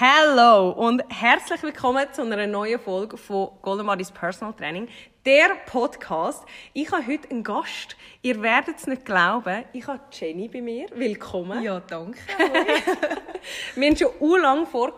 Hallo 0.00 0.70
und 0.70 1.02
herzlich 1.08 1.60
willkommen 1.64 2.06
zu 2.12 2.22
einer 2.22 2.46
neuen 2.46 2.78
Folge 2.78 3.16
von 3.16 3.50
Golden 3.62 3.84
Bodies 3.84 4.12
Personal 4.12 4.54
Training, 4.54 4.86
der 5.26 5.56
Podcast. 5.66 6.44
Ich 6.72 6.92
habe 6.92 7.04
heute 7.04 7.28
einen 7.32 7.42
Gast. 7.42 7.96
Ihr 8.22 8.40
werdet 8.40 8.76
es 8.76 8.86
nicht 8.86 9.04
glauben. 9.04 9.64
Ich 9.72 9.84
habe 9.88 9.98
Jenny 10.12 10.46
bei 10.46 10.62
mir. 10.62 10.86
Willkommen. 10.94 11.64
Ja, 11.64 11.80
danke. 11.80 12.20
Wir 13.74 13.88
haben 13.88 13.96
schon 13.96 14.40
lange 14.40 14.66
vor, 14.66 14.92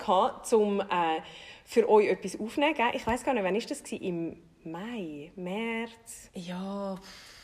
um 0.52 0.80
äh, 0.80 0.84
für 1.64 1.88
euch 1.88 2.08
etwas 2.08 2.38
aufzunehmen. 2.38 2.76
Ich 2.92 3.06
weiß 3.06 3.24
gar 3.24 3.32
nicht, 3.32 3.42
wann 3.42 3.54
war 3.54 3.60
das? 3.62 3.80
Im 3.92 4.36
Mai, 4.64 5.32
März? 5.34 6.28
Ja. 6.34 6.98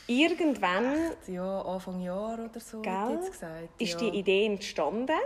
Irgendwann. 0.05 0.93
Ja, 1.25 1.61
Anfang 1.63 2.01
Jahr 2.01 2.37
oder 2.37 2.59
so. 2.59 2.83
Gell? 2.83 3.19
Gesagt. 3.25 3.81
Ist 3.81 3.99
ja. 3.99 4.11
die 4.11 4.19
Idee 4.19 4.45
entstanden? 4.45 5.17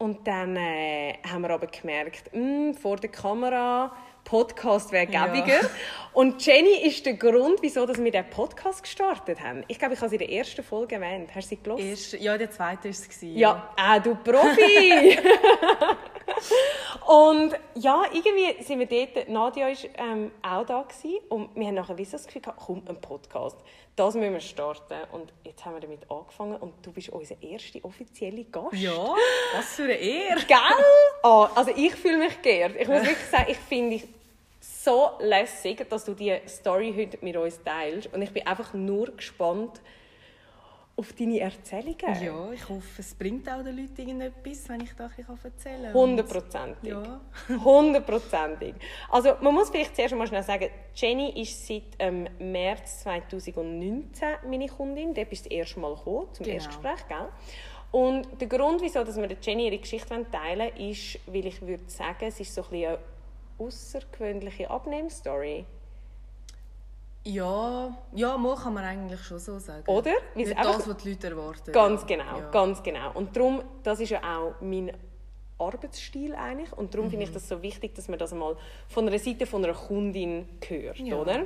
Und 0.00 0.26
dann 0.26 0.56
äh, 0.56 1.18
haben 1.30 1.42
wir 1.42 1.50
aber 1.50 1.66
gemerkt, 1.66 2.32
mh, 2.32 2.40
hm, 2.40 2.74
vor 2.74 2.96
der 2.96 3.10
Kamera, 3.10 3.94
Podcast 4.24 4.92
wäre 4.92 5.06
gäbiger. 5.06 5.60
Ja. 5.60 5.70
Und 6.14 6.44
Jenny 6.44 6.86
ist 6.86 7.04
der 7.04 7.14
Grund, 7.14 7.58
wieso 7.60 7.84
dass 7.84 8.02
wir 8.02 8.10
diesen 8.10 8.30
Podcast 8.30 8.82
gestartet 8.82 9.40
haben. 9.42 9.62
Ich 9.68 9.78
glaube, 9.78 9.92
ich 9.92 10.00
habe 10.00 10.08
sie 10.08 10.16
in 10.16 10.20
der 10.20 10.32
ersten 10.32 10.62
Folge 10.62 10.94
erwähnt. 10.94 11.34
Hast 11.34 11.50
du 11.50 11.56
sie 11.56 11.62
gelesen? 11.62 12.22
Ja, 12.22 12.38
der 12.38 12.50
zweite 12.50 12.84
war 12.84 12.90
es. 12.90 13.08
Ja, 13.20 13.74
ah, 13.76 13.98
du 13.98 14.14
Profi! 14.14 15.18
und 17.06 17.58
ja, 17.74 18.02
irgendwie 18.10 18.62
sind 18.62 18.78
wir 18.78 18.86
dort, 18.86 19.28
Nadia 19.28 19.66
war 19.66 19.74
ähm, 19.98 20.30
auch 20.40 20.64
da 20.64 20.82
gewesen, 20.82 21.18
und 21.28 21.54
wir 21.54 21.66
haben 21.66 21.74
nachher 21.74 21.98
wie 21.98 22.06
so 22.06 22.12
das 22.12 22.26
Gefühl 22.26 22.40
gehabt, 22.40 22.60
komm, 22.64 22.82
ein 22.88 22.98
Podcast, 23.02 23.58
das 24.00 24.14
müssen 24.14 24.32
wir 24.32 24.40
starten. 24.40 24.98
Und 25.12 25.30
jetzt 25.44 25.62
haben 25.62 25.74
wir 25.74 25.80
damit 25.80 26.10
angefangen 26.10 26.56
und 26.56 26.72
du 26.82 26.90
bist 26.90 27.10
unser 27.10 27.34
erster 27.42 27.84
offizieller 27.84 28.44
Gast. 28.44 28.72
Ja, 28.72 29.14
was 29.54 29.74
für 29.74 29.82
eine 29.82 29.92
Ehre. 29.92 30.40
Gell? 30.46 30.56
Oh, 31.22 31.46
also 31.54 31.70
ich 31.76 31.94
fühle 31.94 32.16
mich 32.16 32.40
geehrt. 32.40 32.76
Ich 32.78 32.88
muss 32.88 33.02
wirklich 33.02 33.28
sagen, 33.30 33.44
ich 33.48 33.58
finde 33.58 33.98
dich 33.98 34.08
so 34.60 35.10
lässig, 35.18 35.86
dass 35.90 36.06
du 36.06 36.14
diese 36.14 36.40
Story 36.48 36.94
heute 36.96 37.18
mit 37.20 37.36
uns 37.36 37.62
teilst. 37.62 38.10
Und 38.14 38.22
ich 38.22 38.30
bin 38.32 38.46
einfach 38.46 38.72
nur 38.72 39.14
gespannt, 39.14 39.82
auf 41.00 41.14
deine 41.14 41.40
Erzählungen. 41.40 42.22
Ja, 42.22 42.52
ich 42.52 42.68
hoffe, 42.68 43.00
es 43.00 43.14
bringt 43.14 43.48
auch 43.48 43.64
den 43.64 43.74
Leuten 43.74 43.98
irgendetwas, 43.98 44.68
wenn 44.68 44.82
ich 44.82 44.92
da 44.94 45.04
erzählen 45.04 45.84
kann. 45.84 45.94
Hundertprozentig. 45.94 46.90
Ja. 46.90 47.20
Hundertprozentig. 47.64 48.74
Also 49.08 49.30
man 49.40 49.54
muss 49.54 49.70
vielleicht 49.70 49.96
zuerst 49.96 50.14
mal 50.14 50.26
schnell 50.26 50.42
sagen, 50.42 50.68
Jenny 50.94 51.40
ist 51.40 51.66
seit 51.66 51.84
ähm, 51.98 52.28
März 52.38 53.00
2019 53.00 54.28
meine 54.46 54.66
Kundin. 54.66 55.14
Dort 55.14 55.30
bist 55.30 55.46
du 55.46 55.48
das 55.48 55.58
erste 55.58 55.80
Mal 55.80 55.94
gekommen, 55.94 56.26
zum 56.32 56.44
genau. 56.44 56.56
Erstgespräch, 56.56 57.08
gell? 57.08 57.28
Und 57.92 58.40
der 58.40 58.46
Grund, 58.46 58.82
wieso 58.82 59.02
dass 59.02 59.16
wir 59.16 59.28
Jenny 59.40 59.66
ihre 59.66 59.78
Geschichte 59.78 60.08
teilen 60.30 60.60
wollen, 60.60 60.90
ist, 60.90 61.18
weil 61.26 61.46
ich 61.46 61.62
würde 61.62 61.88
sagen, 61.88 62.26
es 62.26 62.38
ist 62.38 62.54
so 62.54 62.62
ein 62.70 62.84
eine 62.84 62.98
außergewöhnliche 63.58 64.70
Abnehmstory. 64.70 65.64
Ja, 67.24 67.94
ja, 68.14 68.36
mal 68.38 68.56
kann 68.56 68.74
man 68.74 68.84
eigentlich 68.84 69.20
schon 69.20 69.38
so 69.38 69.58
sagen. 69.58 69.84
Oder? 69.86 70.12
Nicht 70.34 70.56
das, 70.56 70.88
was 70.88 70.96
die 70.96 71.10
Leute 71.10 71.28
erwarten. 71.28 71.72
Ganz 71.72 72.02
ja. 72.02 72.06
genau, 72.06 72.38
ja. 72.38 72.50
ganz 72.50 72.82
genau. 72.82 73.12
Und 73.12 73.36
darum, 73.36 73.62
das 73.82 74.00
ist 74.00 74.10
ja 74.10 74.20
auch 74.20 74.54
mein 74.60 74.90
Arbeitsstil 75.58 76.34
eigentlich. 76.34 76.72
Und 76.72 76.94
darum 76.94 77.06
mhm. 77.06 77.10
finde 77.10 77.26
ich 77.26 77.32
das 77.32 77.46
so 77.46 77.60
wichtig, 77.62 77.94
dass 77.94 78.08
man 78.08 78.18
das 78.18 78.32
mal 78.32 78.56
von 78.88 79.06
einer 79.06 79.18
Seite 79.18 79.46
von 79.46 79.62
einer 79.62 79.74
Kundin 79.74 80.48
hört, 80.66 80.98
ja. 80.98 81.16
oder? 81.16 81.44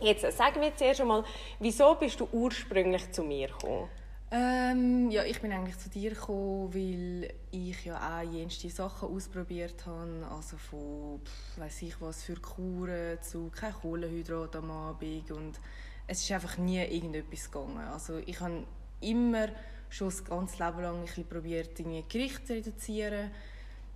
Jetzt 0.00 0.36
sagen 0.36 0.60
wir 0.60 0.74
zuerst 0.74 1.00
einmal, 1.00 1.22
wieso 1.60 1.94
bist 1.94 2.18
du 2.18 2.28
ursprünglich 2.32 3.12
zu 3.12 3.22
mir 3.22 3.48
gekommen? 3.48 3.88
Ähm, 4.36 5.12
ja, 5.12 5.22
ich 5.22 5.40
bin 5.40 5.52
eigentlich 5.52 5.78
zu 5.78 5.88
dir 5.88 6.10
gekommen, 6.10 6.74
weil 6.74 7.32
ich 7.52 7.84
ja 7.84 8.18
auch 8.18 8.32
jenste 8.32 8.68
Sachen 8.68 9.08
ausprobiert 9.08 9.86
habe. 9.86 10.26
Also 10.28 10.56
von, 10.56 11.20
weiß 11.56 11.82
ich 11.82 12.00
was, 12.00 12.24
für 12.24 12.34
Kuren 12.34 13.22
zu 13.22 13.52
kein 13.54 13.72
Kohlenhydrat 13.72 14.56
am 14.56 14.72
Abend. 14.72 15.30
Und 15.30 15.60
es 16.08 16.20
ist 16.20 16.32
einfach 16.32 16.58
nie 16.58 16.82
irgendetwas 16.82 17.48
gegangen. 17.48 17.78
Also 17.78 18.18
ich 18.26 18.40
habe 18.40 18.64
immer 19.00 19.46
schon 19.88 20.08
das 20.08 20.24
ganze 20.24 20.64
Leben 20.64 20.82
lang 20.82 20.96
ein 20.96 21.02
bisschen 21.02 21.28
probiert, 21.28 21.78
irgendwie 21.78 22.28
zu 22.44 22.54
reduzieren. 22.54 23.30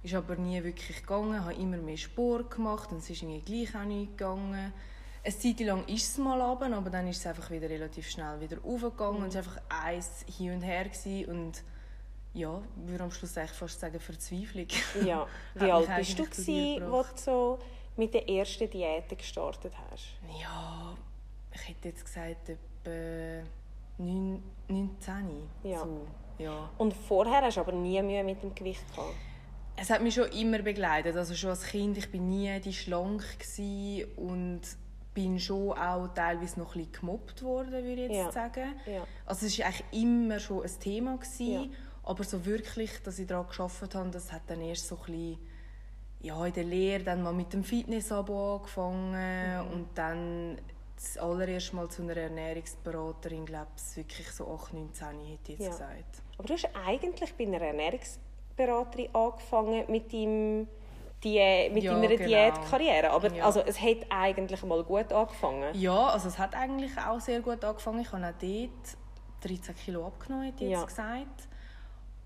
Ist 0.04 0.14
aber 0.14 0.36
nie 0.36 0.62
wirklich 0.62 1.00
gegangen. 1.00 1.34
Ich 1.34 1.40
habe 1.40 1.54
immer 1.54 1.78
mehr 1.78 1.96
Sport 1.96 2.52
gemacht 2.52 2.92
und 2.92 2.98
es 2.98 3.10
ist 3.10 3.24
irgendwie 3.24 3.40
gleich 3.64 3.74
auch 3.74 3.84
nicht 3.84 4.16
gegangen 4.16 4.72
eine 5.28 5.38
Zeit 5.38 5.60
lang 5.66 5.86
ist 5.86 6.10
es 6.10 6.18
mal 6.18 6.40
runter, 6.40 6.74
aber 6.74 6.90
dann 6.90 7.06
ist 7.06 7.18
es 7.18 7.26
einfach 7.26 7.50
wieder 7.50 7.68
relativ 7.68 8.08
schnell 8.08 8.40
wieder 8.40 8.58
aufgegangen 8.64 9.18
mhm. 9.18 9.24
und 9.24 9.28
es 9.28 9.34
war 9.34 9.42
einfach 9.42 9.62
eins 9.68 10.24
hin 10.36 10.54
und 10.54 10.62
her 10.62 10.84
gewesen 10.84 11.30
und 11.30 11.62
ja, 12.34 12.60
ich 12.76 12.90
würde 12.90 13.04
am 13.04 13.10
Schluss 13.10 13.36
eigentlich 13.36 13.52
fast 13.52 13.80
sagen 13.80 13.98
Verzweiflung. 13.98 14.66
Ja, 15.04 15.26
wie 15.54 15.70
alt 15.70 15.88
bist 15.96 16.18
du 16.18 16.24
gewesen, 16.24 16.82
als 16.82 17.24
du 17.24 17.30
so 17.30 17.58
mit 17.96 18.14
der 18.14 18.28
ersten 18.28 18.70
Diät 18.70 19.08
gestartet 19.08 19.72
hast? 19.90 20.14
Ja, 20.40 20.96
ich 21.52 21.68
hätte 21.68 21.88
jetzt 21.88 22.04
gesagt 22.04 22.48
etwa 22.48 23.46
9, 23.98 24.42
19. 24.68 25.48
Ja. 25.64 25.78
So, 25.80 26.06
ja. 26.38 26.70
Und 26.78 26.94
vorher 26.94 27.42
hast 27.42 27.56
du 27.56 27.60
aber 27.60 27.72
nie 27.72 28.00
Mühe 28.02 28.22
mit 28.22 28.42
dem 28.42 28.54
Gewicht 28.54 28.84
gehabt? 28.94 29.14
Es 29.74 29.90
hat 29.90 30.02
mich 30.02 30.14
schon 30.14 30.30
immer 30.32 30.58
begleitet. 30.60 31.16
Also 31.16 31.34
schon 31.34 31.50
als 31.50 31.64
Kind, 31.64 31.98
ich 31.98 32.10
bin 32.10 32.28
nie 32.28 32.60
die 32.60 32.72
schlank 32.72 33.24
und 34.16 34.62
bin 35.18 35.40
schon 35.40 35.72
auch 35.72 36.06
teilweise 36.14 36.60
noch 36.60 36.76
ein 36.76 36.82
bisschen 36.82 37.00
gemobbt 37.00 37.42
worden, 37.42 37.72
würde 37.72 37.90
ich 37.90 37.98
jetzt 37.98 38.14
ja. 38.14 38.30
sagen. 38.30 38.72
Ja. 38.86 39.04
Also 39.26 39.46
es 39.46 39.58
war 39.58 39.66
eigentlich 39.66 39.84
immer 39.90 40.38
schon 40.38 40.62
ein 40.62 40.78
Thema, 40.78 41.16
gewesen, 41.16 41.72
ja. 41.72 41.78
aber 42.04 42.22
so 42.22 42.46
wirklich, 42.46 43.02
dass 43.02 43.18
ich 43.18 43.26
daran 43.26 43.48
gearbeitet 43.48 43.96
habe, 43.96 44.10
das 44.10 44.30
hat 44.32 44.42
dann 44.46 44.60
erst 44.60 44.86
so 44.86 44.94
ein 44.94 45.02
bisschen, 45.06 45.38
ja, 46.20 46.46
in 46.46 46.52
der 46.52 46.62
Lehre 46.62 47.02
dann 47.02 47.24
mal 47.24 47.32
mit 47.32 47.52
dem 47.52 47.64
Fitness-Abo 47.64 48.58
angefangen 48.58 49.66
mhm. 49.66 49.72
und 49.72 49.88
dann 49.96 50.58
das 50.94 51.18
allererste 51.18 51.74
Mal 51.74 51.88
zu 51.88 52.02
einer 52.02 52.16
Ernährungsberaterin, 52.16 53.44
glaube 53.44 53.72
ich, 53.76 53.96
wirklich 53.96 54.30
so 54.30 54.46
8, 54.54 54.74
19, 54.74 55.06
hätte 55.06 55.52
ich 55.52 55.58
jetzt 55.58 55.70
gesagt. 55.70 56.22
Aber 56.38 56.46
du 56.46 56.54
hast 56.54 56.68
eigentlich 56.86 57.34
bei 57.34 57.44
einer 57.44 57.60
Ernährungsberaterin 57.60 59.12
angefangen 59.12 59.90
mit 59.90 60.12
deinem 60.12 60.68
die, 61.24 61.70
mit 61.72 61.82
ja, 61.82 61.94
deiner 61.94 62.08
genau. 62.08 62.26
Diätkarriere. 62.26 63.10
Aber 63.10 63.32
ja. 63.32 63.44
also, 63.44 63.60
es 63.60 63.80
hat 63.80 64.06
eigentlich 64.10 64.62
mal 64.62 64.82
gut 64.84 65.12
angefangen. 65.12 65.74
Ja, 65.74 66.08
also 66.08 66.28
es 66.28 66.38
hat 66.38 66.54
eigentlich 66.54 66.96
auch 66.98 67.20
sehr 67.20 67.40
gut 67.40 67.64
angefangen. 67.64 68.00
Ich 68.00 68.12
habe 68.12 68.24
auch 68.24 68.32
dort 68.40 69.48
13 69.48 69.74
Kilo 69.76 70.06
abgenommen, 70.06 70.52
ich 70.54 70.60
ja. 70.60 70.80
jetzt 70.80 70.88
gesagt. 70.88 71.48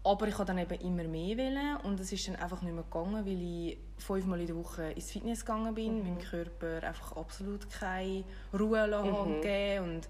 Aber 0.04 0.26
ich 0.26 0.36
wollte 0.36 0.52
dann 0.52 0.58
eben 0.58 0.80
immer 0.80 1.04
mehr 1.04 1.38
wollen 1.38 1.76
und 1.84 2.00
es 2.00 2.10
ist 2.12 2.26
dann 2.26 2.34
einfach 2.36 2.60
nicht 2.62 2.74
mehr 2.74 2.82
gegangen, 2.82 3.24
weil 3.24 3.40
ich 3.40 3.78
fünfmal 3.98 4.40
in 4.40 4.48
der 4.48 4.56
Woche 4.56 4.90
ins 4.90 5.12
Fitness 5.12 5.44
gegangen 5.44 5.72
bin, 5.74 5.98
mhm. 5.98 6.02
meinem 6.02 6.18
Körper 6.18 6.84
einfach 6.84 7.16
absolut 7.16 7.70
keine 7.70 8.24
Ruhe 8.52 8.88
mhm. 8.88 9.40
gegeben 9.40 9.84
und 9.84 10.08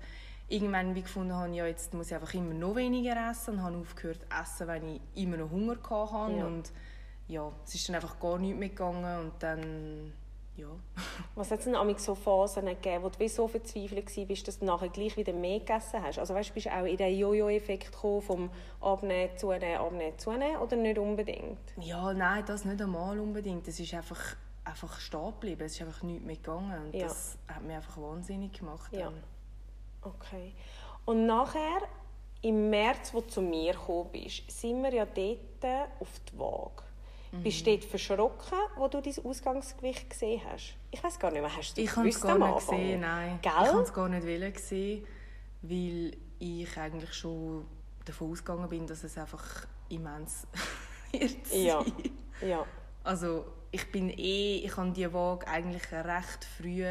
irgendwann 0.49 0.95
wie 0.95 1.03
gefunden 1.03 1.35
habe, 1.35 1.55
ja, 1.55 1.67
jetzt 1.67 1.93
muss 1.93 2.07
ich 2.07 2.15
einfach 2.15 2.33
immer 2.33 2.55
noch 2.55 2.75
weniger 2.75 3.31
essen 3.31 3.55
und 3.55 3.63
habe 3.63 3.77
aufgehört 3.77 4.21
zu 4.21 4.41
essen, 4.41 4.69
wenn 4.69 4.89
ich 4.89 5.01
immer 5.15 5.37
noch 5.37 5.51
Hunger 5.51 5.77
hatte 5.83 6.37
ja. 6.37 6.47
und 6.47 6.73
ja, 7.29 7.51
es 7.65 7.75
ist 7.75 7.89
dann 7.89 7.97
einfach 7.97 8.19
gar 8.19 8.39
nichts 8.39 8.59
mehr 8.59 8.69
gegangen 8.69 9.21
und 9.21 9.33
dann, 9.41 10.13
ja. 10.57 10.67
Was 11.35 11.51
hat 11.51 11.61
es 11.61 11.65
denn 11.65 11.99
so 11.99 12.15
Phasen 12.15 12.67
gegeben, 12.67 13.05
wo 13.05 13.09
du 13.09 13.29
so 13.29 13.49
verzweifelt 13.49 14.17
warst, 14.29 14.49
dass 14.49 14.59
du 14.59 14.65
nachher 14.65 14.89
gleich 14.89 15.17
wieder 15.17 15.33
mehr 15.33 15.61
gegessen 15.61 16.03
hast? 16.03 16.19
Also 16.19 16.35
weißt, 16.35 16.51
du, 16.51 16.55
bist 16.55 16.67
du 16.67 16.71
auch 16.71 16.85
in 16.85 16.97
den 16.97 17.17
Jojo-Effekt 17.17 17.93
gekommen, 17.93 18.23
vom 18.23 18.51
Abnehmen, 18.81 19.37
Zunehmen, 19.37 19.79
Abnehmen, 19.79 20.19
Zunehmen 20.19 20.57
oder 20.57 20.77
nicht 20.77 20.99
unbedingt? 20.99 21.59
Ja, 21.79 22.13
nein, 22.13 22.45
das 22.47 22.65
nicht 22.65 22.81
einmal 22.83 23.19
unbedingt. 23.19 23.67
Es 23.69 23.81
ist 23.81 23.95
einfach, 23.95 24.37
einfach 24.65 25.01
stehen 25.01 25.33
geblieben. 25.33 25.63
Es 25.63 25.73
ist 25.73 25.83
einfach 25.83 26.03
nichts 26.03 26.25
mehr 26.25 26.37
gegangen 26.37 26.87
und 26.87 26.95
ja. 26.95 27.07
das 27.07 27.39
hat 27.49 27.63
mich 27.63 27.77
einfach 27.77 27.97
wahnsinnig 27.97 28.53
gemacht. 28.53 28.93
Ja. 28.93 29.11
Okay. 30.03 30.53
Und 31.05 31.27
nachher, 31.27 31.83
im 32.43 32.71
März, 32.71 33.15
wo 33.15 33.21
du 33.21 33.29
zu 33.29 33.41
mir 33.41 33.73
gekommen 33.73 34.11
bist, 34.13 34.51
sind 34.51 34.83
wir 34.83 34.93
ja 34.93 35.07
dort 35.07 36.01
auf 36.01 36.09
die 36.31 36.39
Waage. 36.39 36.83
Mhm. 37.33 37.43
Bist 37.43 37.67
du 37.67 37.71
dort 37.71 37.85
verschrocken, 37.85 38.59
wo 38.77 38.89
du 38.89 39.01
dein 39.01 39.25
Ausgangsgewicht 39.25 40.11
gesehen 40.11 40.43
hast? 40.51 40.75
Ich 40.91 41.03
weiß 41.03 41.19
gar 41.19 41.31
nicht 41.31 41.41
mehr, 41.41 41.55
hast 41.57 41.77
du 41.77 41.81
Ich 41.81 41.97
habe 41.97 42.09
es 42.09 42.21
gar 42.21 42.39
nicht 42.39 42.55
gesehen, 42.59 43.01
nein. 43.01 43.39
Gell? 43.41 43.53
Ich 43.63 43.69
habe 43.73 43.83
es 43.83 43.93
gar 43.93 44.09
nicht 44.09 44.59
sehen, 44.61 45.07
weil 45.63 46.17
ich 46.39 46.77
eigentlich 46.77 47.15
schon 47.15 47.65
davon 48.05 48.33
ausgegangen 48.33 48.69
bin, 48.69 48.87
dass 48.87 49.03
es 49.05 49.17
einfach 49.17 49.67
immens 49.89 50.47
wird 51.13 51.37
Ja. 51.53 51.85
Ja. 52.47 52.67
Also 53.05 53.47
ich 53.71 53.91
bin 53.91 54.11
eh, 54.11 54.57
ich 54.65 54.77
habe 54.77 54.91
die 54.91 55.11
Waage 55.13 55.47
eigentlich 55.49 55.91
recht 55.91 56.45
früh 56.59 56.85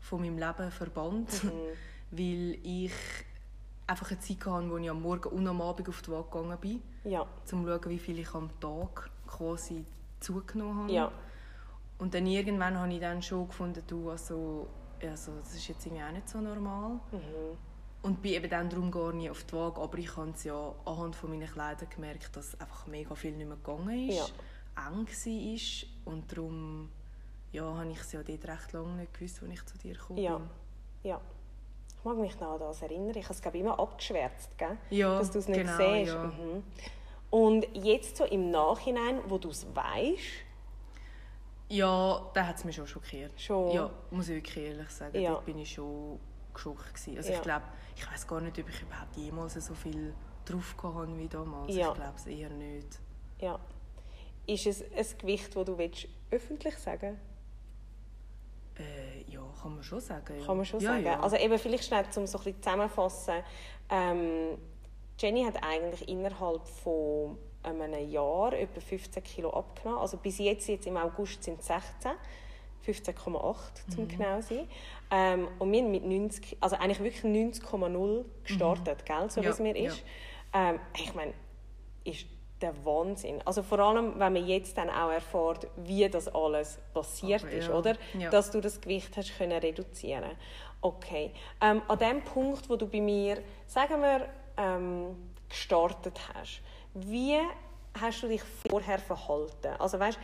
von 0.00 0.20
meinem 0.20 0.38
Leben 0.38 0.70
verbannt, 0.70 1.42
Mhm. 1.42 1.50
weil 2.12 2.58
ich 2.62 2.92
einfach 3.86 4.10
eine 4.10 4.20
Zeit 4.20 4.46
hatte, 4.46 4.70
wo 4.70 4.76
ich 4.78 4.88
am 4.88 5.02
Morgen 5.02 5.28
und 5.30 5.48
am 5.48 5.60
Abend 5.60 5.88
auf 5.88 6.00
die 6.02 6.10
Waage 6.12 6.30
gegangen 6.30 6.58
bin, 6.60 6.82
Ja. 7.10 7.22
um 7.22 7.28
zu 7.44 7.56
schauen, 7.56 7.80
wie 7.90 7.98
viel 7.98 8.18
ich 8.20 8.32
am 8.34 8.48
Tag 8.60 9.10
quasi 9.36 9.84
zugenommen 10.20 10.82
habe. 10.84 10.92
Ja. 10.92 11.12
Und 11.98 12.14
dann 12.14 12.26
irgendwann 12.26 12.78
habe 12.78 12.92
ich 12.92 13.00
dann 13.00 13.22
schon 13.22 13.46
gefunden, 13.48 13.82
du, 13.86 14.10
also, 14.10 14.68
also 15.02 15.32
das 15.40 15.54
ist 15.54 15.68
jetzt 15.68 15.86
irgendwie 15.86 16.02
auch 16.04 16.10
nicht 16.12 16.28
so 16.28 16.40
normal. 16.40 16.92
Mhm. 17.12 17.56
Und 18.02 18.20
bin 18.20 18.32
eben 18.34 18.50
dann 18.50 18.68
darum 18.68 18.90
gar 18.90 19.12
nicht 19.12 19.30
auf 19.30 19.44
die 19.44 19.52
Waage, 19.54 19.80
aber 19.80 19.96
ich 19.98 20.14
habe 20.16 20.30
es 20.30 20.44
ja 20.44 20.74
anhand 20.84 21.16
von 21.16 21.30
meinen 21.30 21.48
Kleidern 21.48 21.88
gemerkt, 21.88 22.36
dass 22.36 22.58
einfach 22.60 22.86
mega 22.86 23.14
viel 23.14 23.32
nicht 23.32 23.46
mehr 23.48 23.56
gegangen 23.56 24.08
ist, 24.08 24.34
eng 24.76 25.06
war 25.06 26.12
und 26.12 26.30
darum 26.32 26.90
ja, 27.52 27.62
habe 27.62 27.90
ich 27.90 28.00
es 28.00 28.12
ja 28.12 28.22
dort 28.22 28.44
recht 28.46 28.72
lange 28.72 28.94
nicht 28.96 29.14
gewusst, 29.14 29.40
als 29.42 29.52
ich 29.52 29.64
zu 29.64 29.78
dir 29.78 29.94
gekommen 29.94 30.18
Ja. 30.18 30.36
bin. 30.36 30.50
Ja. 31.04 31.20
Ich 31.96 32.04
mag 32.04 32.18
mich 32.18 32.38
noch 32.40 32.54
an 32.54 32.58
das 32.58 32.82
erinnern. 32.82 33.14
Ich 33.16 33.24
habe 33.24 33.34
es 33.34 33.40
glaube 33.40 33.56
ich, 33.56 33.62
immer 33.62 33.78
abgeschwärzt, 33.78 34.58
gell? 34.58 34.76
Ja, 34.90 35.18
dass 35.18 35.30
du 35.30 35.38
es 35.38 35.48
nicht 35.48 35.60
genau, 35.60 35.76
siehst. 35.76 36.12
ja. 36.12 36.24
Mhm. 36.24 36.62
Und 37.34 37.66
jetzt 37.72 38.16
so 38.16 38.24
im 38.24 38.52
Nachhinein, 38.52 39.18
wo 39.26 39.38
du 39.38 39.48
es 39.48 39.66
weißt, 39.74 40.22
Ja, 41.68 42.30
da 42.32 42.46
hat 42.46 42.56
es 42.58 42.64
mich 42.64 42.76
schon 42.76 42.86
schockiert. 42.86 43.32
Schon? 43.40 43.72
Ja, 43.72 43.90
muss 44.12 44.28
ich 44.28 44.36
wirklich 44.36 44.64
ehrlich 44.66 44.88
sagen. 44.90 45.20
Ja. 45.20 45.32
Dort 45.32 45.46
bin 45.46 45.58
ich 45.58 45.72
schon 45.72 46.20
geschockt. 46.52 46.94
Gewesen. 46.94 47.16
Also 47.16 47.30
Ja. 47.30 47.36
ich 47.36 47.42
glaube, 47.42 47.64
ich 47.96 48.08
weiß 48.08 48.26
gar 48.28 48.40
nicht, 48.40 48.56
ob 48.60 48.68
ich 48.68 48.82
überhaupt 48.82 49.16
jemals 49.16 49.54
so 49.54 49.74
viel 49.74 50.14
drauf 50.44 50.76
hatte 50.80 51.18
wie 51.18 51.26
damals. 51.26 51.74
Ja. 51.74 51.88
Ich 51.88 51.94
glaube 51.94 52.12
es 52.14 52.26
eher 52.26 52.50
nicht. 52.50 53.00
ja, 53.40 53.58
ist 54.46 54.66
es 54.66 54.82
ein 54.82 55.18
Gewicht, 55.18 55.56
das 55.56 55.64
du 55.64 55.76
willst, 55.76 56.06
öffentlich 56.30 56.76
sagen 56.78 57.18
Äh, 58.78 59.22
ja, 59.28 59.40
kann 59.60 59.74
man 59.74 59.82
schon 59.82 60.00
sagen. 60.00 60.38
Ja. 60.38 60.46
Kann 60.46 60.56
man 60.56 60.66
schon 60.66 60.78
sagen. 60.80 61.06
Also 61.06 61.34
eben 61.36 61.58
vielleicht 61.58 61.84
schnell, 61.84 62.04
um 62.16 62.26
so 62.28 62.38
ein 62.38 62.44
bisschen 62.44 62.62
zusammenzufassen. 62.62 63.42
Ähm, 63.90 64.58
Jenny 65.18 65.44
hat 65.44 65.62
eigentlich 65.62 66.08
innerhalb 66.08 66.66
von 66.66 67.38
einem 67.62 68.10
Jahr 68.10 68.52
etwa 68.52 68.80
15 68.80 69.22
Kilo 69.22 69.50
abgenommen. 69.50 70.00
Also 70.00 70.16
bis 70.16 70.38
jetzt, 70.38 70.68
jetzt 70.68 70.86
im 70.86 70.96
August 70.96 71.44
sind 71.44 71.60
es 71.60 71.66
16. 71.66 72.12
15,8 72.86 73.94
zum 73.94 74.08
genau 74.08 74.40
zu 74.40 74.54
sein. 74.54 74.68
Ähm, 75.10 75.48
und 75.58 75.72
wir 75.72 75.82
haben 75.82 75.90
mit 75.90 76.04
90, 76.04 76.58
also 76.60 76.76
eigentlich 76.76 77.00
wirklich 77.02 77.24
90,0 77.24 78.24
gestartet, 78.42 79.06
gell, 79.06 79.30
so 79.30 79.40
wie 79.40 79.46
Ja, 79.46 79.50
es 79.52 79.58
mir 79.58 79.76
ist. 79.76 80.02
Ähm, 80.52 80.78
ich 80.94 81.14
meine, 81.14 81.32
ist 82.04 82.26
der 82.60 82.74
Wahnsinn. 82.84 83.40
Also 83.44 83.62
vor 83.62 83.78
allem, 83.78 84.18
wenn 84.18 84.32
man 84.32 84.46
jetzt 84.46 84.76
dann 84.78 84.90
auch 84.90 85.10
erfährt, 85.10 85.66
wie 85.76 86.08
das 86.08 86.28
alles 86.28 86.78
passiert 86.92 87.42
Aber 87.42 87.52
ist, 87.52 87.68
ja, 87.68 87.74
oder? 87.74 87.96
ja. 88.18 88.30
Dass 88.30 88.50
du 88.50 88.60
das 88.60 88.80
Gewicht 88.80 89.16
hast 89.16 89.36
können 89.36 89.58
reduzieren. 89.58 90.32
Okay. 90.80 91.32
Ähm, 91.60 91.82
an 91.88 91.98
dem 91.98 92.22
Punkt, 92.22 92.68
wo 92.68 92.76
du 92.76 92.86
bei 92.86 93.00
mir, 93.00 93.38
sagen 93.66 94.00
wir, 94.02 94.28
ähm, 94.56 95.16
gestartet 95.48 96.18
hast, 96.34 96.60
wie 96.94 97.38
hast 98.00 98.22
du 98.22 98.28
dich 98.28 98.42
vorher 98.68 98.98
verhalten? 98.98 99.74
Also 99.78 99.98
weißt, 99.98 100.18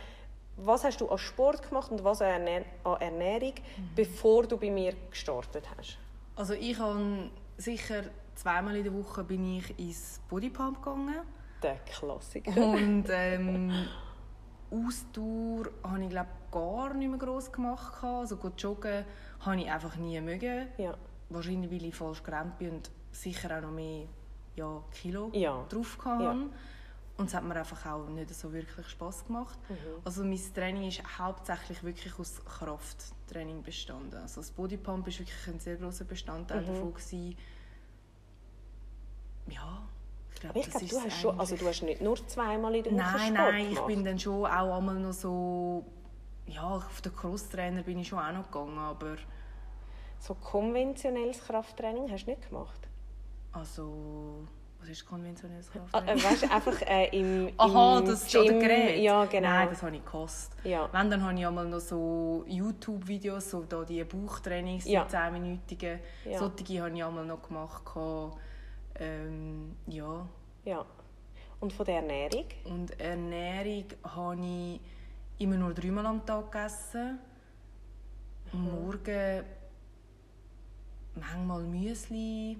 was 0.57 0.83
hast 0.83 0.99
du 1.01 1.07
an 1.09 1.17
Sport 1.17 1.67
gemacht 1.69 1.91
und 1.91 2.03
was 2.03 2.21
an 2.21 2.27
Ernähr- 2.45 2.65
an 2.83 2.99
Ernährung, 3.01 3.53
Mhm. 3.77 3.89
bevor 3.95 4.43
du 4.47 4.57
bei 4.57 4.69
mir 4.69 4.93
gestartet 5.09 5.67
hast? 5.77 5.97
Also 6.35 6.53
ich 6.53 6.77
habe 6.79 7.29
sicher 7.57 8.03
zweimal 8.35 8.75
in 8.75 8.83
der 8.83 8.93
Woche 8.93 9.23
bin 9.23 9.57
ich 9.57 9.77
ins 9.79 10.19
Bodypump 10.29 10.81
gegangen. 10.83 11.21
Der 11.61 11.75
Klassiker. 11.85 12.55
Und 12.55 13.05
ähm, 13.09 13.71
Ausdauer 14.71 15.65
habe 15.83 16.03
ich 16.03 16.09
glaube 16.09 16.29
gar 16.51 16.93
nicht 16.93 17.09
mehr 17.09 17.19
gross 17.19 17.51
gemacht. 17.51 18.03
Also 18.03 18.37
gut 18.37 18.61
joggen 18.61 19.05
habe 19.41 19.59
ich 19.59 19.69
einfach 19.69 19.95
nie 19.97 20.19
mögen. 20.21 20.67
Ja. 20.77 20.95
Wahrscheinlich, 21.29 21.71
weil 21.71 21.85
ich 21.85 21.95
falsch 21.95 22.23
gerannt 22.23 22.57
bin 22.57 22.71
und 22.71 22.91
sicher 23.11 23.57
auch 23.57 23.61
noch 23.61 23.71
mehr 23.71 24.05
ja, 24.55 24.81
Kilo 24.91 25.29
Ja. 25.33 25.65
drauf 25.69 25.97
hatte. 26.05 26.23
Ja. 26.23 26.35
Und 27.17 27.25
es 27.27 27.33
hat 27.35 27.43
mir 27.43 27.55
einfach 27.55 27.85
auch 27.85 28.07
nicht 28.07 28.33
so 28.33 28.51
wirklich 28.51 28.87
Spass 28.87 29.25
gemacht. 29.25 29.59
Mhm. 29.69 29.75
Also 30.03 30.23
mein 30.23 30.39
Training 30.55 30.87
ist 30.87 31.01
hauptsächlich 31.19 31.83
wirklich 31.83 32.17
aus 32.17 32.43
Krafttraining 32.43 33.61
bestanden. 33.61 34.15
Also 34.19 34.41
das 34.41 34.51
Bodypump 34.51 35.07
ist 35.07 35.19
wirklich 35.19 35.47
ein 35.47 35.59
sehr 35.59 35.75
großer 35.75 36.05
Mhm. 36.05 36.09
Bestandteil 36.09 36.63
davon 36.65 36.93
gewesen. 36.93 37.37
Ja, 39.47 39.81
ich 40.33 40.39
glaube, 40.39 40.49
Aber 40.55 40.59
ich 40.59 40.65
das 40.65 40.73
glaube, 40.73 40.85
ist 40.85 40.93
du 40.93 41.01
hast 41.05 41.21
schon, 41.21 41.39
also 41.39 41.55
du 41.55 41.67
hast 41.67 41.81
nicht 41.83 42.01
nur 42.01 42.27
zweimal 42.27 42.75
in 42.75 42.83
der 42.83 42.93
Woche 42.93 43.01
Nein, 43.01 43.33
nein, 43.33 43.61
ich 43.65 43.69
gemacht. 43.75 43.87
bin 43.87 44.03
dann 44.05 44.19
schon 44.19 44.45
auch 44.45 44.77
einmal 44.77 44.95
noch 44.99 45.13
so... 45.13 45.85
Ja, 46.47 46.75
auf 46.77 47.01
den 47.01 47.15
Crosstrainer 47.15 47.83
bin 47.83 47.99
ich 47.99 48.07
schon 48.07 48.19
auch 48.19 48.31
noch 48.33 48.45
gegangen, 48.51 48.77
aber... 48.77 49.15
So 50.19 50.35
konventionelles 50.35 51.39
Krafttraining 51.45 52.09
hast 52.11 52.25
du 52.25 52.31
nicht 52.31 52.47
gemacht? 52.49 52.87
Also... 53.51 54.45
Was 54.79 54.89
ist 54.89 55.05
konventionelles 55.05 55.69
Ah, 55.69 56.01
Krafttraining? 56.01 56.17
äh, 56.17 56.23
weißt 56.23 56.43
du, 56.43 56.51
einfach 56.51 56.81
äh, 56.81 57.19
im, 57.19 57.51
Aha, 57.57 57.99
im 57.99 58.05
das 58.05 58.25
Gym. 58.31 58.59
Gerät? 58.59 58.99
Ja, 58.99 59.25
genau. 59.25 59.47
Nein, 59.49 59.69
das 59.69 59.83
habe 59.83 59.95
ich 59.95 60.03
gekostet. 60.03 60.57
Ja. 60.65 60.89
Wenn, 60.91 61.11
dann 61.11 61.23
habe 61.23 61.37
ich 61.39 61.45
einmal 61.45 61.67
noch 61.67 61.79
so 61.79 62.43
YouTube-Videos, 62.47 63.51
so 63.51 63.61
da 63.61 63.83
die 63.83 64.03
Bauchtrainings, 64.03 64.85
die 64.85 64.93
Ja. 64.93 65.05
10-minütigen. 65.05 65.99
Ja. 66.25 66.39
Solche 66.39 66.81
habe 66.81 66.95
ich 66.95 67.03
einmal 67.03 67.25
noch 67.27 67.43
gemacht. 67.43 67.83
Ähm, 68.95 69.75
ja. 69.85 70.27
ja. 70.65 70.83
Und 71.59 71.73
von 71.73 71.85
der 71.85 71.97
Ernährung? 71.97 72.45
Und 72.65 72.99
Ernährung 72.99 73.85
habe 74.03 74.41
ich 74.43 74.81
immer 75.37 75.57
nur 75.57 75.75
dreimal 75.75 76.07
am 76.07 76.25
Tag 76.25 76.51
gegessen. 76.51 77.19
Morgen 78.51 79.43
manchmal 81.15 81.61
Müsli, 81.63 82.57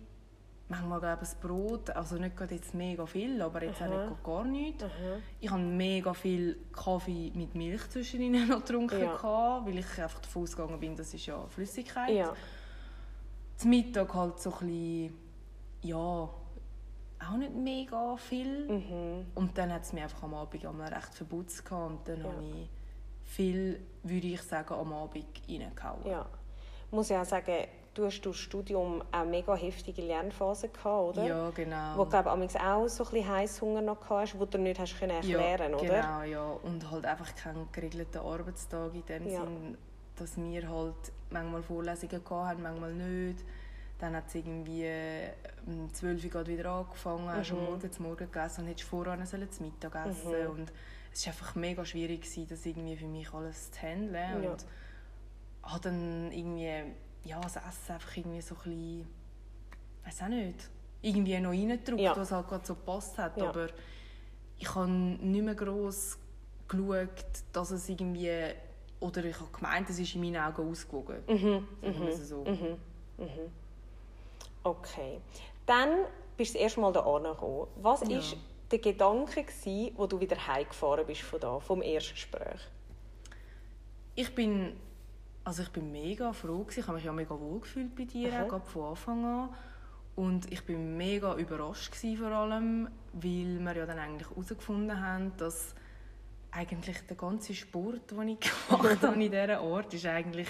manchmal 0.71 0.99
glaube 0.99 1.23
ich 1.23 1.39
Brot. 1.39 1.89
Also 1.91 2.15
nicht 2.15 2.35
gerade 2.35 2.55
jetzt 2.55 2.73
mega 2.73 3.05
viel, 3.05 3.41
aber 3.41 3.63
jetzt 3.63 3.81
auch 3.81 3.85
Aha. 3.91 4.09
nicht 4.09 4.23
gar 4.23 4.43
nichts. 4.45 4.83
Aha. 4.83 5.17
Ich 5.39 5.49
habe 5.51 5.61
mega 5.61 6.13
viel 6.13 6.57
Kaffee 6.71 7.31
mit 7.35 7.53
Milch 7.55 7.87
zwischendrin 7.89 8.47
noch 8.47 8.59
getrunken, 8.65 8.99
Ja. 9.01 9.13
gehabt, 9.15 9.67
weil 9.67 9.77
ich 9.77 10.01
einfach 10.01 10.19
davon 10.21 10.43
ausgegangen 10.43 10.79
bin, 10.79 10.95
das 10.95 11.13
ist 11.13 11.25
ja 11.25 11.45
Flüssigkeit. 11.47 12.09
Ja. 12.09 12.33
Zum 13.57 13.69
Mittag 13.69 14.13
halt 14.13 14.39
so 14.39 14.51
ein 14.53 14.57
bisschen, 14.67 15.17
ja, 15.83 15.97
auch 15.99 17.37
nicht 17.37 17.53
mega 17.53 18.17
viel. 18.17 18.67
Mhm. 18.67 19.25
Und 19.35 19.55
dann 19.57 19.71
hat 19.71 19.83
es 19.83 19.93
mir 19.93 20.03
einfach 20.03 20.23
am 20.23 20.33
Abend 20.33 20.65
einmal 20.65 20.91
recht 20.91 21.13
verputzt 21.13 21.71
und 21.71 21.99
dann 22.07 22.21
Ja. 22.21 22.25
habe 22.31 22.43
ich 22.43 22.69
viel, 23.23 23.79
würde 24.03 24.27
ich 24.27 24.41
sagen, 24.41 24.73
am 24.73 24.91
Abend 24.93 25.25
reingehauen. 25.47 26.05
ja. 26.07 26.25
Muss 26.89 27.09
ich 27.09 27.15
auch 27.15 27.23
sagen, 27.23 27.67
du 27.93 28.05
hast 28.05 28.21
durch 28.21 28.37
Studium 28.37 29.03
auch 29.11 29.25
mega 29.25 29.53
heftige 29.55 30.01
Lernphasen 30.01 30.71
gehabt, 30.71 31.17
oder? 31.17 31.25
Ja, 31.25 31.49
genau. 31.49 31.97
Wo, 31.97 32.05
glaube 32.05 32.45
ich, 32.45 32.59
auch 32.59 32.87
so 32.87 33.03
ein 33.03 33.09
bisschen 33.11 33.29
Heisshunger 33.29 33.81
noch 33.81 34.09
hast, 34.09 34.39
wo 34.39 34.45
du 34.45 34.57
nicht 34.57 34.79
hast 34.79 34.97
können 34.97 35.11
erklären 35.11 35.71
ja, 35.73 35.77
oder? 35.77 36.01
Genau, 36.01 36.21
ja. 36.23 36.51
Und 36.63 36.89
halt 36.89 37.05
einfach 37.05 37.35
keinen 37.35 37.67
geregelten 37.71 38.21
Arbeitstag 38.21 38.93
in 38.93 39.05
dem 39.05 39.27
Ja. 39.27 39.41
Sinn, 39.41 39.77
dass 40.15 40.37
wir 40.37 40.69
halt 40.69 40.95
manchmal 41.29 41.63
Vorlesungen 41.63 42.21
hatten, 42.29 42.61
manchmal 42.61 42.93
nicht. 42.93 43.43
Dann 43.99 44.15
hat 44.15 44.27
es 44.27 44.35
irgendwie 44.35 44.89
um 45.67 45.93
12 45.93 46.23
Uhr 46.23 46.29
gerade 46.31 46.51
wieder 46.51 46.71
angefangen, 46.71 47.29
hast 47.29 47.51
Mhm. 47.51 47.55
du 47.57 47.61
morgen 47.61 47.91
zum 47.91 48.05
Morgen 48.05 48.31
gegessen 48.31 48.61
und 48.61 48.67
hättest 48.67 48.89
vorher 48.89 49.25
sollen 49.25 49.51
zum 49.51 49.65
Mittag 49.67 49.95
essen 50.07 50.29
Mhm. 50.45 50.49
und 50.51 50.73
es 51.13 51.25
war 51.25 51.33
einfach 51.33 51.55
mega 51.55 51.85
schwierig, 51.85 52.21
das 52.49 52.65
irgendwie 52.65 52.95
für 52.95 53.05
mich 53.05 53.31
alles 53.33 53.69
zu 53.71 53.81
handeln. 53.81 54.43
Ja. 54.43 54.51
Und 54.51 54.65
hat 55.63 55.85
dann 55.85 56.31
irgendwie, 56.31 56.93
ja, 57.23 57.39
das 57.41 57.55
Essen 57.55 57.93
einfach 57.93 58.17
irgendwie 58.17 58.41
so 58.41 58.55
ein 58.55 58.61
bisschen, 58.63 59.07
weiß 60.05 60.21
auch 60.23 60.27
nicht, 60.27 60.69
irgendwie 61.01 61.39
noch 61.39 61.51
reingedrückt, 61.51 61.99
Ja. 62.01 62.15
was 62.15 62.31
halt 62.31 62.47
gerade 62.47 62.65
so 62.65 62.75
gepasst 62.75 63.17
hat. 63.17 63.37
Ja. 63.37 63.49
Aber 63.49 63.67
ich 64.57 64.73
habe 64.75 64.89
nicht 64.89 65.43
mehr 65.43 65.55
gross 65.55 66.17
geschaut, 66.67 67.09
dass 67.51 67.71
es 67.71 67.89
irgendwie, 67.89 68.31
oder 68.99 69.23
ich 69.25 69.39
habe 69.39 69.51
gemeint, 69.51 69.89
es 69.89 69.99
ist 69.99 70.15
in 70.15 70.21
meinen 70.21 70.37
Augen 70.37 70.69
ausgewogen. 70.69 71.23
Mhm. 71.27 71.67
Es 71.81 72.29
so. 72.29 72.43
Mhm. 72.43 72.77
Mhm. 73.17 73.51
Okay. 74.63 75.19
Dann 75.65 76.05
bist 76.37 76.51
du 76.53 76.57
das 76.57 76.61
erste 76.63 76.79
Mal 76.81 76.93
da 76.93 77.01
angekommen. 77.01 77.67
Was 77.81 78.01
war 78.01 78.09
Ja. 78.09 78.21
der 78.71 78.79
Gedanke, 78.79 79.43
gewesen, 79.43 79.91
wo 79.97 80.05
du 80.07 80.19
wieder 80.19 80.47
heimgefahren 80.47 81.05
bist 81.05 81.21
von 81.21 81.39
da, 81.39 81.59
vom 81.59 81.81
Erstgespräch? 81.81 82.61
Ich 84.15 84.33
bin, 84.35 84.75
also 85.43 85.63
ich 85.63 85.69
bin 85.69 85.91
mega 85.91 86.33
froh 86.33 86.59
gewesen. 86.59 86.79
Ich 86.81 86.87
habe 86.87 86.97
mich 86.97 87.05
ja 87.05 87.13
mega 87.13 87.39
wohl 87.39 87.59
gefühlt 87.59 87.95
bei 87.95 88.05
dir, 88.05 88.31
Aha. 88.33 88.43
gerade 88.45 88.65
von 88.65 88.83
Anfang 88.89 89.25
an. 89.25 89.49
Und 90.15 90.51
ich 90.51 90.65
bin 90.65 90.97
mega 90.97 91.35
überrascht 91.35 91.91
gewesen, 91.91 92.17
vor 92.17 92.31
allem, 92.31 92.89
weil 93.13 93.59
wir 93.59 93.75
ja 93.75 93.85
dann 93.85 93.97
eigentlich 93.97 94.29
herausgefunden 94.29 94.99
haben, 95.01 95.31
dass 95.37 95.73
eigentlich 96.51 96.97
der 97.07 97.15
ganze 97.15 97.53
Sport, 97.55 98.11
den 98.11 98.27
ich 98.27 98.39
gemacht 98.69 99.01
habe 99.01 99.23
in 99.23 99.31
dieser 99.31 99.59
Art, 99.61 99.93
ist 99.93 100.05
eigentlich 100.05 100.49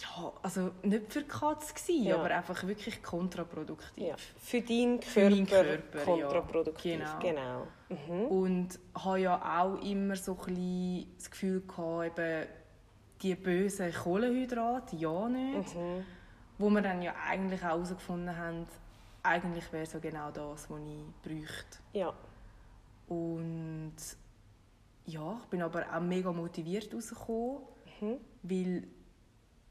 ja, 0.00 0.32
also 0.42 0.70
nicht 0.82 1.12
für 1.12 1.22
die 1.22 1.28
Katze 1.28 1.74
gewesen, 1.74 2.04
Ja. 2.04 2.16
aber 2.16 2.30
einfach 2.34 2.64
wirklich 2.66 3.02
kontraproduktiv. 3.02 3.92
Ja. 3.96 4.14
Für 4.36 4.60
deinen 4.60 5.02
Für 5.02 5.20
Körper, 5.20 5.30
meinen 5.34 5.46
Körper, 5.46 5.98
ja. 5.98 6.04
kontraproduktiv. 6.04 7.00
Genau. 7.00 7.18
genau. 7.20 7.66
Mhm. 7.88 8.26
Und 8.26 8.78
habe 8.94 9.20
ja 9.20 9.60
auch 9.60 9.82
immer 9.82 10.16
so 10.16 10.32
ein 10.32 10.54
bisschen 10.54 11.14
das 11.16 11.30
Gefühl 11.30 11.62
gehabt, 11.66 12.18
eben, 12.18 12.46
die 13.22 13.34
bösen 13.34 13.92
Kohlenhydrate, 13.92 14.96
ja 14.96 15.28
nicht. 15.28 15.74
Mhm. 15.74 16.04
Wo 16.58 16.70
wir 16.70 16.82
dann 16.82 17.02
ja 17.02 17.14
eigentlich 17.26 17.60
auch 17.62 17.68
herausgefunden 17.68 18.36
haben, 18.36 18.66
eigentlich 19.22 19.72
wäre 19.72 19.86
so 19.86 20.00
genau 20.00 20.30
das, 20.30 20.68
was 20.70 20.80
ich 20.80 21.22
bräuchte. 21.22 21.78
Ja. 21.92 22.12
Und 23.08 23.94
ja, 25.06 25.38
ich 25.42 25.46
bin 25.48 25.62
aber 25.62 25.86
auch 25.94 26.00
mega 26.00 26.32
motiviert 26.32 26.92
rausgekommen, 26.92 27.62
Mhm. 28.00 28.16
weil 28.42 28.84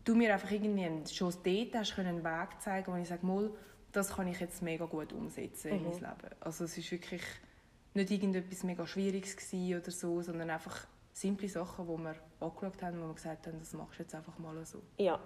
du 0.04 0.16
mir 0.16 0.34
einfach 0.34 0.50
irgendwie 0.52 0.90
schon 1.14 1.34
dort 1.44 1.76
hast 1.76 1.96
können 1.96 2.08
einen 2.08 2.24
Weg 2.24 2.60
zeigen, 2.62 2.92
wo 2.92 2.98
ich 2.98 3.08
sage, 3.08 3.26
mal, 3.26 3.52
das 3.92 4.16
kann 4.16 4.28
ich 4.28 4.40
jetzt 4.40 4.62
mega 4.62 4.86
gut 4.86 5.14
umsetzen 5.14 5.70
in 5.72 5.78
Mhm. 5.84 5.90
mein 5.90 5.94
Leben. 6.00 6.36
Also 6.40 6.64
es 6.66 6.78
ist 6.78 6.92
wirklich 6.92 7.22
nicht 7.94 8.12
irgendetwas 8.12 8.64
mega 8.64 8.86
Schwieriges 8.86 9.54
oder 9.54 9.92
so, 9.92 10.22
sondern 10.22 10.50
einfach 10.50 10.86
simple 11.20 11.50
Sachen, 11.50 11.88
die 11.88 12.04
wir 12.04 12.16
angeschaut 12.40 12.84
haben, 12.84 13.02
wo 13.02 13.08
wir 13.08 13.14
gesagt 13.16 13.48
haben, 13.48 13.60
das 13.60 13.74
machst 13.74 13.98
du 13.98 14.04
jetzt 14.04 14.14
einfach 14.14 14.38
mal 14.38 14.64
so. 14.66 14.82
Ja. 14.98 15.20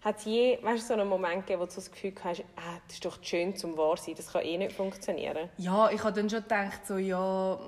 Hat 0.00 0.18
es 0.18 0.24
je 0.24 0.58
weißt, 0.62 0.84
du, 0.84 0.86
so 0.86 0.94
einen 0.94 1.08
Moment 1.08 1.46
gegeben, 1.46 1.60
wo 1.62 1.66
du 1.66 1.74
das 1.74 1.90
Gefühl 1.90 2.14
hast, 2.22 2.44
ah, 2.56 2.78
das 2.86 2.94
ist 2.94 3.04
doch 3.04 3.22
schön 3.22 3.56
zum 3.56 3.76
wahr 3.76 3.96
sein, 3.96 4.14
das 4.14 4.32
kann 4.32 4.42
eh 4.42 4.56
nicht 4.56 4.72
funktionieren? 4.72 5.48
Ja, 5.56 5.90
ich 5.90 6.02
habe 6.04 6.12
dann 6.12 6.30
schon 6.30 6.42
gedacht, 6.42 6.86
so, 6.86 6.98
ja, 6.98 7.58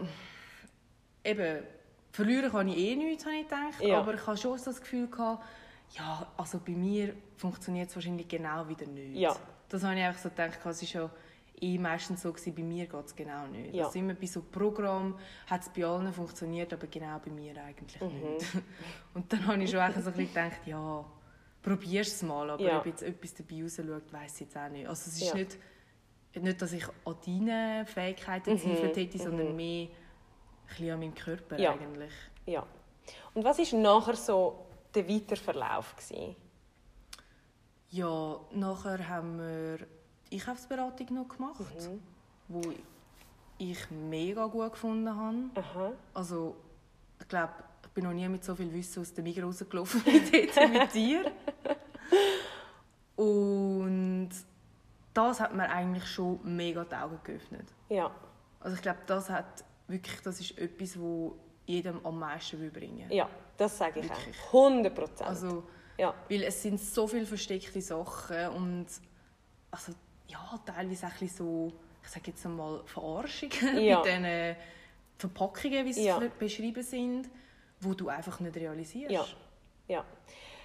eben, 1.24 1.64
verlieren 2.12 2.52
kann 2.52 2.68
ich 2.68 2.78
eh 2.78 2.94
nichts, 2.94 3.26
habe 3.26 3.36
ich 3.36 3.48
gedacht. 3.48 3.80
Ja. 3.80 3.98
Aber 3.98 4.14
ich 4.14 4.24
habe 4.24 4.36
schon 4.36 4.56
so 4.58 4.66
das 4.66 4.80
Gefühl 4.80 5.08
gehabt, 5.08 5.44
ja, 5.90 6.26
also 6.36 6.60
bei 6.64 6.72
mir 6.72 7.14
funktioniert 7.36 7.88
es 7.88 7.96
wahrscheinlich 7.96 8.28
genau 8.28 8.68
wieder 8.68 8.86
nicht. 8.86 9.16
Ja. 9.16 9.34
Das 9.68 9.82
habe 9.82 9.96
ich 9.96 10.02
einfach 10.02 10.20
so 10.20 10.28
gedacht, 10.28 10.58
es 10.64 10.82
ist 10.82 10.92
ja 10.92 11.10
eh 11.60 11.78
meistens 11.78 12.22
so 12.22 12.32
gewesen, 12.32 12.54
bei 12.54 12.62
mir 12.62 12.86
geht 12.86 13.04
es 13.06 13.14
genau 13.16 13.46
nicht. 13.46 13.74
Ja. 13.74 13.86
Also 13.86 13.98
immer 13.98 14.14
bei 14.14 14.26
so 14.26 14.42
Programmen 14.42 15.18
hat 15.46 15.62
es 15.62 15.68
bei 15.70 15.84
allen 15.84 16.12
funktioniert, 16.12 16.72
aber 16.72 16.86
genau 16.86 17.18
bei 17.18 17.30
mir 17.30 17.56
eigentlich 17.62 18.00
Mhm. 18.00 18.32
nicht. 18.34 18.46
Und 19.14 19.32
dann 19.32 19.46
habe 19.46 19.62
ich 19.62 19.70
schon 19.70 19.80
so 19.80 19.86
ein 20.10 20.16
bisschen 20.16 20.28
gedacht, 20.28 20.66
ja, 20.66 21.04
probier 21.62 22.00
es 22.02 22.22
mal, 22.22 22.50
aber 22.50 22.62
Ja. 22.62 22.78
ob 22.78 22.86
jetzt 22.86 23.02
etwas 23.02 23.34
dabei 23.34 23.62
rausschaut, 23.62 24.12
weiss 24.12 24.34
ich 24.34 24.40
jetzt 24.42 24.56
auch 24.56 24.68
nicht. 24.68 24.86
Also 24.86 25.08
es 25.10 25.16
ist 25.16 25.28
Ja. 25.28 25.34
nicht, 25.34 25.58
nicht, 26.34 26.60
dass 26.62 26.72
ich 26.72 26.84
an 27.04 27.16
deinen 27.24 27.86
Fähigkeiten 27.86 28.54
gezweifelt 28.56 28.96
hätte, 28.96 29.18
sondern 29.18 29.56
mehr 29.56 29.88
ein 29.88 29.90
bisschen 30.68 30.90
an 30.90 31.00
meinem 31.00 31.14
Körper 31.14 31.58
Ja. 31.58 31.72
eigentlich. 31.72 32.12
Ja. 32.44 32.66
Und 33.34 33.44
was 33.44 33.58
war 33.58 33.78
nachher 33.80 34.16
so 34.16 34.66
der 34.94 35.08
Weiterverlauf? 35.08 35.94
Gewesen? 35.96 36.36
Ja, 37.90 38.40
nachher 38.52 39.08
haben 39.08 39.38
wir 39.38 39.86
Einkaufsberatung 40.32 41.14
noch 41.14 41.28
gemacht, 41.28 41.60
Mhm. 41.60 42.02
wo 42.48 42.60
ich 43.58 43.90
mega 43.90 44.46
gut 44.46 44.72
gefunden 44.72 45.14
habe. 45.14 45.36
Aha. 45.54 45.92
Also, 46.14 46.56
ich 47.20 47.28
glaube, 47.28 47.52
ich 47.84 47.88
bin 47.90 48.04
noch 48.04 48.12
nie 48.12 48.28
mit 48.28 48.44
so 48.44 48.54
viel 48.54 48.72
Wissen 48.72 49.00
aus 49.00 49.14
dem 49.14 49.24
Migros 49.24 49.60
rausgelaufen 49.62 50.04
wie 50.04 50.46
dort 50.54 50.70
mit 50.70 50.94
dir. 50.94 51.32
Und 53.16 54.30
das 55.14 55.40
hat 55.40 55.54
mir 55.54 55.68
eigentlich 55.70 56.06
schon 56.06 56.38
mega 56.44 56.84
die 56.84 56.94
Augen 56.94 57.18
geöffnet. 57.24 57.66
Ja. 57.88 58.10
Also 58.60 58.76
ich 58.76 58.82
glaube, 58.82 58.98
das 59.06 59.30
hat 59.30 59.64
wirklich, 59.88 60.20
das 60.22 60.40
ist 60.40 60.58
etwas, 60.58 60.98
wo 60.98 61.36
jedem 61.64 62.04
am 62.04 62.18
meisten 62.18 62.60
will 62.60 62.70
bringen. 62.70 63.10
Ja, 63.10 63.28
das 63.56 63.78
sage 63.78 64.00
ich 64.00 64.08
Wirklich. 64.08 64.36
auch. 64.42 64.52
100 64.52 64.94
Prozent. 64.94 65.22
Also, 65.28 65.62
ja. 65.98 66.12
weil 66.28 66.42
es 66.42 66.62
sind 66.62 66.78
so 66.78 67.06
viele 67.06 67.24
versteckte 67.26 67.80
Sachen 67.80 68.48
und 68.50 68.86
also 69.70 69.92
ja, 70.28 70.60
teilweise 70.64 71.06
auch 71.06 71.28
so, 71.28 71.72
ich 72.02 72.08
sage 72.08 72.30
jetzt 72.30 72.44
einmal 72.46 72.80
Verarschungen 72.86 73.78
Ja. 73.84 73.98
mit 73.98 74.06
diesen 74.06 74.56
Verpackungen, 75.18 75.84
wie 75.86 75.92
sie 75.92 76.06
Ja. 76.06 76.20
beschrieben 76.38 76.82
sind, 76.82 77.28
wo 77.80 77.94
du 77.94 78.08
einfach 78.08 78.40
nicht 78.40 78.56
realisierst. 78.56 79.10
Ja. 79.12 79.24
ja. 79.88 80.04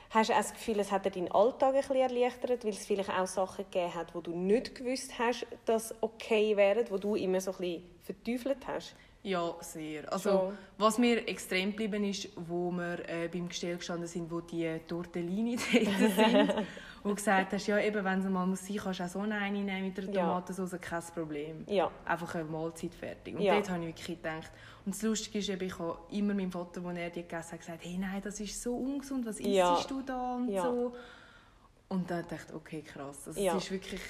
Hast 0.10 0.30
du 0.30 0.34
auch 0.34 0.38
das 0.40 0.52
Gefühl, 0.54 0.80
es 0.80 0.92
hat 0.92 1.06
dir 1.06 1.12
deinen 1.12 1.32
Alltag 1.32 1.70
ein 1.74 1.80
bisschen 1.82 1.96
erleichtert, 1.96 2.66
weil 2.66 2.72
es 2.72 2.86
vielleicht 2.86 3.10
auch 3.10 3.28
Sachen 3.28 3.64
gegeben 3.72 3.96
hat, 3.96 4.14
wo 4.14 4.20
du 4.20 4.36
nicht 4.36 4.76
gewusst 4.76 5.18
hast, 5.18 5.48
dass 5.66 5.96
okay 6.02 6.58
wären, 6.58 6.86
wo 6.90 6.98
du 6.98 7.16
immer 7.16 7.40
so 7.40 7.52
ein 7.52 7.58
bisschen 7.58 7.84
verteufelt 8.04 8.68
hast? 8.68 8.94
Ja, 9.24 9.56
sehr. 9.62 10.12
Also, 10.12 10.30
Schon. 10.32 10.58
was 10.80 10.98
mir 10.98 11.28
extrem 11.30 11.70
geblieben 11.70 12.04
ist, 12.04 12.28
wo 12.36 12.72
wir 12.72 13.08
äh, 13.08 13.30
beim 13.30 13.48
Gestell 13.48 13.78
gestanden 13.78 14.08
sind, 14.08 14.30
wo 14.32 14.42
die 14.42 14.80
Tortellini 14.88 15.56
dort 15.72 16.12
sind, 16.16 16.54
wo 17.04 17.10
du 17.10 17.16
gesagt 17.16 17.54
hast, 17.54 17.68
ja, 17.68 17.80
eben, 17.80 18.04
wenn 18.04 18.20
es 18.20 18.26
mal 18.26 18.46
muss 18.46 18.66
sein, 18.68 18.78
kannst 18.78 19.00
du 19.00 19.04
auch 19.04 19.10
so 19.10 19.20
eine 19.20 19.50
nehmen 19.52 19.84
mit 19.84 19.98
Ja. 19.98 20.22
Tomatensauce, 20.22 20.80
kein 20.80 21.02
Problem. 21.14 21.64
Ja. 21.68 21.90
Einfach 22.06 22.36
eine 22.36 22.44
Mahlzeit 22.46 22.94
fertig. 22.94 23.36
Und 23.36 23.42
Ja. 23.42 23.56
dort 23.56 23.70
habe 23.70 23.80
ich 23.82 23.88
wirklich 23.88 24.18
gedacht, 24.22 24.52
und 24.86 24.94
das 24.96 25.02
Lustige 25.02 25.40
ist, 25.40 25.50
eben, 25.50 25.66
ich 25.66 25.78
habe 25.80 25.98
immer 26.12 26.34
meinem 26.34 26.52
Vater, 26.52 26.86
als 26.86 26.98
er 26.98 27.10
die 27.10 27.22
gegessen 27.24 27.52
hat, 27.54 27.60
gesagt, 27.60 27.84
hey, 27.84 27.98
nein, 27.98 28.22
das 28.22 28.40
ist 28.40 28.62
so 28.62 28.76
ungesund, 28.76 29.26
was 29.26 29.40
isst 29.40 29.48
Ja. 29.50 29.82
du 29.88 30.02
da 30.02 30.36
und 30.36 30.50
Ja. 30.50 30.64
so. 30.64 30.94
Und 31.90 32.10
dann 32.10 32.22
dachte 32.28 32.46
ich, 32.50 32.54
okay, 32.54 32.82
krass. 32.82 33.28
Also, 33.28 33.40
Ja. 33.42 33.56
Es 33.58 33.64
ist 33.66 33.72
wirklich, 33.72 34.02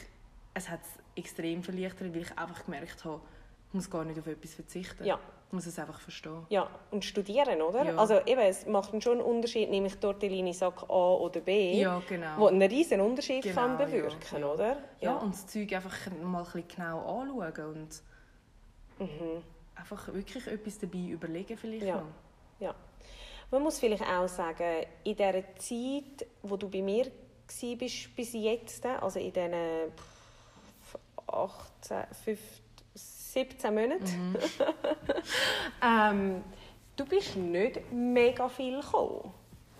es 0.53 0.69
hat 0.69 0.81
es 0.81 0.89
extrem 1.15 1.63
verleichtert, 1.63 2.13
weil 2.13 2.21
ich 2.21 2.37
einfach 2.37 2.65
gemerkt 2.65 3.03
habe, 3.05 3.21
ich 3.69 3.73
muss 3.73 3.89
gar 3.89 4.03
nicht 4.05 4.19
auf 4.19 4.27
etwas 4.27 4.53
verzichten. 4.53 5.03
Ja. 5.05 5.19
Ich 5.51 5.53
muss 5.53 5.65
es 5.65 5.77
einfach 5.79 5.99
verstehen. 5.99 6.45
Ja, 6.47 6.69
und 6.91 7.03
studieren, 7.03 7.61
oder? 7.61 7.83
Ja. 7.83 7.95
Also 7.97 8.21
eben, 8.25 8.39
es 8.39 8.65
macht 8.65 8.91
schon 9.03 9.17
einen 9.19 9.21
Unterschied, 9.27 9.69
nämlich 9.69 9.97
Tortellini 9.97 10.53
Sack 10.53 10.83
A 10.83 11.13
oder 11.15 11.41
B, 11.41 11.73
Ja, 11.77 12.01
genau. 12.07 12.37
wo 12.37 12.47
einen 12.47 12.61
riesen 12.61 13.01
Unterschied 13.01 13.43
Genau, 13.43 13.55
kann 13.55 13.77
bewirken, 13.77 14.39
ja. 14.39 14.47
oder? 14.47 14.77
Ja, 15.01 15.17
und 15.17 15.33
das 15.33 15.45
Zeug 15.47 15.73
einfach 15.73 15.93
mal 16.23 16.37
ein 16.39 16.45
bisschen 16.45 16.67
genau 16.69 17.19
anschauen 17.19 17.65
und 17.75 18.01
Mhm. 19.09 19.43
einfach 19.75 20.13
wirklich 20.13 20.47
etwas 20.47 20.79
dabei 20.79 20.99
überlegen 21.09 21.57
vielleicht 21.57 21.85
Ja. 21.85 21.97
noch. 21.97 22.05
Ja. 22.61 22.73
Man 23.51 23.61
muss 23.61 23.77
vielleicht 23.77 24.03
auch 24.07 24.29
sagen, 24.29 24.85
in 25.03 25.17
dieser 25.17 25.43
Zeit, 25.57 26.27
wo 26.43 26.55
du 26.55 26.69
bei 26.69 26.81
mir 26.81 27.07
warst 27.45 28.15
bis 28.15 28.31
jetzt, 28.31 28.85
also 28.85 29.19
in 29.19 29.33
diesen 29.33 29.51
pff, 29.97 30.97
18, 31.27 32.05
15, 32.23 32.63
17 33.33 33.73
Monaten, 33.73 34.31
Mhm. 34.31 34.37
ähm, 35.83 36.43
du 36.95 37.05
bist 37.05 37.35
nicht 37.35 37.91
mega 37.91 38.49
viel 38.49 38.79
gekommen. 38.81 39.33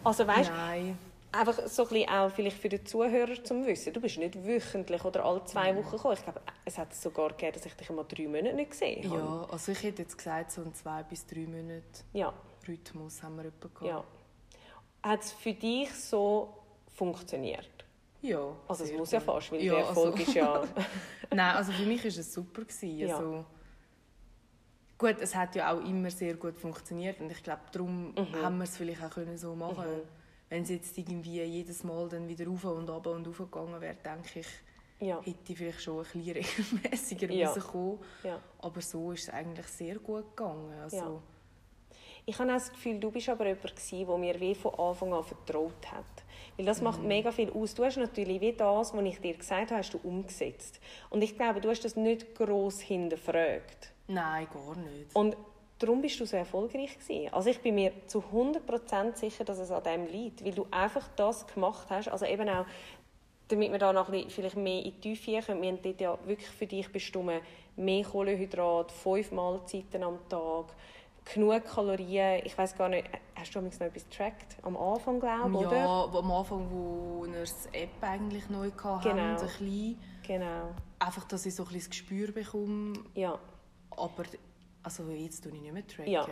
Also 0.03 0.25
weißt, 0.25 0.49
Nein. 0.49 0.97
einfach 1.31 1.67
so 1.67 1.83
ein 1.83 1.89
bisschen 1.89 2.09
auch 2.09 2.31
vielleicht 2.31 2.57
für 2.57 2.69
den 2.69 2.85
Zuhörer 2.85 3.43
zum 3.43 3.65
Wissen, 3.65 3.93
du 3.93 4.01
bist 4.01 4.17
nicht 4.17 4.35
wöchentlich 4.45 5.03
oder 5.05 5.23
alle 5.25 5.43
zwei 5.45 5.75
Wochen 5.75 5.91
gekommen. 5.91 6.15
Ich 6.17 6.23
glaube, 6.23 6.41
es 6.65 6.77
hat 6.77 6.93
sogar 6.95 7.29
gegeben, 7.29 7.53
dass 7.53 7.65
ich 7.65 7.73
dich 7.73 7.89
mal 7.91 8.05
drei 8.07 8.23
Monate 8.27 8.53
nicht 8.55 8.71
gesehen 8.71 9.09
habe. 9.09 9.19
Ja, 9.21 9.47
also 9.51 9.71
ich 9.71 9.83
hätte 9.83 10.01
jetzt 10.03 10.17
gesagt, 10.17 10.51
so 10.51 10.61
ein 10.61 10.73
zwei 10.73 11.03
bis 11.03 11.25
drei 11.25 11.41
Monate 11.45 11.83
Ja. 12.13 12.33
Rhythmus 12.67 13.21
haben 13.21 13.37
wir 13.37 13.45
etwa 13.45 13.67
gehabt. 13.67 13.85
ja. 13.85 14.03
Hat 15.03 15.21
es 15.23 15.31
für 15.31 15.53
dich 15.53 15.91
so 15.95 16.49
funktioniert? 16.95 17.67
Ja 18.21 18.55
Also 18.67 18.83
es 18.83 18.91
muss 18.93 19.11
ja 19.11 19.19
fast, 19.19 19.51
weil 19.51 19.61
Ja, 19.63 19.75
der 19.75 19.85
Erfolg 19.87 20.13
also- 20.17 20.23
ist 20.23 20.33
ja... 20.35 20.63
Nein, 21.33 21.55
also 21.55 21.71
für 21.71 21.85
mich 21.85 22.01
war 22.03 22.07
es 22.09 22.33
super. 22.33 22.61
Gewesen. 22.63 22.97
Ja. 22.97 23.15
Also, 23.15 23.45
gut, 24.97 25.15
es 25.21 25.33
hat 25.35 25.55
ja 25.55 25.73
auch 25.73 25.79
immer 25.83 26.09
sehr 26.11 26.35
gut 26.35 26.57
funktioniert 26.59 27.19
und 27.21 27.31
ich 27.31 27.41
glaube, 27.43 27.61
darum 27.71 28.13
haben 28.41 28.57
wir 28.57 28.63
es 28.65 28.77
vielleicht 28.77 29.03
auch 29.03 29.09
können 29.09 29.37
so 29.37 29.55
machen 29.55 29.85
Mhm. 29.85 30.01
Wenn 30.49 30.63
es 30.63 30.69
jetzt 30.69 30.97
irgendwie 30.97 31.41
jedes 31.43 31.85
Mal 31.85 32.09
dann 32.09 32.27
wieder 32.27 32.45
rauf 32.45 32.65
und 32.65 32.89
runter 32.89 33.11
und 33.11 33.25
rauf 33.25 33.37
gegangen 33.37 33.79
wäre, 33.79 33.95
denke 33.95 34.41
ich, 34.41 34.47
ja. 34.99 35.21
hätte 35.21 35.53
ich 35.53 35.57
vielleicht 35.57 35.81
schon 35.81 35.99
ein 35.99 36.03
bisschen 36.03 36.33
regelmäßiger 36.83 37.31
Ja. 37.31 37.49
rauskommen 37.51 37.99
ja. 38.23 38.37
Aber 38.59 38.81
so 38.81 39.13
ist 39.13 39.23
es 39.23 39.29
eigentlich 39.29 39.67
sehr 39.67 39.95
gut 39.99 40.35
gegangen. 40.35 40.73
Also. 40.81 41.21
Ich 42.25 42.37
habe 42.39 42.49
auch 42.49 42.55
das 42.55 42.71
Gefühl, 42.71 42.99
du 42.99 43.11
bist 43.11 43.29
aber 43.29 43.47
jemand 43.47 43.75
gewesen, 43.75 44.05
der 44.07 44.17
mir 44.17 44.39
wie 44.39 44.55
von 44.55 44.73
Anfang 44.75 45.13
an 45.13 45.23
vertraut 45.23 45.91
hat. 45.91 46.05
Weil 46.57 46.65
das 46.65 46.79
Mhm. 46.79 46.83
macht 46.83 47.01
mega 47.03 47.31
viel 47.31 47.51
aus. 47.51 47.73
Du 47.73 47.83
hast 47.83 47.97
natürlich 47.97 48.39
wie 48.41 48.53
das, 48.53 48.93
was 48.95 49.03
ich 49.03 49.19
dir 49.19 49.33
gesagt 49.33 49.71
habe, 49.71 49.79
hast 49.79 49.93
du 49.93 49.99
umgesetzt. 50.03 50.79
Und 51.09 51.23
ich 51.23 51.35
glaube, 51.35 51.61
du 51.61 51.69
hast 51.69 51.83
das 51.83 51.95
nicht 51.95 52.35
gross 52.35 52.79
hinterfragt. 52.81 53.91
Nein, 54.07 54.47
gar 54.53 54.75
nicht. 54.75 55.15
Und 55.15 55.35
darum 55.79 56.01
bist 56.01 56.19
du 56.19 56.25
so 56.25 56.37
erfolgreich 56.37 56.97
gewesen. 56.99 57.33
Also 57.33 57.49
ich 57.49 57.59
bin 57.59 57.75
mir 57.75 57.91
zu 58.07 58.23
100% 58.31 59.17
sicher, 59.17 59.43
dass 59.43 59.57
es 59.57 59.71
an 59.71 59.83
dem 59.83 60.05
liegt, 60.07 60.43
weil 60.45 60.51
du 60.53 60.67
einfach 60.69 61.07
das 61.15 61.47
gemacht 61.47 61.87
hast. 61.89 62.09
Also 62.09 62.25
eben 62.25 62.47
auch, 62.49 62.65
damit 63.47 63.71
wir 63.71 63.79
da 63.79 63.91
noch 63.91 64.07
ein 64.07 64.11
bisschen, 64.11 64.29
vielleicht 64.29 64.57
mehr 64.57 64.79
in 64.85 64.91
die 64.91 65.15
Tiefe 65.15 65.31
gehen 65.31 65.43
können, 65.43 65.61
wir 65.61 65.69
haben 65.69 65.81
dort 65.81 66.01
ja 66.01 66.17
wirklich 66.25 66.49
für 66.49 66.67
dich 66.67 66.89
bestimmt 66.91 67.41
mehr 67.75 68.03
Kohlenhydrat, 68.03 68.91
fünf 68.91 69.31
Mahlzeiten 69.31 70.03
am 70.03 70.19
Tag, 70.29 70.65
genug 71.25 71.63
Kalorien. 71.65 72.41
Ich 72.45 72.57
weiß 72.57 72.75
gar 72.77 72.89
nicht, 72.89 73.07
hast 73.35 73.53
du 73.55 73.61
noch 73.61 73.71
etwas 73.71 74.03
getrackt? 74.09 74.57
Am 74.63 74.75
Anfang, 74.77 75.19
glaube 75.19 75.49
ich, 75.49 75.55
oder? 75.67 75.77
Ja, 75.77 76.03
am 76.05 76.31
Anfang, 76.31 76.67
wo 76.71 77.25
wir 77.25 77.39
das 77.41 77.67
App 77.71 77.89
eigentlich 78.01 78.49
neu 78.49 78.71
hatten, 78.71 79.03
Genau. 79.09 79.23
ein 79.23 79.35
bisschen, 79.35 79.99
Genau. 80.25 80.69
einfach, 80.99 81.23
dass 81.25 81.45
ich 81.45 81.55
so 81.55 81.63
ein 81.63 81.67
bisschen 81.67 81.79
das 81.81 81.89
Gespür 81.89 82.31
bekomme. 82.31 82.93
Ja. 83.15 83.37
Aber 83.91 84.23
also 84.83 85.03
jetzt 85.11 85.43
tue 85.43 85.53
ich 85.53 85.61
nicht 85.61 85.73
mehr 85.73 85.85
tracken. 85.87 86.11
ja. 86.11 86.25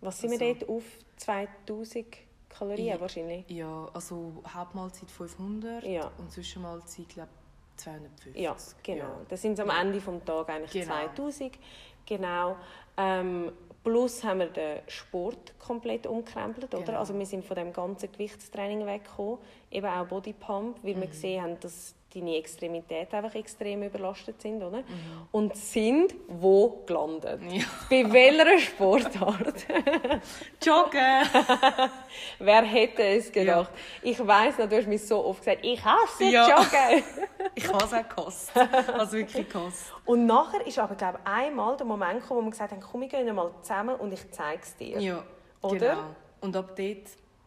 Was 0.00 0.18
sind 0.20 0.32
wir 0.38 0.40
Also- 0.46 0.58
dort 0.66 0.68
auf 0.68 0.84
2000 1.16 2.06
Kalorien 2.50 2.86
Ja. 2.88 3.00
wahrscheinlich. 3.00 3.48
Ja, 3.48 3.88
also 3.94 4.42
Hauptmahlzeit 4.46 5.10
500 5.10 5.82
Ja. 5.84 6.10
und 6.18 6.30
Zwischenmahlzeit, 6.30 7.08
glaube 7.08 7.30
ich, 7.76 7.80
250. 7.82 8.36
Ja, 8.42 8.54
genau. 8.82 9.04
Ja. 9.04 9.20
Das 9.28 9.40
sind 9.42 9.58
am 9.58 9.70
Ende 9.70 9.98
des 9.98 10.24
Tages 10.24 10.48
eigentlich 10.48 10.72
Genau. 10.72 10.86
2000. 10.94 11.58
Genau. 12.06 12.56
Ähm, 12.98 13.50
plus 13.84 14.24
haben 14.24 14.40
wir 14.40 14.46
den 14.46 14.78
Sport 14.88 15.52
komplett 15.58 16.06
umkrempelt, 16.06 16.74
oder? 16.74 16.82
Genau. 16.84 16.98
Also 16.98 17.16
wir 17.16 17.26
sind 17.26 17.44
von 17.44 17.54
dem 17.56 17.72
ganzen 17.72 18.10
Gewichtstraining 18.10 18.86
weggekommen, 18.86 19.38
eben 19.70 19.86
auch 19.86 20.06
Bodypump, 20.06 20.78
weil 20.82 20.94
Mhm. 20.96 21.00
wir 21.02 21.06
gesehen 21.08 21.42
haben, 21.42 21.60
dass 21.60 21.94
deine 22.14 22.36
Extremitäten 22.36 23.16
einfach 23.16 23.34
extrem 23.34 23.82
überlastet 23.82 24.40
sind, 24.40 24.62
oder? 24.62 24.78
Mhm. 24.78 24.84
Und 25.32 25.56
sind 25.56 26.14
wo 26.28 26.82
gelandet? 26.86 27.40
Ja. 27.50 27.64
Bei 27.90 28.12
welcher 28.12 28.58
Sportart? 28.60 29.66
Joggen! 30.62 31.22
Wer 32.38 32.62
hätte 32.62 33.02
es 33.02 33.32
gedacht? 33.32 33.70
Ich 34.02 34.24
weiß 34.24 34.58
noch, 34.58 34.68
du 34.68 34.76
hast 34.76 34.86
mir 34.86 34.98
so 34.98 35.24
oft 35.24 35.40
gesagt, 35.40 35.64
ich 35.64 35.84
hasse 35.84 36.24
Ja. 36.24 36.48
Joggen. 36.48 37.04
ich 37.54 37.66
habe 37.72 37.84
es 37.84 37.92
auch 37.92 38.08
gekostet. 38.08 38.68
Also 38.98 39.12
wirklich 39.16 39.48
gekostet. 39.48 39.94
Und 40.04 40.26
nachher 40.26 40.66
ist 40.66 40.78
aber, 40.78 40.94
glaube 40.94 41.18
ich, 41.22 41.30
einmal 41.30 41.76
der 41.76 41.86
Moment 41.86 42.20
gekommen, 42.20 42.40
wo 42.40 42.44
wir 42.44 42.50
gesagt 42.50 42.72
haben, 42.72 42.80
komm, 42.80 43.00
wir 43.00 43.08
gehen 43.08 43.34
mal 43.34 43.50
zusammen 43.62 43.96
und 43.96 44.12
ich 44.12 44.30
zeige 44.30 44.62
es 44.62 44.76
dir. 44.76 45.00
Ja, 45.00 45.24
Oder? 45.62 45.78
genau. 45.78 46.14
Und 46.40 46.56
ab 46.56 46.76
dort 46.76 46.78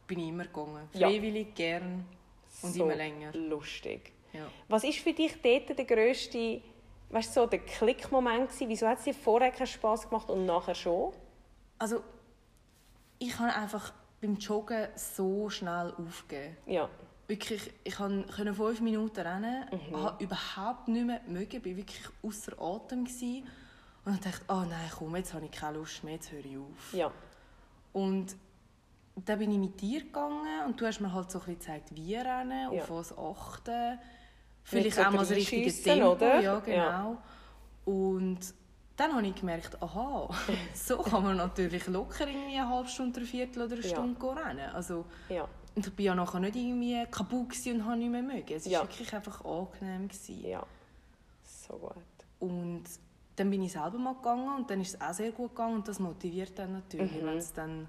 bin 0.08 0.20
ich 0.20 0.28
immer 0.30 0.44
gegangen. 0.46 0.90
Ja. 0.94 1.08
Freiwillig, 1.08 1.54
gern 1.56 2.06
und 2.64 2.74
so 2.74 2.84
immer 2.86 2.96
länger. 2.96 3.32
lustig. 3.34 4.14
Ja. 4.38 4.48
Was 4.68 4.84
ist 4.84 5.00
für 5.00 5.14
dich 5.14 5.42
dort 5.42 5.78
der 5.78 5.86
grösste, 5.86 6.62
weißt 7.10 7.34
so 7.34 7.46
der 7.46 7.60
Klickmoment 7.60 8.48
gewesen? 8.50 8.70
Wieso 8.70 8.88
hat 8.88 9.00
es 9.00 9.04
dir 9.06 9.14
vorher 9.14 9.52
keinen 9.52 9.68
Spass 9.68 10.08
gemacht 10.10 10.30
und 10.30 10.46
nachher 10.46 10.76
schon? 10.76 11.14
Also, 11.80 12.02
ich 13.20 13.30
kann 13.32 13.50
einfach 13.50 13.94
beim 14.22 14.36
Joggen 14.38 14.88
so 14.96 15.50
schnell 15.50 15.94
aufgeben. 15.98 16.58
Ja. 16.66 16.90
Wirklich, 17.28 17.72
ich 17.84 17.96
konnte 17.96 18.54
fünf 18.54 18.80
Minuten 18.82 19.20
rennen, 19.20 19.66
Mhm. 19.90 19.98
habe 20.04 20.24
überhaupt 20.24 20.88
nicht 20.88 21.06
mehr 21.06 21.22
mögen, 21.28 21.62
bin 21.62 21.76
wirklich 21.78 22.04
außer 22.24 22.54
Atem 22.62 23.04
gewesen. 23.06 23.48
und 24.06 24.14
dann 24.14 24.22
dachte 24.32 24.42
ich, 24.46 24.50
oh 24.50 24.62
nein, 24.70 24.90
komm, 24.98 25.16
jetzt 25.18 25.34
habe 25.34 25.44
ich 25.46 25.52
keine 25.52 25.78
Lust 25.80 26.02
mehr, 26.06 26.14
jetzt 26.14 26.32
höre 26.32 26.46
ich 26.46 26.58
auf. 26.58 26.94
Ja. 26.94 27.12
Und 27.92 28.38
dann 29.26 29.40
bin 29.40 29.52
ich 29.52 29.58
mit 29.58 29.82
dir 29.82 30.00
gegangen 30.02 30.66
und 30.66 30.80
du 30.80 30.86
hast 30.86 31.02
mir 31.02 31.12
halt 31.12 31.30
so 31.30 31.40
ein 31.40 31.46
bisschen 31.46 31.60
gezeigt, 31.60 31.94
wie 31.96 32.16
rennen, 32.16 32.72
Ja. 32.72 32.82
auf 32.84 32.90
was 32.90 33.18
achten. 33.18 34.00
Vielleicht 34.70 35.00
auch 35.00 35.12
mal 35.12 35.20
das 35.20 35.32
richtige 35.32 35.72
Tempo. 35.72 36.12
oder? 36.12 36.42
Ja, 36.42 36.60
genau. 36.60 36.76
Ja. 36.78 37.18
Und 37.86 38.40
dann 38.98 39.14
habe 39.16 39.26
ich 39.28 39.36
gemerkt, 39.36 39.82
aha, 39.82 40.30
so 40.74 40.98
kann 40.98 41.24
man 41.24 41.38
natürlich 41.38 41.88
locker 41.88 42.28
irgendwie 42.28 42.58
eine 42.58 42.68
halbe 42.70 42.90
Stunde, 42.90 43.18
eine 43.22 43.26
Viertel 43.26 43.62
oder 43.64 43.74
eine 43.76 43.82
Ja. 43.84 43.90
Stunde 43.90 44.20
gehen 44.20 44.38
rennen. 44.38 44.70
Also, 44.74 45.06
Ja. 45.30 45.48
und 45.76 45.88
ich 45.88 45.94
bin 45.94 46.06
ja 46.08 46.16
nachher 46.16 46.40
nicht 46.42 46.56
irgendwie 46.56 47.06
kaputt 47.10 47.54
und 47.68 47.86
habe 47.86 47.98
nicht 47.98 48.10
mehr 48.12 48.24
mögen. 48.24 48.54
Es 48.54 48.66
war 48.66 48.72
Ja. 48.72 48.82
wirklich 48.82 49.14
einfach 49.14 49.46
angenehm. 49.46 50.08
Gewesen. 50.10 50.46
Ja. 50.46 50.64
So 51.44 51.74
gut. 51.76 51.94
Und 52.40 52.84
dann 53.38 53.50
bin 53.50 53.62
ich 53.64 53.72
selber 53.72 53.98
mal 54.00 54.16
gegangen 54.16 54.50
und 54.58 54.70
dann 54.70 54.82
ist 54.82 54.96
es 54.96 55.02
auch 55.02 55.14
sehr 55.14 55.32
gut 55.32 55.52
gegangen 55.52 55.76
und 55.76 55.88
das 55.88 56.00
motiviert 56.00 56.58
dann 56.60 56.74
natürlich, 56.74 57.12
Mhm. 57.22 57.26
wenn 57.26 57.38
es 57.38 57.54
dann 57.54 57.88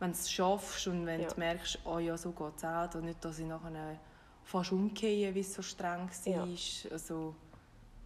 wenn 0.00 0.10
du 0.10 0.18
es 0.18 0.30
schaffst 0.30 0.86
und 0.88 1.06
wenn 1.06 1.22
Ja. 1.22 1.28
du 1.28 1.38
merkst, 1.40 1.78
oh 1.86 1.98
ja, 1.98 2.16
so 2.18 2.32
geht 2.32 2.56
es 2.58 2.64
auch, 2.64 2.94
und 2.96 3.04
nicht, 3.04 3.24
dass 3.24 3.38
ich 3.38 3.46
nachher 3.46 3.96
fast 4.44 4.72
umgehe, 4.72 5.34
weil 5.34 5.40
es 5.40 5.54
so 5.54 5.62
streng 5.62 6.08
Ja. 6.24 6.38
war. 6.40 6.92
Also, 6.92 7.34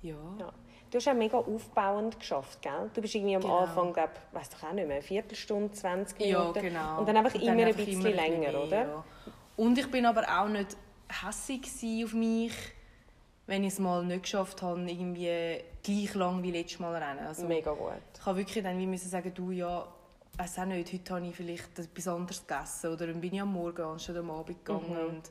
ja. 0.03 0.15
Ja. 0.39 0.53
Du 0.91 0.97
hast 0.97 1.07
auch 1.09 1.15
mega 1.15 1.37
aufbauend 1.37 2.19
geschafft, 2.19 2.63
gell? 2.63 2.91
Du 2.95 3.03
bist 3.03 3.15
irgendwie 3.15 3.37
am 3.37 3.43
Genau. 3.43 3.59
Anfang, 3.59 3.93
glaube 3.93 4.13
ich, 4.41 4.49
doch 4.49 4.63
auch 4.63 4.73
nicht 4.73 4.87
mehr, 4.87 4.97
eine 4.97 5.03
Viertelstunde, 5.03 5.71
20 5.73 6.19
Ja, 6.21 6.39
Minuten. 6.41 6.61
genau. 6.63 7.01
Und 7.01 7.09
dann 7.09 7.17
einfach 7.19 7.35
immer 7.35 7.51
ein 7.53 7.61
einfach 7.61 7.77
bisschen 7.85 8.01
immer 8.01 8.09
ein 8.09 8.15
länger, 8.17 8.39
mehr, 8.53 8.63
oder? 8.65 8.81
ja. 8.89 9.05
Und 9.57 9.77
ich 9.77 9.91
bin 9.91 10.07
aber 10.07 10.23
auch 10.41 10.49
nicht 10.49 10.77
hässig 11.09 11.67
auf 12.05 12.15
mich, 12.15 12.53
wenn 13.47 13.65
ich 13.65 13.73
es 13.75 13.79
mal 13.79 14.03
nicht 14.05 14.23
geschafft 14.23 14.63
habe, 14.63 14.81
irgendwie 14.81 15.61
gleich 15.83 16.15
lang 16.15 16.43
wie 16.43 16.53
letztes 16.53 16.79
Mal 16.81 16.95
rennen. 17.03 17.27
Also, 17.27 17.47
Mega 17.47 17.73
gut. 17.73 17.93
Ich 18.19 18.25
habe 18.25 18.39
wirklich 18.39 18.63
dann 18.65 18.79
wie 18.79 18.87
müssen 18.87 19.09
sagen, 19.11 19.33
du, 19.35 19.51
ja, 19.51 19.87
weiß 20.39 20.61
auch 20.61 20.65
nicht, 20.67 20.91
heute 20.93 21.15
habe 21.15 21.27
ich 21.27 21.35
vielleicht 21.37 21.79
etwas 21.79 22.09
anderes 22.09 22.47
gegessen 22.47 22.93
oder 22.93 23.07
dann 23.09 23.21
bin 23.21 23.35
ich 23.35 23.41
am 23.43 23.53
Morgen 23.53 23.83
anstatt 23.83 24.17
am 24.17 24.31
Abend 24.31 24.65
gegangen. 24.65 24.89
Mhm. 24.91 25.17
Und 25.17 25.31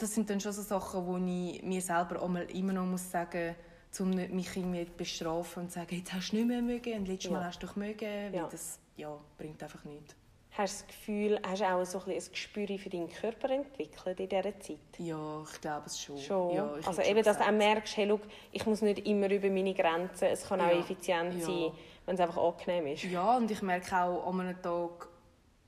das 0.00 0.14
sind 0.14 0.28
dann 0.30 0.40
schon 0.40 0.52
so 0.52 0.62
Sachen, 0.62 1.06
wo 1.06 1.16
ich 1.16 1.62
mir 1.62 1.80
selber 1.80 2.22
einmal 2.22 2.44
immer 2.50 2.72
noch 2.72 2.86
muss 2.86 3.10
sagen 3.10 3.54
um 3.98 4.10
nicht 4.10 4.30
mich 4.32 4.56
irgendwie 4.56 4.86
zu 4.86 4.92
bestrafen 4.92 5.64
und 5.64 5.68
zu 5.72 5.80
sagen, 5.80 5.96
jetzt 5.96 6.12
hast 6.12 6.30
du 6.30 6.36
nicht 6.36 6.46
mehr 6.46 6.62
mögen 6.62 6.92
und 7.00 7.08
letztes 7.08 7.28
Mal 7.32 7.40
Ja. 7.40 7.46
hast 7.46 7.60
du 7.60 7.66
doch 7.66 7.74
mögen, 7.74 8.00
weil 8.32 8.34
Ja. 8.34 8.46
das 8.48 8.78
ja, 8.96 9.18
bringt 9.36 9.60
einfach 9.62 9.82
nichts. 9.84 10.14
Hast 10.52 10.82
du 10.82 10.86
das 10.86 10.86
Gefühl, 10.86 11.40
hast 11.44 11.60
du 11.60 11.64
auch 11.68 11.84
so 11.84 11.98
ein, 12.06 12.10
ein 12.12 12.22
Gespür 12.30 12.66
für 12.78 12.88
deinen 12.88 13.08
Körper 13.10 13.50
entwickelt 13.50 14.20
in 14.20 14.28
dieser 14.28 14.60
Zeit? 14.60 14.78
Ja, 14.98 15.42
ich 15.42 15.60
glaube 15.60 15.86
es 15.86 16.00
schon. 16.00 16.18
Schon. 16.18 16.54
Ja, 16.54 16.70
also 16.86 17.02
eben, 17.02 17.22
dass 17.24 17.36
du 17.38 17.44
auch 17.44 17.50
merkst, 17.52 17.96
hey, 17.96 18.06
schau, 18.08 18.20
ich 18.52 18.64
muss 18.66 18.80
nicht 18.80 19.06
immer 19.08 19.28
über 19.28 19.48
meine 19.50 19.74
Grenzen, 19.74 20.24
es 20.26 20.46
kann 20.46 20.60
auch 20.60 20.68
effizient 20.70 21.42
sein, 21.42 21.72
wenn 22.06 22.14
es 22.14 22.20
einfach 22.20 22.36
angenehm 22.40 22.86
ist. 22.94 23.02
Ja, 23.04 23.36
und 23.36 23.50
ich 23.50 23.60
merke 23.62 23.96
auch 23.96 24.24
an 24.28 24.40
einem 24.40 24.62
Tag, 24.62 25.08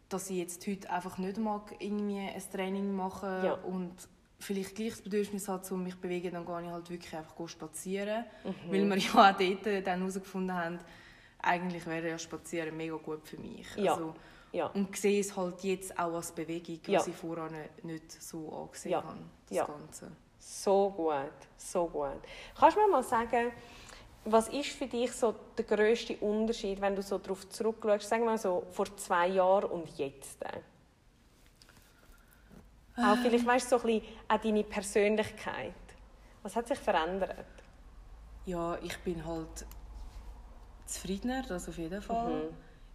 dass 0.08 0.30
ich 0.30 0.36
jetzt 0.38 0.64
heute 0.68 0.88
einfach 0.90 1.18
nicht 1.18 1.38
mag, 1.38 1.74
irgendwie 1.80 2.18
ein 2.20 2.42
Training 2.52 2.92
machen 2.94 3.44
Ja. 3.44 3.54
und 3.54 3.94
vielleicht 4.42 4.74
gleich 4.74 4.90
das 4.90 5.02
Bedürfnis 5.02 5.48
hat, 5.48 5.70
um 5.72 5.82
mich 5.84 5.94
zu 5.94 6.00
bewegen, 6.00 6.32
dann 6.32 6.44
gehe 6.46 6.62
ich 6.62 6.70
halt 6.70 6.90
wirklich 6.90 7.16
einfach 7.16 7.48
spazieren. 7.48 8.24
Mhm. 8.44 8.54
Weil 8.72 8.84
wir 8.90 8.96
ja 8.98 9.30
auch 9.30 9.36
dort 9.38 9.86
dann 9.86 9.98
herausgefunden 10.00 10.54
haben, 10.56 10.78
eigentlich 11.40 11.86
wäre 11.86 12.08
ja 12.10 12.18
Spazieren 12.18 12.76
mega 12.76 12.96
gut 12.96 13.26
für 13.26 13.36
mich. 13.38 13.66
Ja. 13.76 13.92
Also, 13.94 14.14
Ja. 14.52 14.66
Und 14.66 14.94
sehe 14.96 15.20
es 15.20 15.34
halt 15.36 15.62
jetzt 15.64 15.98
auch 15.98 16.12
als 16.14 16.30
Bewegung, 16.32 16.78
Ja. 16.86 16.98
was 17.00 17.06
ich 17.08 17.14
vorher 17.16 17.48
nicht 17.82 18.12
so 18.22 18.52
angesehen 18.52 18.92
Ja. 18.92 19.02
habe. 19.02 19.18
Das 19.48 19.56
Ja. 19.56 19.64
Ganze. 19.64 20.12
So 20.38 20.90
gut, 20.90 21.14
so 21.56 21.86
gut. 21.86 22.20
Kannst 22.58 22.76
du 22.76 22.80
mir 22.82 22.88
mal 22.88 23.02
sagen, 23.02 23.52
was 24.24 24.48
ist 24.48 24.68
für 24.70 24.86
dich 24.86 25.10
so 25.12 25.34
der 25.56 25.64
grösste 25.64 26.16
Unterschied, 26.18 26.80
wenn 26.80 26.94
du 26.94 27.02
so 27.02 27.18
darauf 27.18 27.48
zurückschaust, 27.48 28.08
sagen 28.08 28.22
wir 28.24 28.30
mal 28.32 28.38
so 28.38 28.64
vor 28.72 28.86
zwei 28.96 29.28
Jahren 29.28 29.70
und 29.70 29.88
jetzt? 29.98 30.38
Auch 32.96 33.16
vielleicht, 33.16 33.46
weißt 33.46 33.72
du, 33.72 33.78
so 33.78 33.86
ein 33.86 34.00
bisschen 34.00 34.16
auch 34.28 34.38
deine 34.38 34.64
Persönlichkeit. 34.64 35.74
Was 36.42 36.56
hat 36.56 36.68
sich 36.68 36.78
verändert? 36.78 37.46
Ja, 38.44 38.76
ich 38.82 38.98
bin 38.98 39.24
halt 39.24 39.64
zufriedener, 40.86 41.42
das 41.42 41.68
auf 41.68 41.78
jeden 41.78 42.02
Fall. 42.02 42.44
Mhm. 42.44 42.54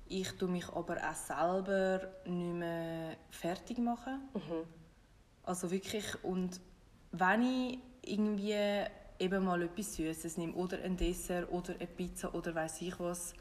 Ich 0.10 0.32
tue 0.34 0.50
mich 0.50 0.68
aber 0.70 0.98
auch 0.98 1.16
selber 1.16 2.08
nicht 2.26 2.54
mehr 2.56 3.16
fertig 3.30 3.78
machen. 3.80 4.22
Mhm. 4.34 4.66
Also 5.44 5.72
wirklich, 5.72 6.24
und 6.24 6.60
wenn 7.12 7.42
ich 7.42 7.80
irgendwie 8.04 8.86
eben 9.20 9.44
mal 9.44 9.62
etwas 9.64 9.96
Süßes 9.96 10.38
nehme 10.38 10.54
oder 10.54 10.78
ein 10.84 10.96
Dessert 10.96 11.52
oder 11.52 11.74
eine 11.74 11.88
Pizza 11.88 12.34
oder 12.34 12.54
weiß 12.54 12.82
ich 12.82 13.00
was, 13.00 13.34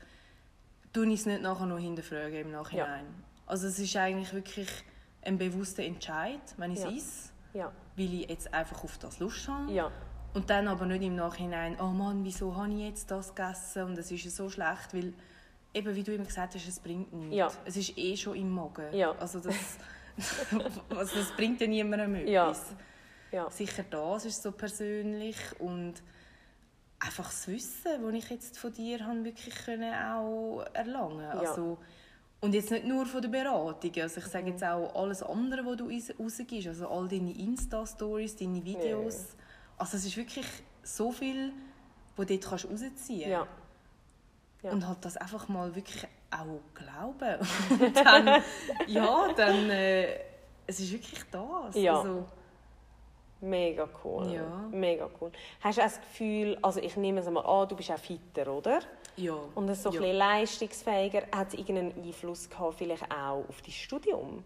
tue 0.92 1.06
ich 1.08 1.20
es 1.20 1.26
nicht 1.26 1.42
nachher 1.42 1.66
noch 1.66 1.78
hinterfragen 1.78 2.36
im 2.36 2.52
Nachhinein. 2.52 3.06
Also 3.46 3.66
es 3.66 3.78
ist 3.78 3.94
eigentlich 3.96 4.32
wirklich 4.32 4.68
ein 5.26 5.38
bewusster 5.38 5.82
Entscheid, 5.84 6.40
wenn 6.56 6.70
ich 6.72 6.78
es 6.78 6.84
Ja. 6.84 6.90
esse, 6.90 7.28
Ja, 7.54 7.72
weil 7.96 8.14
ich 8.14 8.28
jetzt 8.30 8.52
einfach 8.54 8.84
auf 8.84 8.98
das 8.98 9.18
Lust 9.18 9.48
habe. 9.48 9.72
ja, 9.72 9.90
Und 10.34 10.50
dann 10.50 10.68
aber 10.68 10.86
nicht 10.86 11.02
im 11.02 11.16
Nachhinein, 11.16 11.78
oh 11.80 11.86
Mann, 11.86 12.24
wieso 12.24 12.54
habe 12.56 12.70
ich 12.72 12.80
jetzt 12.80 13.10
das 13.10 13.34
gegessen 13.34 13.84
und 13.84 13.98
es 13.98 14.10
ist 14.10 14.24
ja 14.24 14.30
so 14.30 14.48
schlecht, 14.50 14.92
weil 14.92 15.14
eben, 15.72 15.94
wie 15.94 16.02
du 16.02 16.14
immer 16.14 16.24
gesagt 16.26 16.54
hast, 16.54 16.68
es 16.68 16.78
bringt 16.80 17.12
nichts. 17.12 17.34
Ja. 17.36 17.50
Es 17.64 17.76
ist 17.76 17.96
eh 17.96 18.16
schon 18.16 18.36
im 18.36 18.50
Magen. 18.50 18.92
Ja. 18.94 19.12
Also 19.18 19.40
das, 19.40 19.54
also 20.90 21.16
das 21.16 21.32
bringt 21.36 21.60
ja 21.60 21.66
niemandem 21.66 22.26
Ja. 22.26 22.44
etwas. 22.50 22.74
ja. 23.32 23.50
Sicher 23.50 23.84
das 23.90 24.24
ist 24.26 24.42
so 24.42 24.52
persönlich 24.52 25.36
und 25.58 25.94
einfach 26.98 27.26
das 27.26 27.48
Wissen, 27.48 28.02
das 28.02 28.12
ich 28.14 28.30
jetzt 28.30 28.58
von 28.58 28.72
dir 28.72 29.04
habe, 29.06 29.24
wirklich 29.24 29.54
können 29.54 29.92
auch 29.94 30.64
erlangen 30.72 31.20
Ja. 31.20 31.30
also 31.30 31.78
Und 32.40 32.54
jetzt 32.54 32.70
nicht 32.70 32.84
nur 32.84 33.06
von 33.06 33.22
der 33.22 33.28
Beratung, 33.30 33.90
also 34.02 34.18
ich 34.20 34.26
Mhm. 34.26 34.30
sage 34.30 34.50
jetzt 34.50 34.62
auch 34.64 34.94
alles 34.94 35.22
andere, 35.22 35.64
was 35.64 35.76
du 35.76 35.88
raus- 35.88 36.12
rausgibst, 36.18 36.68
also 36.68 36.88
all 36.88 37.08
deine 37.08 37.32
Insta-Stories, 37.32 38.36
deine 38.36 38.62
Videos. 38.64 39.36
Also 39.78 39.96
es 39.96 40.04
ist 40.04 40.16
wirklich 40.16 40.46
so 40.82 41.10
viel, 41.10 41.52
wo 42.16 42.24
du 42.24 42.36
dort 42.36 42.48
kannst 42.48 42.66
rausziehen 42.70 43.30
ja. 43.30 43.46
Ja. 44.62 44.70
Und 44.70 44.86
halt 44.86 44.98
das 45.04 45.16
einfach 45.16 45.48
mal 45.48 45.74
wirklich 45.74 46.06
auch 46.30 46.60
glauben. 46.74 47.40
Und 47.80 47.96
dann, 47.96 48.42
ja, 48.86 49.32
dann, 49.34 49.70
äh, 49.70 50.18
es 50.66 50.80
ist 50.80 50.92
wirklich 50.92 51.22
das. 51.30 51.74
Ja. 51.76 51.98
Also, 51.98 52.26
Mega 53.40 53.86
cool. 54.02 54.32
Ja. 54.32 54.46
Mega 54.70 55.08
cool. 55.20 55.30
Hast 55.60 55.76
du 55.78 55.82
auch 55.82 55.86
das 55.86 56.00
Gefühl, 56.00 56.58
also 56.62 56.80
ich 56.80 56.96
nehme 56.96 57.20
es 57.20 57.28
mal 57.28 57.44
an, 57.44 57.68
du 57.68 57.76
bist 57.76 57.90
auch 57.90 57.98
fitter, 57.98 58.50
oder? 58.50 58.80
Ja. 59.16 59.34
Und 59.54 59.74
so 59.74 59.88
ein 59.90 59.94
ja. 59.94 60.00
bisschen 60.00 60.16
leistungsfähiger. 60.16 61.22
Hat 61.34 61.48
es 61.48 61.54
irgendeinen 61.54 62.04
Einfluss 62.04 62.48
gehabt, 62.48 62.74
vielleicht 62.78 63.04
auch 63.10 63.44
auf 63.48 63.62
dein 63.62 63.72
Studium? 63.72 64.44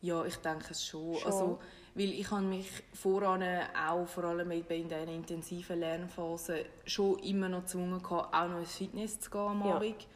Ja, 0.00 0.24
ich 0.24 0.36
denke 0.36 0.68
es 0.70 0.84
schon. 0.86 1.14
Schon. 1.16 1.26
Also, 1.32 1.58
weil 1.94 2.12
ich 2.12 2.30
habe 2.30 2.42
mich 2.42 2.70
voran 2.94 3.42
auch 3.88 4.06
vor 4.06 4.24
allem 4.24 4.50
in 4.52 4.64
dieser 4.68 5.02
intensiven 5.08 5.80
Lernphase 5.80 6.66
schon 6.86 7.18
immer 7.20 7.48
noch 7.48 7.62
gezwungen, 7.62 8.00
auch 8.04 8.30
noch 8.48 8.58
ins 8.60 8.76
Fitness 8.76 9.18
zu 9.18 9.30
gehen 9.30 9.40
am 9.40 9.64
Ja. 9.66 9.74
Abend. 9.74 10.06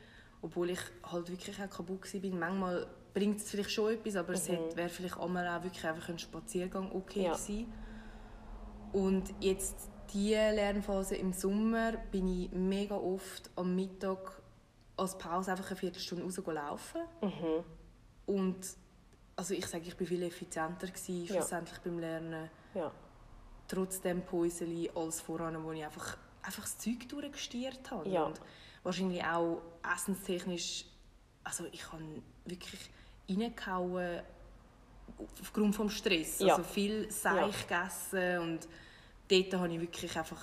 Obwohl 0.41 0.71
ich 0.71 0.81
halt 1.05 1.29
wirklich 1.31 1.57
auch 1.61 1.71
kaputt 1.71 2.15
war. 2.15 2.31
Manchmal 2.31 2.87
bringt 3.15 3.39
es 3.39 3.51
vielleicht 3.51 3.71
schon 3.71 3.93
etwas, 3.93 4.17
aber 4.17 4.33
es 4.35 4.49
hätte- 4.49 4.77
wäre 4.77 4.89
vielleicht 4.89 5.19
einmal 5.19 5.47
auch 5.49 5.63
wirklich 5.63 5.85
einfach 5.85 6.09
ein 6.09 6.19
Spaziergang 6.19 6.91
okay 6.93 7.21
Mhm. 7.21 7.25
Ja. 7.27 7.33
gewesen. 7.33 7.73
Und 8.93 9.35
jetzt 9.41 9.91
diese 10.13 10.51
Lernphase 10.51 11.17
im 11.17 11.33
Sommer 11.33 11.93
bin 12.11 12.29
ich 12.29 12.51
mega 12.53 12.95
oft 12.97 13.51
am 13.57 13.75
Mittag 13.75 14.43
als 14.97 15.17
Pause 15.17 15.53
einfach 15.53 15.69
eine 15.69 15.77
Viertelstunde 15.77 16.25
raus 16.25 16.37
laufen. 16.47 17.01
Mhm. 17.23 17.65
Und 18.27 18.59
also 19.37 19.55
ich 19.55 19.67
sage, 19.67 19.85
ich 19.87 19.97
bin 19.97 20.07
viel 20.07 20.23
effizienter 20.23 20.87
gewesen, 20.87 21.25
Ja. 21.25 21.35
schlussendlich 21.35 21.79
beim 21.81 21.99
Lernen, 21.99 22.51
Ja. 22.75 22.93
trotz 23.69 24.01
dem 24.01 24.23
Päuseli 24.23 24.91
als 24.95 25.21
voran, 25.21 25.63
wo 25.65 25.73
ich 25.73 25.85
einfach, 25.85 26.17
einfach 26.43 26.63
das 26.63 26.79
Zeug 26.79 27.09
durchgestiert 27.09 27.91
habe. 27.91 28.09
Ja. 28.09 28.25
Und 28.25 28.41
wahrscheinlich 28.83 29.25
auch 29.25 29.63
essenstechnisch, 29.95 30.85
also 31.45 31.65
ich 31.73 31.91
habe 31.91 32.03
wirklich 32.45 32.91
reingehauen 33.29 34.21
aufgrund 35.41 35.79
des 35.79 35.93
Stress. 35.95 36.39
Ja. 36.41 36.57
Also 36.57 36.65
viel 36.65 37.11
Seich 37.11 37.67
gegessen 37.67 38.39
und 38.41 38.69
dort 39.33 39.55
habe 39.55 39.73
ich 39.73 39.81
wirklich 39.81 40.17
einfach, 40.19 40.41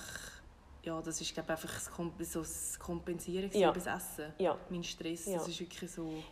ja, 0.82 1.00
das 1.02 1.20
ist 1.20 1.32
glaube 1.34 1.50
einfach 1.52 1.80
so 1.80 2.40
das 2.40 2.78
Kompensieren 2.78 3.50
Ja. 3.52 3.72
das 3.72 3.86
Essen. 3.86 4.32
Ja. 4.38 4.56
Mein 4.68 4.82
Stress, 4.84 5.26
Ja. 5.26 5.38
das 5.38 5.48
ist 5.48 5.60
wirklich 5.60 5.90
so... 5.90 6.22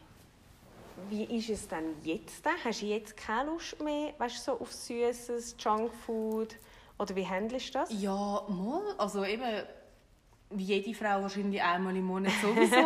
Wie 1.08 1.22
ist 1.24 1.48
es 1.48 1.68
denn 1.68 1.94
jetzt? 2.02 2.44
Hast 2.64 2.82
du 2.82 2.86
jetzt 2.86 3.16
keine 3.16 3.50
Lust 3.50 3.80
mehr 3.80 4.14
weißt, 4.18 4.44
so 4.44 4.58
auf 4.58 4.72
Süßes, 4.72 5.54
Junkfood? 5.58 6.56
Oder 6.98 7.14
wie 7.14 7.24
handelst 7.24 7.68
du 7.68 7.78
das? 7.78 7.88
Ja, 7.92 8.44
mal. 8.48 8.82
Also 8.98 9.24
eben, 9.24 9.64
wie 10.50 10.64
jede 10.64 10.92
Frau 10.94 11.22
wahrscheinlich 11.22 11.62
einmal 11.62 11.94
im 11.96 12.04
Monat 12.04 12.32
sowieso. 12.42 12.76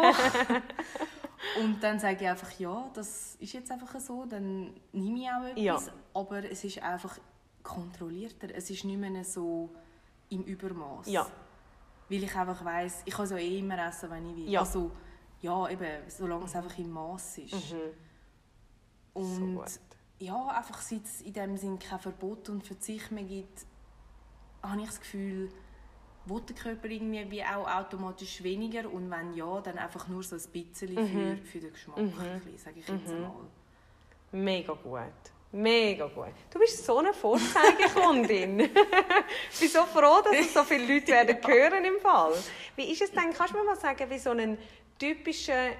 Und 1.60 1.82
dann 1.82 1.98
sage 1.98 2.18
ich 2.22 2.28
einfach, 2.28 2.50
ja, 2.58 2.90
das 2.94 3.36
ist 3.40 3.52
jetzt 3.54 3.70
einfach 3.70 3.98
so, 3.98 4.26
dann 4.26 4.74
nehme 4.92 5.20
ich 5.20 5.28
auch 5.30 5.44
etwas. 5.44 5.86
Ja. 5.86 5.92
Aber 6.14 6.44
es 6.50 6.62
ist 6.64 6.82
einfach 6.82 7.18
kontrollierter. 7.62 8.54
Es 8.54 8.70
ist 8.70 8.84
nicht 8.84 8.98
mehr 8.98 9.24
so 9.24 9.70
im 10.30 10.42
Übermaß. 10.44 11.06
Ja. 11.06 11.26
Weil 12.08 12.22
ich 12.22 12.34
einfach 12.34 12.64
weiss, 12.64 13.02
ich 13.04 13.14
kann 13.14 13.24
es 13.24 13.30
ja 13.30 13.38
eh 13.38 13.58
immer 13.58 13.86
essen, 13.86 14.10
wenn 14.10 14.30
ich 14.30 14.36
will. 14.36 14.50
Ja. 14.50 14.60
Also, 14.60 14.90
ja, 15.40 15.68
eben, 15.68 16.08
solange 16.08 16.44
es 16.44 16.54
einfach 16.54 16.78
im 16.78 16.90
Maß 16.90 17.38
ist. 17.38 17.74
Und 19.14 19.56
gut. 19.56 19.80
ja, 20.18 20.48
einfach 20.48 20.80
seit 20.80 21.04
es 21.04 21.20
in 21.20 21.32
dem 21.32 21.56
Sinn 21.56 21.78
kein 21.78 21.98
Verbot 21.98 22.48
und 22.48 22.66
Verzicht 22.66 23.10
mehr 23.10 23.24
gibt, 23.24 23.66
habe 24.62 24.80
ich 24.80 24.86
das 24.86 25.00
Gefühl, 25.00 25.50
will 26.26 26.40
der 26.40 26.56
Körper 26.56 26.88
irgendwie 26.88 27.30
wie 27.30 27.44
auch 27.44 27.68
automatisch 27.68 28.42
weniger 28.42 28.90
und 28.90 29.10
wenn 29.10 29.34
ja, 29.34 29.60
dann 29.60 29.78
einfach 29.78 30.06
nur 30.08 30.22
so 30.22 30.36
ein 30.36 30.42
bisschen 30.52 30.94
für, 30.94 31.36
für 31.44 31.60
den 31.60 31.72
Geschmack, 31.72 31.96
bisschen, 31.96 32.58
sage 32.58 32.78
ich 32.78 32.88
jetzt 32.88 33.08
mal. 33.08 33.32
Mega 34.30 34.72
gut. 34.74 35.31
Mega 35.52 36.06
gut. 36.06 36.28
Du 36.50 36.58
bist 36.58 36.84
so 36.84 36.98
eine 36.98 37.12
Vorzeigekundin. 37.12 38.60
ich 39.52 39.60
bin 39.60 39.68
so 39.68 39.84
froh, 39.84 40.22
dass 40.24 40.34
es 40.40 40.54
so 40.54 40.64
viele 40.64 40.94
Leute 40.94 41.08
werden 41.08 41.36
hören 41.46 41.84
im 41.84 42.00
Fall. 42.00 42.32
Wie 42.76 42.90
ist 42.90 43.02
es 43.02 43.12
denn, 43.12 43.32
kannst 43.36 43.52
du 43.52 43.58
mir 43.58 43.64
mal 43.64 43.76
sagen, 43.76 44.08
wie 44.08 44.18
so 44.18 44.30
ein 44.30 44.56
typischer 44.98 45.70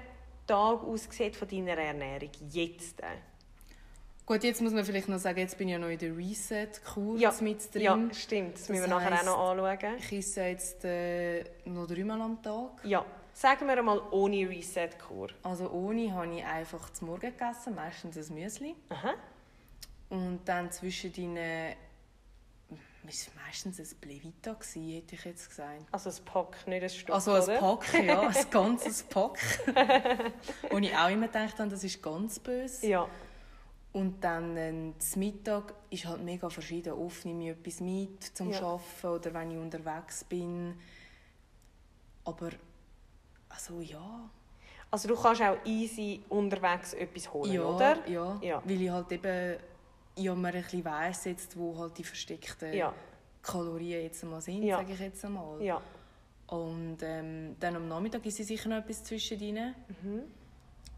Tag 0.45 0.83
aussieht 0.83 1.35
von 1.35 1.47
deiner 1.47 1.77
Ernährung 1.77 2.29
jetzt? 2.51 3.01
Gut, 4.25 4.43
jetzt 4.43 4.61
muss 4.61 4.71
man 4.73 4.85
vielleicht 4.85 5.09
noch 5.09 5.17
sagen, 5.19 5.39
jetzt 5.39 5.57
bin 5.57 5.67
ich 5.67 5.73
ja 5.73 5.79
noch 5.79 5.89
in 5.89 5.97
der 5.97 6.15
Reset-Kur 6.15 7.17
Ja, 7.17 7.33
mit 7.41 7.73
drin. 7.73 7.81
ja 7.81 7.99
stimmt. 8.13 8.53
Das, 8.53 8.61
Das 8.61 8.69
müssen 8.69 8.83
wir 8.83 8.87
nachher 8.89 9.07
auch 9.11 9.17
heisst- 9.17 9.25
noch 9.25 9.49
anschauen. 9.49 9.95
Ich 9.97 10.13
esse 10.13 10.41
jetzt 10.43 10.85
äh, 10.85 11.43
noch 11.65 11.87
dreimal 11.87 12.21
am 12.21 12.41
Tag. 12.41 12.71
Ja, 12.85 13.03
sagen 13.33 13.67
wir 13.67 13.77
einmal 13.77 14.01
ohne 14.11 14.47
Reset-Kur. 14.47 15.29
Also 15.41 15.69
ohne 15.71 16.13
habe 16.13 16.33
ich 16.37 16.45
einfach 16.45 16.89
zum 16.91 17.07
Morgen 17.07 17.21
gegessen, 17.37 17.75
meistens 17.75 18.15
ein 18.29 18.33
Müsli. 18.35 18.75
Aha. 18.89 19.13
Und 20.13 20.41
dann 20.45 20.71
zwischendrin 20.71 21.35
war 21.35 23.09
es 23.09 23.29
meistens 23.35 23.79
ein 23.79 23.97
Plevita, 23.99 24.51
hätte 24.51 25.15
ich 25.15 25.25
jetzt 25.25 25.49
gesagt. 25.49 25.87
Also 25.91 26.11
ein 26.11 26.25
Pack, 26.25 26.67
nicht 26.67 26.83
ein 26.83 26.89
Stück, 26.89 27.15
Also 27.15 27.33
ein? 27.33 27.59
Pack, 27.59 27.93
ja, 28.05 28.21
ein 28.27 28.49
ganzes 28.51 29.01
Pack. 29.03 29.39
Wo 30.69 30.77
ich 30.77 30.95
auch 30.95 31.09
immer 31.09 31.25
gedacht 31.27 31.57
habe, 31.57 31.69
das 31.69 31.83
ist 31.83 31.99
ganz 32.03 32.37
böse. 32.37 32.85
Ja. 32.87 33.07
Und 33.91 34.23
dann 34.23 34.55
äh, 34.55 34.93
das 34.99 35.15
Mittag 35.15 35.73
ist 35.89 36.05
halt 36.05 36.21
mega 36.23 36.47
verschieden. 36.47 36.93
Oft 36.93 37.25
nehme 37.25 37.45
ich 37.45 37.49
etwas 37.57 37.79
mit 37.79 38.23
zum 38.37 38.51
Ja. 38.51 38.61
Arbeiten 38.61 39.07
oder 39.07 39.33
wenn 39.33 39.49
ich 39.51 39.57
unterwegs 39.57 40.23
bin. 40.25 40.79
Aber, 42.23 42.51
also 43.49 43.81
ja. 43.81 44.29
Also 44.91 45.07
du 45.07 45.15
kannst 45.19 45.41
auch 45.41 45.57
easy 45.65 46.23
unterwegs 46.29 46.93
etwas 46.93 47.33
holen, 47.33 47.51
ja, 47.51 47.63
oder? 47.63 48.07
Ja, 48.07 48.37
Ja. 48.43 48.61
weil 48.63 48.79
ich 48.79 48.89
halt 48.91 49.11
eben 49.11 49.57
ja, 50.17 50.35
man 50.35 50.53
ein 50.53 50.61
bisschen 50.61 50.85
weiss 50.85 51.25
jetzt, 51.25 51.57
wo 51.57 51.77
halt 51.77 51.97
die 51.97 52.03
versteckten 52.03 52.73
Ja. 52.73 52.93
Kalorien 53.41 54.03
jetzt 54.03 54.23
einmal 54.23 54.41
sind, 54.41 54.63
Ja. 54.63 54.77
sage 54.77 54.93
ich 54.93 54.99
jetzt 54.99 55.23
einmal. 55.25 55.61
Ja. 55.61 55.81
Und 56.47 56.97
ähm, 57.01 57.55
dann 57.59 57.75
am 57.75 57.87
Nachmittag 57.87 58.25
ist 58.25 58.37
sicher 58.37 58.69
noch 58.69 58.77
etwas 58.77 59.03
zwischendrin. 59.03 59.73
Mhm. 60.01 60.23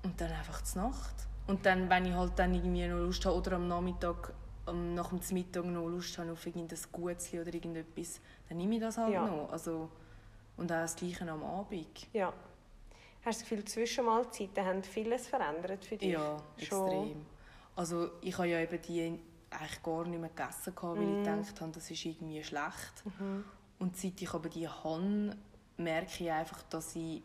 Und 0.03 0.21
dann 0.21 0.31
einfach 0.31 0.61
zur 0.63 0.83
Nacht. 0.83 1.15
Und 1.47 1.65
dann, 1.65 1.89
wenn 1.89 2.05
ich 2.05 2.13
halt 2.13 2.33
dann 2.37 2.53
irgendwie 2.53 2.87
noch 2.87 2.97
Lust 2.97 3.25
habe 3.25 3.35
oder 3.37 3.53
am 3.53 3.67
Nachmittag, 3.67 4.33
am, 4.65 4.93
nach 4.95 5.09
dem 5.09 5.19
Mittag 5.31 5.65
noch 5.65 5.87
Lust 5.87 6.17
habe 6.17 6.31
auf 6.31 6.45
irgendein 6.45 6.77
Gutzli 6.91 7.39
oder 7.39 7.53
irgendetwas, 7.53 8.19
dann 8.49 8.57
nehme 8.57 8.75
ich 8.75 8.81
das 8.81 8.97
halt 8.97 9.13
Ja. 9.13 9.25
noch. 9.25 9.51
Also, 9.51 9.89
und 10.57 10.71
auch 10.71 10.75
das 10.81 10.95
Gleiche 10.95 11.29
am 11.29 11.43
Abend. 11.43 12.07
Ja. 12.13 12.33
Hast 13.23 13.25
du 13.25 13.29
das 13.29 13.39
Gefühl, 13.41 13.57
die 13.59 13.65
Zwischenmahlzeiten 13.65 14.65
haben 14.65 14.83
vieles 14.83 15.27
verändert 15.27 15.83
für 15.85 15.97
dich? 15.97 16.09
Ja, 16.11 16.37
Schon. 16.57 17.25
Also 17.75 18.11
ich 18.21 18.37
habe 18.37 18.47
ja 18.47 18.59
eben 18.59 18.81
die 18.81 19.19
eigentlich 19.49 19.83
gar 19.83 20.05
nicht 20.05 20.19
mehr 20.19 20.29
gegessen, 20.29 20.73
weil 20.81 21.01
ich 21.01 21.23
gedacht 21.25 21.61
habe, 21.61 21.71
das 21.71 21.91
ist 21.91 22.05
irgendwie 22.05 22.43
schlecht. 22.43 23.03
Und 23.79 23.97
seit 23.97 24.21
ich 24.21 24.33
aber 24.33 24.49
die 24.49 24.67
habe, 24.67 25.35
merke 25.77 26.23
ich 26.23 26.31
einfach, 26.31 26.61
dass 26.63 26.95
ich 26.95 27.21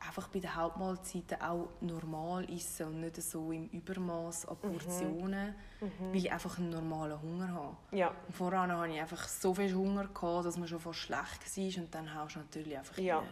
einfach 0.00 0.28
bei 0.28 0.40
den 0.40 0.54
Hauptmahlzeiten 0.54 1.40
auch 1.40 1.68
normal 1.80 2.50
esse 2.50 2.86
und 2.86 3.00
nicht 3.00 3.22
so 3.22 3.52
im 3.52 3.68
Übermaß 3.68 4.46
an 4.48 4.56
Portionen, 4.56 5.54
weil 5.80 6.16
ich 6.16 6.32
einfach 6.32 6.58
einen 6.58 6.70
normalen 6.70 7.20
Hunger 7.22 7.48
habe. 7.48 7.76
Ja. 7.92 8.12
Und 8.26 8.34
voran 8.34 8.72
hatte 8.72 8.92
ich 8.92 9.00
einfach 9.00 9.28
so 9.28 9.54
viel 9.54 9.72
Hunger, 9.74 10.08
gehabt, 10.08 10.46
dass 10.46 10.56
man 10.56 10.66
schon 10.66 10.80
fast 10.80 10.98
schlecht 10.98 11.56
war 11.56 11.82
und 11.84 11.94
dann 11.94 12.14
haust 12.14 12.34
du 12.34 12.40
natürlich 12.40 12.76
einfach 12.76 12.98
Ja. 12.98 13.18
rein. 13.18 13.28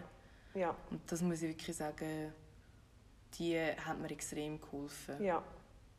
Ja. 0.55 0.77
Und 0.91 1.01
das 1.11 1.23
muss 1.23 1.43
ich 1.43 1.49
wirklich 1.49 1.77
sagen, 1.77 2.33
die 3.39 3.59
hat 3.59 3.99
mir 3.99 4.11
extrem 4.11 4.61
geholfen. 4.61 5.23
Ja. 5.23 5.43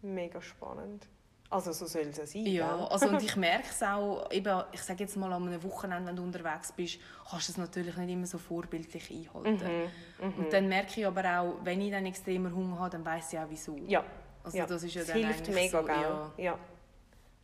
Mega 0.02 0.42
spannend. 0.42 1.08
Also 1.50 1.74
so 1.74 1.86
soll 1.86 2.04
es 2.04 2.18
ja 2.18 2.26
sein, 2.26 2.46
Ja, 2.46 2.88
also 2.88 3.10
und 3.10 3.22
ich 3.22 3.36
merke 3.36 3.68
es 3.70 3.84
auch, 3.84 4.32
eben, 4.32 4.64
ich 4.72 4.82
sage 4.82 5.04
jetzt 5.04 5.18
mal 5.18 5.32
an 5.34 5.48
einem 5.48 5.62
Wochenende, 5.64 6.08
wenn 6.08 6.16
du 6.16 6.24
unterwegs 6.24 6.72
bist, 6.72 6.98
kannst 7.30 7.50
du 7.50 7.52
es 7.52 7.58
natürlich 7.58 7.98
nicht 7.98 8.10
immer 8.10 8.26
so 8.26 8.38
vorbildlich 8.38 9.12
einhalten. 9.12 9.92
Mhm, 10.22 10.34
Und 10.38 10.54
dann 10.54 10.70
merke 10.70 11.02
ich 11.02 11.06
aber 11.06 11.40
auch, 11.40 11.56
wenn 11.66 11.82
ich 11.82 11.92
dann 11.92 12.06
extremer 12.06 12.52
Hunger 12.52 12.80
habe, 12.80 12.92
dann 12.92 13.06
weiss 13.06 13.34
ich 13.34 13.40
auch 13.40 13.50
wieso. 13.50 13.76
Ja. 13.86 14.02
Also 14.44 14.58
ja. 14.58 14.66
das 14.66 14.82
ist 14.84 14.94
ja 14.94 15.02
Es 15.02 15.08
dann 15.10 15.18
hilft 15.18 15.50
mega, 15.50 15.82
so, 15.82 15.88
ja. 15.88 16.32
ja. 16.38 16.60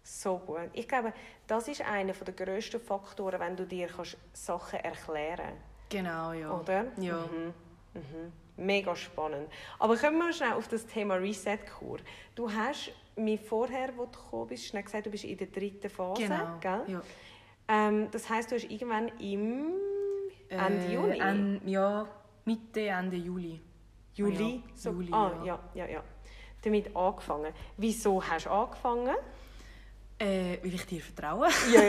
So 0.04 0.38
gut. 0.38 0.70
Ich 0.72 0.88
glaube, 0.88 1.12
das 1.46 1.68
ist 1.68 1.82
einer 1.82 2.14
der 2.14 2.34
grössten 2.34 2.80
Faktoren, 2.80 3.42
wenn 3.42 3.58
du 3.58 3.66
dir 3.66 3.88
kannst 3.88 4.18
Sachen 4.32 4.80
erklären 4.80 5.38
kannst. 5.38 5.90
Genau, 5.90 6.32
ja. 6.32 6.58
Oder? 6.58 6.86
Ja. 6.98 7.18
Mhm. 7.18 7.54
Mhm. 7.94 8.32
Mega 8.58 8.96
spannend. 8.96 9.48
Aber 9.80 9.96
kommen 9.98 10.18
wir 10.18 10.34
schnell 10.34 10.54
auf 10.54 10.68
das 10.68 10.86
Thema 10.86 11.16
Reset-Kur. 11.16 12.00
Du 12.36 12.52
hast 12.52 12.92
mir 13.16 13.38
vorher, 13.38 13.96
wo 13.96 14.06
du 14.06 14.12
gekommen 14.12 14.48
bist, 14.48 14.66
schnell 14.66 14.84
gesagt, 14.84 15.06
du 15.06 15.12
bist 15.12 15.24
in 15.26 15.38
der 15.38 15.48
dritten 15.48 15.90
Phase. 15.90 16.24
Genau. 16.24 16.58
Gell? 16.60 16.82
Ja. 16.88 17.02
Ähm, 17.68 18.08
das 18.12 18.30
heisst, 18.30 18.52
du 18.52 18.56
hast 18.56 18.64
irgendwann 18.70 19.10
im 19.20 19.74
Ende 20.50 20.86
Äh, 20.86 20.94
Juni? 20.94 21.20
en- 21.20 21.62
ja, 21.68 22.08
Mitte, 22.46 22.82
Ende 22.82 23.18
Juli. 23.18 23.62
Juli? 24.16 24.62
Ah, 24.66 24.68
ja. 24.70 24.76
So, 24.76 24.90
Juli, 24.92 25.10
ah, 25.12 25.32
ja. 25.44 25.60
ja. 25.76 25.86
ja, 25.86 25.92
ja, 25.94 26.04
Damit 26.64 26.96
angefangen. 26.96 27.54
Wieso 27.78 28.24
hast 28.24 28.46
du 28.48 28.50
angefangen? 28.50 29.16
Äh, 30.20 30.58
will 30.64 30.74
ich 30.74 30.86
dir 30.88 31.00
vertrauen? 31.02 31.52
Ja. 31.72 31.82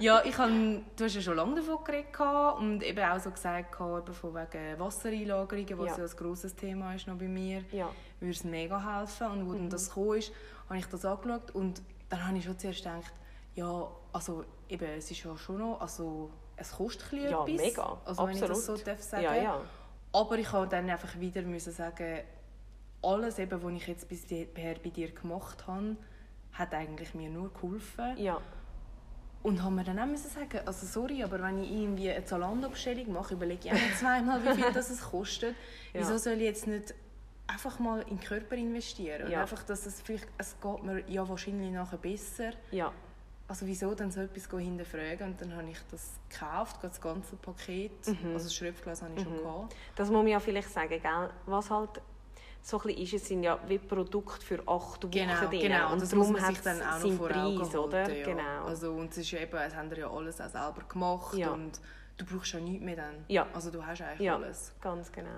ja, 0.00 0.22
ich 0.24 0.36
hab, 0.36 0.48
du 0.48 1.04
hast 1.04 1.14
ja 1.14 1.22
schon 1.22 1.36
lange 1.36 1.54
davon 1.56 1.82
geredet 1.82 2.20
und 2.58 2.82
eben 2.82 3.02
auch 3.04 3.18
so 3.18 3.30
gesagt, 3.30 3.74
eben 3.80 4.14
von 4.14 4.34
wegen 4.34 4.78
Wassereinlagerungen, 4.78 5.78
was 5.78 5.96
Ja. 5.96 6.04
ja. 6.04 6.10
ein 6.10 6.16
grosses 6.16 6.54
Thema 6.54 6.94
ist 6.94 7.06
noch 7.06 7.16
bei 7.16 7.26
mir, 7.28 7.64
ja. 7.72 7.88
würde 8.20 8.32
es 8.34 8.44
mega 8.44 8.98
helfen. 9.00 9.28
Und 9.28 9.48
wo 9.48 9.52
Mhm. 9.54 9.70
das 9.70 9.88
gekommen 9.88 10.18
ist, 10.18 10.30
habe 10.68 10.78
ich 10.78 10.86
das 10.86 11.04
angeschaut 11.06 11.50
und 11.52 11.80
dann 12.10 12.26
habe 12.28 12.36
ich 12.36 12.44
schon 12.44 12.58
zuerst 12.58 12.84
gedacht, 12.84 13.14
ja, 13.54 13.88
also 14.12 14.44
eben, 14.68 14.84
es 14.98 15.10
ist 15.10 15.24
ja 15.24 15.36
schon 15.38 15.58
noch, 15.58 15.80
also 15.80 16.30
es 16.56 16.70
kostet 16.72 17.12
ein 17.14 17.22
Ja, 17.30 17.44
etwas, 17.46 17.56
mega. 17.56 17.98
also 18.04 18.26
wenn 18.26 18.34
ich 18.34 18.40
das 18.40 18.66
so 18.66 18.76
darf 18.76 19.00
sagen. 19.00 19.22
Ja, 19.24 19.34
ja. 19.34 19.60
Aber 20.12 20.38
ich 20.38 20.52
habe 20.52 20.68
dann 20.68 20.88
einfach 20.90 21.18
wieder 21.18 21.40
müssen 21.42 21.72
sagen, 21.72 22.20
alles, 23.02 23.38
eben, 23.38 23.62
was 23.62 23.72
ich 23.72 23.86
jetzt 23.86 24.06
bisher 24.08 24.46
bei 24.54 24.90
dir 24.90 25.12
gemacht 25.12 25.66
habe, 25.66 25.96
hat 26.58 26.74
eigentlich 26.74 27.14
mir 27.14 27.30
nur 27.30 27.52
geholfen. 27.52 28.16
Ja. 28.16 28.40
Und 29.42 29.62
haben 29.62 29.76
wir 29.76 29.84
dann 29.84 29.98
auch 30.00 30.06
müssen 30.06 30.28
sagen, 30.30 30.60
also 30.66 30.84
sorry, 30.84 31.22
aber 31.22 31.40
wenn 31.40 31.62
ich 31.62 31.70
irgendwie 31.70 32.10
eine 32.10 32.24
Zalando-Bestellung 32.24 33.12
mache, 33.12 33.34
überlege 33.34 33.68
ich 33.68 33.72
auch 33.72 33.98
zweimal, 33.98 34.44
wie 34.44 34.60
viel 34.60 34.72
das 34.72 34.90
es 34.90 35.00
kostet. 35.00 35.54
Ja. 35.94 36.00
Wieso 36.00 36.18
soll 36.18 36.34
ich 36.34 36.42
jetzt 36.42 36.66
nicht 36.66 36.94
einfach 37.46 37.78
mal 37.78 38.02
in 38.02 38.18
den 38.18 38.20
Körper 38.20 38.56
investieren. 38.56 39.24
Und 39.24 39.30
Ja. 39.30 39.40
einfach, 39.40 39.62
dass 39.62 39.86
es 39.86 40.02
vielleicht, 40.02 40.28
es 40.36 40.54
geht 40.60 40.82
mir 40.82 41.02
ja 41.08 41.26
wahrscheinlich 41.26 41.70
nachher 41.72 41.96
besser. 41.96 42.50
Ja. 42.70 42.92
Also 43.46 43.66
wieso 43.66 43.94
dann 43.94 44.10
so 44.10 44.20
etwas 44.20 44.46
hinterfragen? 44.60 45.28
Und 45.28 45.40
dann 45.40 45.56
habe 45.56 45.70
ich 45.70 45.78
das 45.90 46.20
gekauft, 46.28 46.76
das 46.82 47.00
ganze 47.00 47.36
Paket. 47.36 48.06
Mhm. 48.06 48.34
Also 48.34 48.44
das 48.46 48.54
Schröpfglas 48.54 49.00
habe 49.00 49.14
ich 49.16 49.22
schon 49.22 49.38
gehabt. 49.38 49.74
Das 49.96 50.08
muss 50.08 50.16
man 50.18 50.28
ja 50.28 50.38
vielleicht 50.38 50.70
sagen, 50.70 51.00
gell? 51.00 51.30
Was 51.46 51.70
halt 51.70 52.02
so 52.60 52.80
ein 52.82 52.90
ist, 52.90 53.12
es 53.14 53.26
sind 53.28 53.42
ja 53.42 53.58
wie 53.66 53.78
Produkte 53.78 54.44
für 54.44 54.60
acht 54.68 55.02
Wochen 55.04 55.10
Genau, 55.10 55.46
drin. 55.48 55.60
genau. 55.60 55.92
Und 55.92 56.02
das 56.02 56.10
darum 56.10 56.30
muss 56.32 56.40
man 56.40 56.54
sich 56.54 56.62
dann 56.62 56.82
auch 56.82 57.02
noch 57.02 57.12
vor 57.12 57.28
Preis, 57.28 57.38
Augen 57.44 57.62
halten, 57.62 57.76
oder? 57.78 58.12
Ja. 58.14 58.24
Genau. 58.26 58.64
Also, 58.66 58.92
und 58.92 59.10
es 59.10 59.18
ist 59.18 59.30
ja 59.30 59.40
eben, 59.40 59.56
es 59.56 59.74
haben 59.74 59.90
ja 59.94 60.10
alles 60.10 60.40
auch 60.40 60.48
selber 60.48 60.82
gemacht 60.88 61.34
Ja. 61.34 61.50
und 61.52 61.80
du 62.18 62.24
brauchst 62.26 62.52
ja 62.52 62.60
nichts 62.60 62.84
mehr 62.84 62.96
dann. 62.96 63.24
Ja. 63.28 63.46
Also 63.54 63.70
du 63.70 63.84
hast 63.84 64.02
eigentlich 64.02 64.20
ja, 64.20 64.34
alles. 64.36 64.72
ganz 64.80 65.10
genau. 65.10 65.30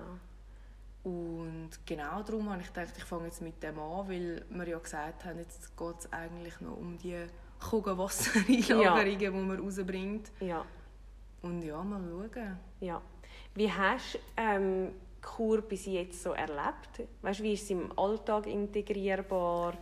Und 1.03 1.69
genau 1.85 2.21
darum 2.21 2.49
habe 2.51 2.61
ich 2.61 2.67
gedacht, 2.67 2.93
ich 2.95 3.03
fange 3.03 3.25
jetzt 3.25 3.41
mit 3.41 3.61
dem 3.63 3.79
an, 3.79 4.07
weil 4.07 4.45
wir 4.49 4.67
ja 4.67 4.77
gesagt 4.77 5.25
haben, 5.25 5.39
jetzt 5.39 5.75
geht 5.75 5.95
es 5.99 6.11
eigentlich 6.13 6.59
noch 6.61 6.77
um 6.77 6.97
die 6.97 7.25
Kugelwassereinlagerungen, 7.59 9.19
die 9.19 9.29
man 9.29 9.59
rausbringt. 9.59 10.31
Ja, 10.39 10.63
Und 11.41 11.61
ja, 11.63 11.81
mal 11.83 12.01
schauen. 12.01 12.57
ja. 12.81 13.01
Wie 13.55 13.71
hast 13.71 14.15
du 14.15 14.19
ähm, 14.37 14.91
Kur 15.21 15.61
bis 15.61 15.85
jetzt 15.85 16.23
so 16.23 16.31
erlebt? 16.31 17.07
Weißt 17.21 17.41
wie 17.43 17.53
ist 17.53 17.67
sie 17.67 17.73
im 17.73 17.97
Alltag 17.97 18.47
integrierbar? 18.47 19.77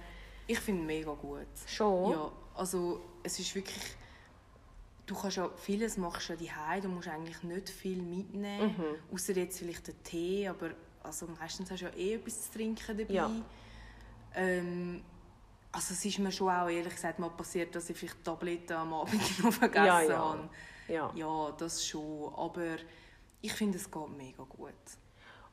Ich 0.48 0.60
finde 0.60 0.82
es 0.82 0.88
mega 0.88 1.14
gut. 1.14 1.48
Schon? 1.66 2.12
Ja, 2.12 2.32
also 2.56 3.02
es 3.24 3.40
ist 3.40 3.54
wirklich... 3.56 3.84
Du 5.06 5.16
kannst 5.16 5.38
ja 5.38 5.50
vieles 5.56 5.98
machst 5.98 6.30
ja 6.30 6.36
daheim, 6.36 6.82
du 6.84 6.90
musst 6.90 7.08
eigentlich 7.08 7.42
nicht 7.44 7.70
viel 7.70 8.02
mitnehmen, 8.02 8.76
Mhm. 8.78 9.16
außer 9.16 9.34
jetzt 9.34 9.58
vielleicht 9.60 9.88
den 9.88 10.04
Tee, 10.04 10.48
aber 10.48 10.70
also 11.02 11.26
meistens 11.40 11.72
hast 11.72 11.82
du 11.82 11.86
ja 11.86 11.92
eh 11.96 12.14
etwas 12.16 12.44
zu 12.44 12.52
trinken 12.58 12.96
dabei. 12.98 13.14
Ja. 13.14 13.32
Ähm, 14.36 15.02
also 15.72 15.94
es 15.94 16.06
ist 16.06 16.20
mir 16.20 16.32
schon 16.32 16.50
auch 16.50 16.68
ehrlich 16.70 16.94
gesagt 16.94 17.18
mal 17.20 17.30
passiert, 17.30 17.74
dass 17.76 17.90
ich 17.90 17.98
vielleicht 17.98 18.24
Tabletten 18.24 18.74
am 18.74 18.94
Abend 18.94 19.14
noch 19.44 19.54
vergessen 19.54 19.86
Ja, 19.86 20.02
ja. 20.02 20.18
habe. 20.18 20.50
Ja. 20.88 21.12
Ja, 21.16 21.52
das 21.58 21.86
schon, 21.86 22.32
aber 22.36 22.76
ich 23.42 23.54
finde, 23.54 23.78
es 23.78 23.90
geht 23.90 24.10
mega 24.18 24.44
gut. 24.44 24.74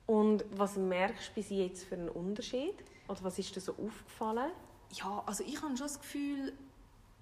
Und 0.07 0.45
was 0.53 0.77
merkst 0.77 1.31
du 1.31 1.35
bis 1.35 1.51
jetzt 1.51 1.85
für 1.85 1.97
einen 1.97 2.09
Unterschied? 2.09 2.75
Oder 3.09 3.23
was 3.25 3.39
ist 3.39 3.55
dir 3.55 3.61
so 3.61 3.73
aufgefallen? 3.73 4.51
Ja, 4.93 5.23
also 5.27 5.43
ich 5.45 5.57
habe 5.61 5.77
schon 5.77 5.87
das 5.87 5.99
Gefühl, 6.01 6.53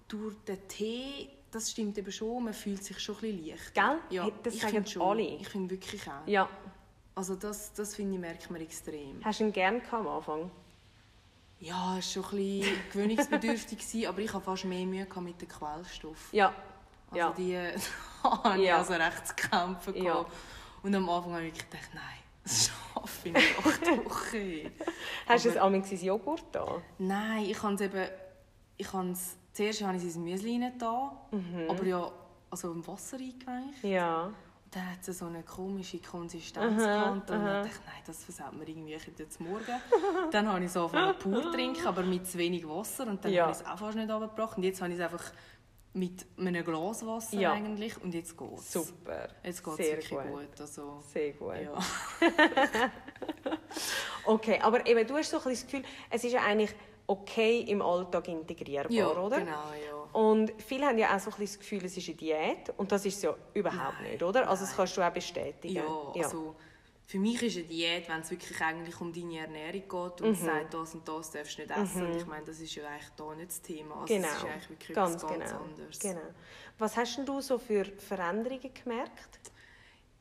durch 0.07 0.35
den 0.47 0.67
Tee, 0.67 1.29
das 1.51 1.71
stimmt 1.71 1.97
eben 1.97 2.11
schon, 2.11 2.43
man 2.43 2.53
fühlt 2.53 2.83
sich 2.83 2.99
schon 2.99 3.15
ein 3.15 3.21
bisschen 3.21 3.45
leicht. 3.47 3.73
Gell? 3.73 3.97
Ja, 4.11 4.29
Das 4.43 4.53
ich 4.53 4.61
sagen 4.61 4.85
schon. 4.85 5.01
alle. 5.01 5.21
Ich 5.23 5.49
finde 5.49 5.71
wirklich 5.71 6.07
auch. 6.07 6.27
Ja. 6.27 6.47
Also 7.15 7.35
das, 7.35 7.73
das 7.73 7.95
finde 7.95 8.15
ich, 8.15 8.19
merkt 8.19 8.51
man 8.51 8.61
extrem. 8.61 9.23
Hast 9.23 9.39
du 9.39 9.45
ihn 9.45 9.53
gerne 9.53 9.81
am 9.91 10.07
Anfang? 10.07 10.51
Ja, 11.59 11.97
es 11.97 12.15
war 12.17 12.23
schon 12.23 12.39
ein 12.39 12.59
bisschen 12.59 12.77
gewöhnungsbedürftig, 12.91 13.77
gewesen, 13.79 14.07
aber 14.07 14.19
ich 14.19 14.33
hatte 14.33 14.43
fast 14.45 14.65
mehr 14.65 14.85
Mühe 14.85 15.07
mit 15.21 15.41
dem 15.41 15.47
Quellstoff. 15.47 16.29
Ja. 16.33 16.53
Also 17.09 17.17
ja. 17.17 17.31
die 17.31 17.57
habe 18.23 18.57
ich 18.59 18.65
Ja. 18.65 18.77
also 18.77 18.93
recht 18.93 19.27
zu 19.27 19.33
kämpfen. 19.35 19.95
Ja. 20.03 20.25
Und 20.83 20.93
am 20.93 21.09
Anfang 21.09 21.33
habe 21.33 21.45
ich 21.45 21.53
gedacht, 21.53 21.89
nein, 21.93 22.03
das 22.45 22.67
schaffe 22.93 23.29
ich 23.29 23.35
acht 23.35 23.87
Wochen. 24.05 24.71
Hast 25.27 25.45
du 25.45 25.49
es 25.49 25.57
amigs 25.57 25.91
ins 25.91 26.03
Joghurt 26.03 26.45
da? 26.53 26.81
Nein, 26.97 27.45
ich 27.45 27.61
habe 27.61 27.73
es 27.75 27.81
eben... 27.81 28.07
Ich 28.77 28.91
habe 28.93 29.09
es, 29.11 29.37
zuerst 29.53 29.81
habe 29.83 29.97
ich 29.97 30.03
es 30.03 30.15
ins 30.15 30.17
Müsli 30.17 30.71
da, 30.77 31.11
Mhm. 31.31 31.69
aber 31.69 31.83
ja 31.85 32.11
also 32.49 32.71
im 32.71 32.85
Wasser 32.87 33.17
eingeweicht. 33.17 33.83
Ja. 33.83 34.23
Und 34.25 34.35
dann 34.71 34.91
hat 34.91 35.07
es 35.07 35.17
so 35.19 35.25
eine 35.27 35.43
komische 35.43 35.99
Konsistenz 35.99 36.81
Aha, 36.83 36.93
gehabt. 36.93 37.11
Und 37.11 37.29
dann 37.29 37.41
aha. 37.41 37.53
dachte 37.63 37.67
ich, 37.69 37.85
nein, 37.85 38.03
das 38.05 38.23
versaut 38.23 38.53
mir 38.53 38.67
irgendwie 38.67 38.97
jetzt 39.17 39.39
morgen. 39.39 39.81
dann 40.31 40.47
habe 40.47 40.59
ich 40.59 40.65
es 40.65 40.77
angefangen 40.77 41.17
pur 41.19 41.51
trinken, 41.51 41.87
aber 41.87 42.03
mit 42.03 42.27
zu 42.27 42.37
wenig 42.37 42.67
Wasser. 42.67 43.07
Und 43.07 43.23
dann 43.23 43.31
Ja. 43.31 43.43
habe 43.43 43.53
ich 43.53 43.59
es 43.59 43.65
auch 43.65 43.77
fast 43.77 43.95
nicht 43.97 44.09
runtergebracht. 44.11 44.57
Und 44.57 44.63
jetzt 44.63 44.81
habe 44.81 44.91
ich 44.91 44.99
es 44.99 45.03
einfach 45.05 45.23
mit 45.95 46.25
einem 46.37 46.63
Glas 46.63 47.05
Wasser 47.05 47.39
Ja. 47.39 47.53
eigentlich. 47.53 48.01
Und 48.03 48.13
jetzt 48.13 48.37
geht 48.37 48.57
es. 48.57 48.71
Super. 48.73 49.29
Jetzt 49.43 49.63
geht 49.63 49.73
es 49.73 49.77
Sehr 49.77 49.97
wirklich 49.97 50.09
gut. 50.09 50.27
gut. 50.31 50.61
Also, 50.61 50.99
Sehr 51.11 51.31
gut. 51.33 51.53
ja. 51.63 51.73
Okay, 54.25 54.59
aber 54.61 54.85
eben, 54.87 55.05
du 55.07 55.15
hast 55.15 55.29
so 55.29 55.37
ein 55.37 55.43
bisschen 55.43 55.67
das 55.67 55.71
Gefühl, 55.71 55.83
es 56.09 56.23
ist 56.23 56.33
ja 56.33 56.41
eigentlich 56.41 56.73
okay 57.07 57.59
im 57.61 57.81
Alltag 57.81 58.27
integrierbar, 58.27 58.91
ja, 58.91 59.07
oder? 59.07 59.37
genau, 59.37 59.51
ja. 59.51 60.19
Und 60.19 60.51
viele 60.57 60.87
haben 60.87 60.97
ja 60.97 61.15
auch 61.15 61.19
so 61.19 61.29
ein 61.29 61.37
bisschen 61.37 61.45
das 61.45 61.59
Gefühl, 61.59 61.85
es 61.85 61.97
ist 61.97 62.07
eine 62.07 62.17
Diät. 62.17 62.73
Und 62.77 62.91
das 62.91 63.05
ist 63.05 63.17
es 63.17 63.21
ja 63.23 63.35
überhaupt 63.53 64.01
Nein, 64.01 64.11
nicht, 64.13 64.23
oder? 64.23 64.49
Also 64.49 64.65
das 64.65 64.75
kannst 64.75 64.97
du 64.97 65.01
auch 65.01 65.11
bestätigen. 65.11 65.75
Ja, 65.75 66.23
also 66.23 66.55
für 67.07 67.19
mich 67.19 67.41
ist 67.43 67.57
eine 67.57 67.65
Diät, 67.65 68.09
wenn 68.09 68.21
es 68.21 68.31
wirklich 68.31 68.59
eigentlich 68.61 68.99
um 68.99 69.13
deine 69.13 69.37
Ernährung 69.37 69.81
geht 69.81 70.21
und 70.21 70.33
es 70.33 70.41
sagt, 70.41 70.73
das 70.73 70.95
und 70.95 71.07
das 71.07 71.31
darfst 71.31 71.57
du 71.57 71.61
nicht 71.61 71.77
essen. 71.77 72.05
Und 72.07 72.15
ich 72.15 72.25
meine, 72.25 72.45
das 72.45 72.59
ist 72.59 72.73
ja 72.73 72.87
eigentlich 72.87 73.09
da 73.15 73.35
nicht 73.35 73.49
das 73.49 73.61
Thema. 73.61 74.01
Also 74.01 74.13
genau. 74.13 74.27
Das 74.27 74.37
ist 74.37 74.43
eigentlich 74.43 74.69
wirklich 74.69 74.95
ganz 74.95 75.21
ganz 75.21 75.51
genau. 75.51 75.63
anderes. 75.63 75.99
genau. 75.99 76.21
Was 76.79 76.97
hast 76.97 77.17
denn 77.17 77.25
du 77.25 77.41
so 77.41 77.59
für 77.59 77.85
Veränderungen 77.85 78.73
gemerkt? 78.73 79.39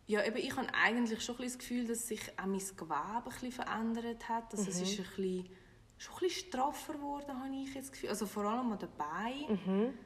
Ja, 0.07 0.23
eben, 0.25 0.37
ich 0.37 0.55
habe 0.55 0.69
eigentlich 0.75 1.25
schon 1.25 1.37
ein 1.37 1.45
bisschen 1.45 1.59
das 1.59 1.67
Gefühl, 1.67 1.87
dass 1.87 2.07
sich 2.07 2.21
auch 2.39 2.45
mein 2.45 2.59
Gewebe 2.59 2.95
ein 2.95 3.25
bisschen 3.25 3.53
verändert 3.53 4.29
hat. 4.29 4.53
Also 4.53 4.71
es 4.71 4.83
ist 4.83 4.99
ein 4.99 5.07
bisschen, 5.07 5.49
schon 5.97 6.15
ein 6.17 6.21
bisschen 6.21 6.49
straffer 6.49 6.93
geworden, 6.93 7.43
habe 7.43 7.55
ich 7.63 7.75
jetzt 7.75 7.87
das 7.87 7.93
Gefühl. 7.93 8.11
Also 8.11 8.27
vor 8.27 8.45
allem 8.45 8.71
an 8.71 8.79
den 8.79 8.91
Beinen 8.99 9.99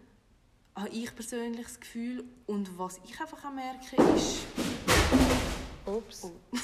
habe 0.76 0.88
ich 0.90 1.12
persönlich 1.12 1.66
das 1.66 1.80
Gefühl. 1.80 2.24
Und 2.46 2.78
was 2.78 3.00
ich 3.04 3.20
einfach 3.20 3.44
auch 3.44 3.52
merke, 3.52 3.96
ist... 4.14 4.46
Ups. 5.88 6.24
Oh. 6.24 6.32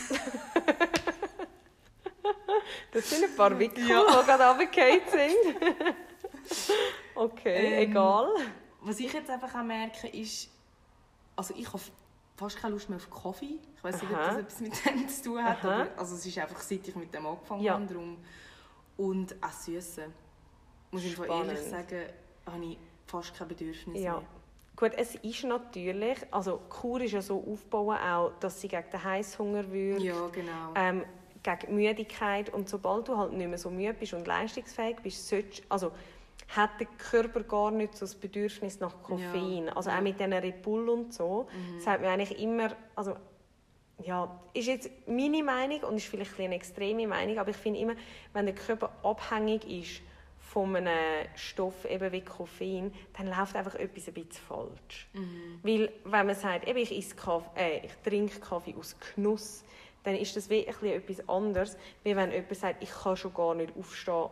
das 2.92 3.10
sind 3.10 3.24
ein 3.24 3.37
paar 3.37 3.58
Wickel, 3.58 3.88
Ja. 3.88 4.02
die 4.04 4.26
gerade 4.26 4.44
runtergefallen 4.44 5.00
sind. 5.10 5.94
okay, 7.14 7.66
Ähm, 7.82 7.90
egal. 7.90 8.28
Was 8.82 9.00
ich 9.00 9.12
jetzt 9.12 9.30
einfach 9.30 9.54
auch 9.54 9.62
merke, 9.64 10.08
ist... 10.08 10.50
Also 11.37 11.54
ich 11.56 11.66
habe 11.66 11.80
fast 12.37 12.56
keine 12.58 12.74
Lust 12.74 12.88
mehr 12.88 12.98
auf 12.98 13.10
Kaffee. 13.10 13.58
Ich 13.76 13.82
weiß 13.84 14.02
nicht, 14.02 14.12
ob 14.12 14.18
das 14.18 14.37
etwas 14.37 14.60
mit 14.60 14.84
dem 14.87 15.08
zu 15.08 15.22
tun 15.24 15.42
hat, 15.44 15.64
Aha. 15.64 15.82
aber 15.82 15.98
also 15.98 16.14
es 16.14 16.26
ist 16.26 16.38
einfach, 16.38 16.60
seit 16.60 16.87
ich 16.87 16.94
mit 16.94 17.12
dem 17.14 17.26
angefangen 17.26 17.62
Ja. 17.62 17.74
habe. 17.74 17.87
Darum. 17.87 18.18
Und 18.96 19.34
auch 19.42 19.50
Süße. 19.50 20.06
Muss 20.92 21.02
ich 21.02 21.18
ehrlich 21.18 21.60
sagen, 21.60 22.04
habe 22.46 22.64
ich 22.64 22.78
fast 23.06 23.34
kein 23.37 23.48
Bedürfnis 23.48 24.00
Ja. 24.00 24.12
mehr. 24.18 24.22
Gut, 24.76 24.92
es 24.96 25.14
ist 25.16 25.44
natürlich, 25.44 26.18
also 26.32 26.60
Kur 26.68 27.00
ist 27.00 27.12
ja 27.12 27.22
so 27.22 27.44
aufgebaut, 27.48 27.98
auch, 28.04 28.32
dass 28.40 28.60
sie 28.60 28.68
gegen 28.68 28.90
den 28.90 29.04
Heißhunger 29.04 29.70
wirkt, 29.70 30.02
Ja, 30.02 30.28
genau. 30.32 30.72
ähm, 30.74 31.04
gegen 31.42 31.74
Müdigkeit 31.76 32.52
und 32.52 32.68
sobald 32.68 33.06
du 33.08 33.16
halt 33.16 33.32
nicht 33.34 33.48
mehr 33.48 33.58
so 33.58 33.70
müde 33.70 33.94
bist 33.94 34.14
und 34.14 34.26
leistungsfähig 34.26 34.96
bist, 35.02 35.32
also 35.68 35.92
hat 36.48 36.70
der 36.80 36.88
Körper 36.98 37.42
gar 37.44 37.70
nicht 37.70 37.94
so 37.96 38.00
das 38.04 38.14
Bedürfnis 38.16 38.80
nach 38.80 39.00
Koffein. 39.02 39.66
Ja. 39.66 39.76
Also 39.76 39.90
auch 39.90 40.00
mit 40.00 40.18
diesen 40.18 40.32
Red 40.32 40.62
Bull 40.62 40.88
und 40.88 41.14
so, 41.14 41.46
Mhm. 41.52 41.80
sagt 41.80 42.02
man 42.02 42.10
eigentlich 42.10 42.38
immer, 42.40 42.70
also 42.96 43.14
ja, 44.02 44.28
ist 44.54 44.66
jetzt 44.66 44.90
meine 45.06 45.42
Meinung 45.44 45.80
und 45.84 45.96
ist 45.96 46.06
vielleicht 46.06 46.37
ein 46.38 46.46
eine 46.46 46.56
extreme 46.56 47.06
Meinung, 47.06 47.38
aber 47.38 47.50
ich 47.50 47.56
finde 47.56 47.78
immer, 47.78 47.94
wenn 48.32 48.46
der 48.46 48.54
Körper 48.56 48.90
abhängig 49.04 49.64
ist 49.70 50.02
von 50.54 50.76
einem 50.76 51.26
Stoff 51.34 51.84
eben 51.84 52.12
wie 52.12 52.20
Koffein, 52.20 52.92
dann 53.18 53.26
läuft 53.26 53.56
einfach 53.56 53.74
etwas 53.74 54.06
ein 54.06 54.14
bisschen 54.14 54.44
falsch. 54.46 55.08
Weil 55.64 55.92
wenn 56.04 56.26
man 56.26 56.34
sagt, 56.36 56.68
eben, 56.68 56.78
ich, 56.78 57.16
Kaffee, 57.16 57.50
äh, 57.60 57.86
ich 57.86 57.92
trinke 58.04 58.38
Kaffee 58.38 58.72
aus 58.78 58.94
Genuss, 59.16 59.64
dann 60.04 60.14
ist 60.14 60.36
das 60.36 60.46
bisschen 60.46 60.86
etwas 60.86 61.28
anderes, 61.28 61.76
wie 62.04 62.14
wenn 62.14 62.30
jemand 62.30 62.54
sagt, 62.54 62.82
ich 62.84 62.90
kann 62.90 63.16
schon 63.16 63.34
gar 63.34 63.56
nicht 63.56 63.76
aufstehen 63.76 64.28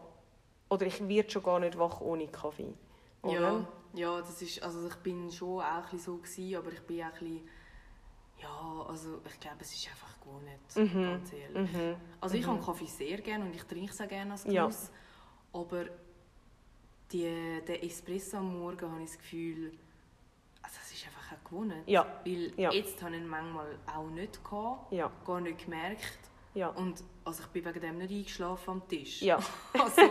oder 0.70 0.87
ich 0.87 1.08
werde 1.08 1.28
schon 1.28 1.42
gar 1.42 1.58
nicht 1.58 1.76
wach 1.76 2.00
ohne 2.00 2.28
Kaffee. 2.28 2.72
Oder? 3.22 3.40
Ja, 3.40 3.68
ja, 3.94 4.18
das 4.20 4.40
ist, 4.42 4.62
also 4.62 4.87
ich 4.87 4.94
bin 4.96 5.28
schon 5.32 5.61
auch 5.61 5.92
ein 5.92 5.98
so 5.98 6.18
gewesen, 6.18 6.54
aber 6.56 6.70
ich 6.72 6.80
bin 6.82 7.00
auch 7.02 7.06
ein 7.06 7.12
bisschen, 7.14 7.48
ja, 8.40 8.85
also 8.88 9.20
ich 9.26 9.40
glaube, 9.40 9.56
es 9.61 9.72
ist 9.74 9.88
einfach 9.88 10.20
gewohnt, 10.20 10.94
Mhm. 10.94 11.02
ganz 11.04 11.32
ehrlich. 11.32 11.96
Also 12.20 12.37
ich 12.37 12.46
habe 12.46 12.61
Kaffee 12.64 12.87
sehr 12.87 13.18
gerne 13.22 13.44
und 13.44 13.56
ich 13.56 13.64
trinke 13.64 13.90
es 13.90 14.00
auch 14.00 14.06
gerne 14.08 14.30
als 14.32 14.44
Ja. 14.44 14.62
Genuss, 14.66 14.90
aber 15.52 15.85
die, 17.12 17.61
der 17.66 17.85
Espresso 17.85 18.38
am 18.38 18.59
Morgen 18.59 18.90
habe 18.90 19.03
ich 19.03 19.11
das 19.11 19.18
Gefühl, 19.18 19.72
also 20.62 20.77
es 20.83 20.92
ist 20.92 21.07
einfach 21.07 21.33
auch 21.37 21.44
gewohnt. 21.44 21.75
Ja. 21.87 22.07
Weil 22.25 22.53
Ja. 22.59 22.70
jetzt 22.72 23.03
habe 23.03 23.14
ich 23.16 23.22
ihn 23.22 23.29
manchmal 23.29 23.79
auch 23.87 24.09
nicht 24.09 24.42
gehabt, 24.42 24.92
Ja. 24.92 25.11
gar 25.27 25.40
nicht 25.40 25.64
gemerkt 25.64 26.18
Ja. 26.55 26.68
und 26.68 27.03
also 27.25 27.42
ich 27.42 27.48
bin 27.51 27.64
wegen 27.64 27.81
dem 27.81 27.98
nicht 27.98 28.11
eingeschlafen 28.12 28.70
am 28.70 28.88
Tisch. 28.88 29.22
Ja. 29.22 29.38
Also, 29.75 30.03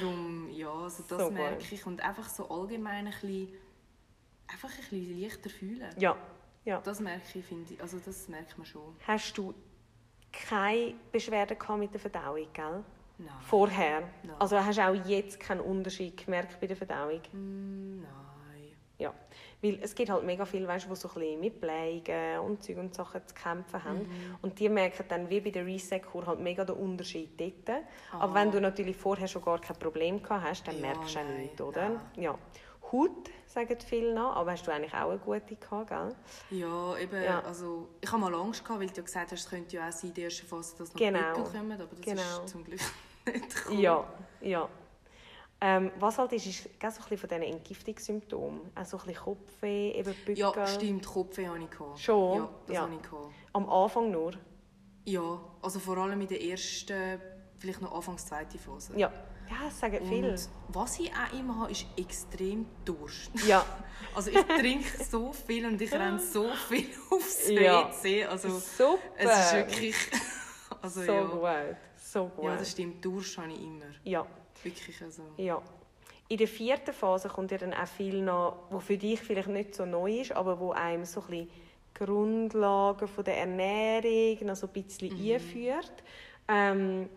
darum, 0.00 0.50
ja, 0.50 0.70
also 0.72 1.02
das 1.08 1.18
So 1.22 1.30
merke 1.30 1.74
ich. 1.74 1.86
Und 1.86 2.00
einfach 2.00 2.28
so 2.28 2.48
allgemein 2.48 3.06
ein 3.06 3.12
bisschen, 3.12 3.48
einfach 4.46 4.68
ein 4.70 4.76
bisschen 4.76 5.20
leichter 5.20 5.50
fühlen. 5.50 5.90
Ja. 5.98 6.16
ja. 6.64 6.80
Das 6.80 7.00
merke 7.00 7.38
ich, 7.38 7.44
finde 7.44 7.74
ich, 7.74 7.80
also 7.80 7.98
das 7.98 8.28
merkt 8.28 8.56
man 8.58 8.66
schon. 8.66 8.94
Hast 9.06 9.36
du 9.38 9.54
keine 10.32 10.94
Beschwerden 11.10 11.56
mit 11.78 11.92
der 11.92 12.00
Verdauung, 12.00 12.46
gell? 12.52 12.84
Nein. 13.24 13.34
Vorher? 13.40 14.00
Nein. 14.22 14.36
Also 14.38 14.58
hast 14.58 14.78
du 14.78 14.82
auch 14.88 14.94
jetzt 15.06 15.38
keinen 15.40 15.60
Unterschied 15.60 16.16
gemerkt 16.24 16.60
bei 16.60 16.66
der 16.66 16.76
Verdauung? 16.76 17.20
Mm, 17.32 18.00
nein. 18.02 18.72
ja. 18.98 19.12
Weil 19.62 19.78
es 19.80 19.94
gibt 19.94 20.10
halt 20.10 20.24
mega 20.24 20.44
viele, 20.44 20.66
weißt, 20.66 20.88
die 20.90 20.96
so 20.96 21.08
ein 21.08 21.14
bisschen 21.14 21.40
mit 21.40 21.60
Bleigen 21.60 22.40
und 22.40 22.64
Zeug 22.64 22.78
und 22.78 22.94
Sachen 22.94 23.20
zu 23.26 23.32
kämpfen 23.34 23.84
haben. 23.84 23.98
Mhm. 24.00 24.36
Und 24.42 24.58
die 24.58 24.68
merken 24.68 25.04
dann, 25.08 25.30
wie 25.30 25.40
bei 25.40 25.50
der 25.50 25.64
Reset-Kur, 25.64 26.26
halt 26.26 26.40
mega 26.40 26.64
den 26.64 26.74
Unterschied 26.76 27.40
dort. 27.40 27.68
Aber 28.10 28.24
Aha. 28.24 28.34
wenn 28.34 28.50
du 28.50 28.60
natürlich 28.60 28.96
vorher 28.96 29.28
schon 29.28 29.44
gar 29.44 29.60
kein 29.60 29.76
Problem 29.78 30.20
gehabt 30.20 30.44
hast, 30.44 30.66
dann 30.66 30.74
Ja, 30.76 30.80
merkst 30.80 31.14
du 31.14 31.18
auch 31.20 31.24
nein, 31.24 31.40
nichts, 31.42 31.60
oder? 31.60 31.88
nein. 31.90 32.00
Ja. 32.16 32.38
Haut, 32.90 33.30
sagen 33.46 33.78
viele 33.86 34.12
noch, 34.12 34.34
aber 34.36 34.50
hast 34.50 34.66
du 34.66 34.70
eigentlich 34.72 34.92
auch 34.92 35.08
eine 35.10 35.18
gute 35.18 35.56
gehabt, 35.56 35.88
gell? 35.88 36.14
Ja, 36.50 36.98
eben, 36.98 37.22
Ja. 37.22 37.40
also 37.40 37.88
ich 38.02 38.10
habe 38.12 38.20
mal 38.20 38.34
Angst 38.34 38.62
gehabt, 38.64 38.80
weil 38.80 38.88
du 38.88 38.96
ja 38.96 39.02
gesagt 39.02 39.30
hast, 39.32 39.40
es 39.44 39.48
könnte 39.48 39.76
ja 39.76 39.88
auch 39.88 39.92
sein, 39.92 40.10
in 40.10 40.14
der 40.14 40.24
ersten 40.24 40.46
Phase, 40.46 40.76
dass 40.76 40.92
noch 40.92 40.98
Genau. 40.98 41.18
Pickel 41.34 41.44
kommen, 41.44 41.72
aber 41.72 41.86
das 41.86 42.00
Genau. 42.00 42.20
ist 42.20 42.48
zum 42.50 42.64
Glück 42.64 42.80
nicht. 43.26 43.80
Ja, 43.80 44.04
ja. 44.40 44.68
Ähm, 45.64 45.92
was 46.00 46.18
halt 46.18 46.32
ist, 46.32 46.46
ist 46.46 46.80
gell, 46.80 46.90
so 46.90 47.02
ein 47.08 47.16
von 47.16 47.28
diesen 47.28 47.42
Entgiftungssymptomen. 47.42 48.60
Auch 48.74 48.84
so 48.84 48.96
ein 48.98 49.04
bisschen 49.06 49.22
Kopfweh, 49.22 49.92
eben 49.92 50.14
Bücke. 50.26 50.40
Ja, 50.40 50.66
stimmt, 50.66 51.06
Kopfweh 51.06 51.46
hatte 51.46 51.60
ich. 51.62 51.70
gehabt. 51.70 51.98
Schon? 52.00 52.38
Ja, 52.38 52.48
das 52.66 52.76
Ja. 52.76 52.88
ich. 52.92 53.02
gehabt. 53.02 53.34
Am 53.52 53.68
Anfang 53.70 54.10
nur. 54.10 54.32
Ja, 55.04 55.40
also 55.62 55.78
vor 55.78 55.98
allem 55.98 56.20
in 56.20 56.26
der 56.26 56.42
ersten, 56.42 57.20
vielleicht 57.58 57.80
noch 57.80 57.94
Anfangs 57.94 58.26
zweite 58.26 58.58
Phase. 58.58 58.92
Ja. 58.96 59.12
Ja, 59.50 59.56
das 59.66 59.78
sagen 59.80 60.04
viele. 60.08 60.30
Und 60.30 60.48
was 60.68 60.98
ich 60.98 61.10
auch 61.12 61.38
immer 61.38 61.60
habe, 61.60 61.72
ist 61.72 61.86
extrem 61.96 62.66
Durst. 62.84 63.30
Ja. 63.46 63.64
Also 64.14 64.30
ich 64.30 64.42
trinke 64.42 65.04
so 65.04 65.32
viel 65.32 65.64
und 65.64 65.80
ich 65.80 65.90
renne 65.92 66.18
so 66.18 66.50
viel 66.68 66.88
aufs 67.10 67.48
Ja. 67.48 67.88
WC. 67.88 68.24
Also 68.24 68.48
Super. 68.58 68.98
es 69.16 69.30
ist 69.30 69.54
wirklich... 69.54 69.96
Also 70.82 71.02
so 71.02 71.12
ja. 71.12 71.22
gut. 71.22 71.76
So 72.12 72.26
gut. 72.26 72.44
ja, 72.44 72.56
das 72.56 72.72
stimmt. 72.72 73.02
Durst 73.02 73.38
habe 73.38 73.52
ich 73.52 73.62
immer. 73.62 73.86
Ja. 74.04 74.26
Wirklich 74.62 75.02
also. 75.02 75.22
Ja. 75.38 75.62
In 76.28 76.36
der 76.36 76.46
vierten 76.48 76.92
Phase 76.92 77.28
kommt 77.30 77.50
ja 77.50 77.56
dann 77.58 77.72
auch 77.72 77.86
viel 77.86 78.20
noch, 78.22 78.66
wo 78.70 78.80
für 78.80 78.98
dich 78.98 79.18
vielleicht 79.20 79.48
nicht 79.48 79.74
so 79.74 79.86
neu 79.86 80.20
ist, 80.20 80.32
aber 80.32 80.58
wo 80.60 80.72
einem 80.72 81.06
so 81.06 81.20
ein 81.22 81.26
bisschen 81.26 81.50
Grundlagen 81.94 83.08
von 83.08 83.24
der 83.24 83.38
Ernährung 83.38 84.46
noch 84.46 84.56
so 84.56 84.66
ein 84.66 84.72
bisschen 84.74 85.08
Mhm. 85.16 85.32
einführt, 85.34 85.92
ähm, 86.48 87.08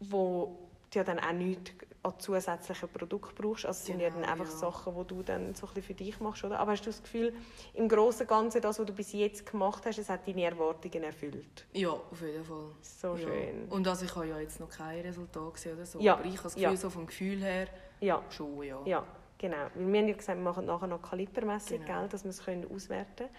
wo 0.00 0.56
ja 0.94 1.04
dann 1.04 1.18
auch 1.18 1.32
nichts 1.32 1.72
an 2.04 2.12
zusätzlichen 2.18 2.88
Produkten 2.90 3.34
brauchst. 3.34 3.64
Also 3.66 3.78
es 3.78 3.86
sind 3.86 4.00
ja 4.00 4.10
dann 4.10 4.20
Genau, 4.20 4.32
einfach 4.32 4.44
ja. 4.46 4.50
Sachen, 4.50 4.94
die 4.94 5.06
du 5.06 5.22
dann 5.22 5.54
so 5.54 5.66
ein 5.66 5.74
bisschen 5.74 5.82
für 5.82 5.94
dich 5.94 6.20
machst, 6.20 6.44
oder? 6.44 6.58
Aber 6.58 6.72
hast 6.72 6.82
du 6.82 6.90
das 6.90 7.02
Gefühl, 7.02 7.32
im 7.72 7.88
Großen 7.88 8.22
und 8.22 8.28
Ganzen, 8.28 8.60
das, 8.60 8.78
was 8.78 8.86
du 8.86 8.92
bis 8.92 9.12
jetzt 9.12 9.50
gemacht 9.50 9.84
hast, 9.86 9.98
es 9.98 10.08
hat 10.08 10.26
deine 10.28 10.44
Erwartungen 10.44 11.02
erfüllt? 11.02 11.66
Ja, 11.72 11.90
auf 11.90 12.20
jeden 12.20 12.44
Fall. 12.44 12.70
So 12.82 13.08
ja. 13.16 13.18
schön. 13.18 13.64
Und 13.70 13.88
also 13.88 14.04
ich 14.04 14.14
habe 14.14 14.26
ja 14.28 14.38
jetzt 14.38 14.60
noch 14.60 14.68
kein 14.68 15.00
Resultat 15.00 15.54
gesehen 15.54 15.76
oder 15.76 15.86
so. 15.86 15.98
Ja, 16.00 16.14
Aber 16.14 16.24
ich 16.26 16.34
habe 16.36 16.42
das 16.44 16.54
Gefühl, 16.54 16.76
so 16.76 16.90
vom 16.90 17.06
Gefühl 17.06 17.42
her 17.42 17.68
Ja. 18.00 18.22
schon, 18.30 18.62
ja. 18.62 18.80
Ja, 18.84 19.06
genau. 19.38 19.56
Weil 19.74 19.92
wir 19.92 20.00
haben 20.00 20.08
ja 20.08 20.14
gesagt, 20.14 20.38
wir 20.38 20.44
machen 20.44 20.66
nachher 20.66 20.86
noch 20.86 21.00
Kalibermessung, 21.02 21.78
Genau. 21.80 22.00
gell, 22.00 22.08
dass 22.10 22.22
wir 22.24 22.30
es 22.30 22.44
können 22.44 22.70
auswerten 22.70 23.16
können. 23.16 23.30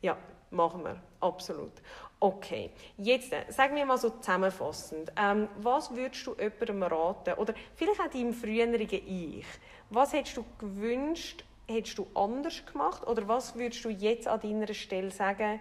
Ja, 0.00 0.16
machen 0.52 0.84
wir. 0.84 1.00
Absolut. 1.20 1.72
Okay. 2.20 2.70
Jetzt, 2.98 3.32
äh, 3.32 3.44
sagen 3.50 3.74
wir 3.74 3.84
mal 3.84 3.98
so 3.98 4.10
zusammenfassend. 4.10 5.12
Ähm, 5.16 5.48
was 5.56 5.94
würdest 5.94 6.26
du 6.26 6.34
jemandem 6.34 6.82
raten? 6.84 7.34
Oder 7.34 7.54
vielleicht 7.74 8.00
auch 8.00 8.10
deinem 8.10 8.32
früheren 8.32 8.74
Ich. 8.74 9.46
Was 9.90 10.12
hättest 10.12 10.36
du 10.36 10.44
gewünscht, 10.58 11.44
hättest 11.66 11.98
du 11.98 12.06
anders 12.14 12.64
gemacht? 12.64 13.06
Oder 13.06 13.26
was 13.26 13.56
würdest 13.56 13.84
du 13.84 13.90
jetzt 13.90 14.28
an 14.28 14.40
deiner 14.40 14.72
Stelle 14.72 15.10
sagen, 15.10 15.60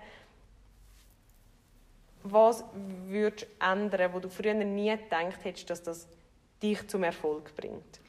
was 2.24 2.64
würdest 3.08 3.48
du 3.60 3.66
ändern, 3.66 4.14
wo 4.14 4.20
du 4.20 4.30
früher 4.30 4.54
nie 4.54 4.92
gedacht 4.92 5.44
hättest, 5.44 5.70
dass 5.70 5.82
das 5.82 6.08
dich 6.62 6.88
zum 6.88 7.04
Erfolg 7.04 7.56
bringt? 7.56 8.00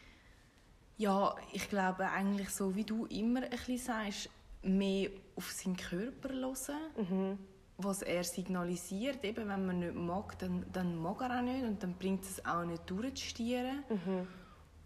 Ja, 0.99 1.35
ich 1.53 1.69
glaube 1.69 2.09
eigentlich 2.11 2.51
so, 2.51 2.75
wie 2.77 2.85
du 2.85 3.07
immer 3.07 3.43
ein 3.43 3.51
bisschen 3.51 3.79
sagst, 3.79 4.29
mehr 4.63 5.11
auf 5.37 5.51
seinen 5.51 5.77
Körper 5.77 6.31
hören, 6.33 7.39
was 7.79 8.03
er 8.03 8.23
signalisiert. 8.25 9.25
Eben, 9.25 9.49
wenn 9.49 9.67
man 9.67 9.79
nicht 9.81 9.95
mag, 9.95 10.39
dann, 10.39 10.65
dann 10.73 10.97
mag 10.97 11.21
er 11.21 11.39
auch 11.39 11.43
nicht 11.43 11.65
und 11.65 11.83
dann 11.83 11.95
bringt 11.95 12.25
es 12.25 12.45
auch 12.45 12.65
nicht 12.65 12.89
durchzustieren. 12.89 13.83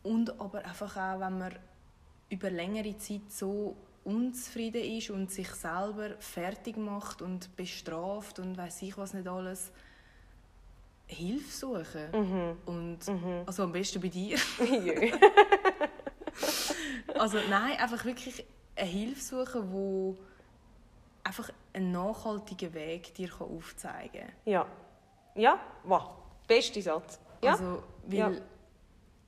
Und 0.03 0.41
aber 0.41 0.65
einfach 0.65 0.97
auch, 0.97 1.21
wenn 1.21 1.39
man 1.39 1.53
über 2.31 2.51
längere 2.51 2.97
Zeit 2.97 3.31
so 3.31 3.77
unzufrieden 4.05 4.83
ist 4.83 5.11
und 5.11 5.31
sich 5.31 5.49
selber 5.51 6.11
fertig 6.21 6.77
macht 6.77 7.23
und 7.23 7.55
bestraft 7.57 8.39
und 8.39 8.57
weiß 8.57 8.83
ich 8.83 8.97
was 8.97 9.15
nicht 9.15 9.27
alles, 9.27 9.73
Hilfe 11.09 11.51
suchen. 11.51 12.57
Und, 12.67 12.99
Also 13.47 13.65
am 13.65 13.73
besten 13.73 14.01
bei 14.01 14.09
dir. 14.09 14.39
Also 17.19 17.39
nein, 17.49 17.79
einfach 17.79 18.05
wirklich 18.05 18.45
eine 18.77 18.89
Hilfe 18.89 19.21
suchen, 19.21 19.73
wo 19.73 20.17
einfach 21.25 21.51
einen 21.73 21.93
nachhaltigen 21.93 22.73
Weg 22.75 23.15
dir 23.15 23.31
aufzeigen 23.41 24.21
kann. 24.21 24.33
Ja. 24.45 24.67
Ja, 25.35 25.59
wow. 25.85 26.11
Bester 26.47 26.81
Satz. 26.81 27.19
Ja. 27.43 27.53
Also, 27.53 27.83
weil 28.07 28.17
Ja. 28.19 28.31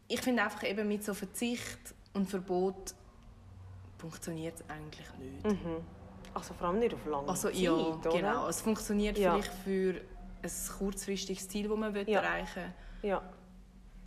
ich 0.08 0.20
finde 0.20 0.42
einfach 0.42 0.62
eben 0.64 0.86
mit 0.88 1.04
so 1.04 1.12
Verzicht 1.14 1.94
und 2.14 2.28
Verbot 2.30 2.94
funktioniert 3.98 4.54
es 4.60 4.64
eigentlich 4.70 5.06
nicht. 5.18 5.44
also 6.34 6.54
vor 6.54 6.68
allem 6.68 6.78
nicht 6.78 6.94
auf 6.94 7.04
lange 7.06 7.28
Also 7.28 7.48
Zeit, 7.48 7.56
ja, 7.58 7.72
oder? 7.72 8.10
genau. 8.10 8.48
Es 8.48 8.60
funktioniert 8.60 9.18
Ja. 9.18 9.32
vielleicht 9.34 9.52
für 9.64 10.00
ein 10.42 10.50
kurzfristiges 10.78 11.48
Ziel, 11.48 11.68
das 11.68 11.76
man 11.76 11.94
Ja. 12.06 12.20
erreichen 12.20 12.72
will. 13.02 13.10
Ja. 13.10 13.22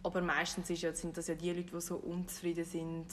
Aber 0.03 0.21
meistens 0.21 0.69
ist 0.69 0.81
ja, 0.81 0.93
sind 0.93 1.15
das 1.17 1.27
ja 1.27 1.35
die 1.35 1.51
Leute, 1.51 1.71
die 1.71 1.81
so 1.81 1.97
unzufrieden 1.97 2.63
sind, 2.65 3.07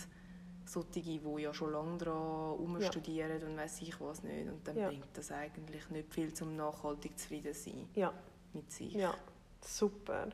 solche, 0.68 1.00
die 1.00 1.20
ja 1.38 1.52
schon 1.54 1.72
lange 1.72 1.98
daran 1.98 2.58
umstudieren 2.58 3.42
und 3.42 3.56
weiß 3.56 3.82
ich 3.82 4.00
was 4.00 4.22
nicht. 4.22 4.48
Und 4.48 4.66
dann 4.66 4.76
Ja. 4.76 4.88
bringt 4.88 5.08
das 5.16 5.30
eigentlich 5.32 5.88
nicht 5.90 6.12
viel, 6.12 6.32
um 6.42 6.56
nachhaltig 6.56 7.18
zufrieden 7.18 7.54
zu 7.54 7.70
sein 7.70 7.88
Ja. 7.94 8.12
mit 8.52 8.70
sich. 8.70 8.94
Ja. 8.94 9.14
Super. 9.60 10.28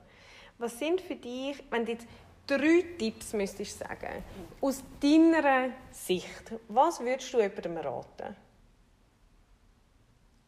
Was 0.59 0.79
sind 0.79 1.01
für 1.01 1.17
dich, 1.17 1.63
wenn 1.71 1.85
du 1.85 1.93
jetzt 1.93 2.07
drei 2.47 2.85
Tipps 2.99 3.33
müsstest 3.33 3.79
sagen, 3.79 4.23
aus 4.61 4.83
deiner 5.01 5.71
Sicht, 5.91 6.53
was 6.69 7.01
würdest 7.01 7.33
du 7.33 7.39
jemandem 7.41 7.77
raten? 7.79 8.37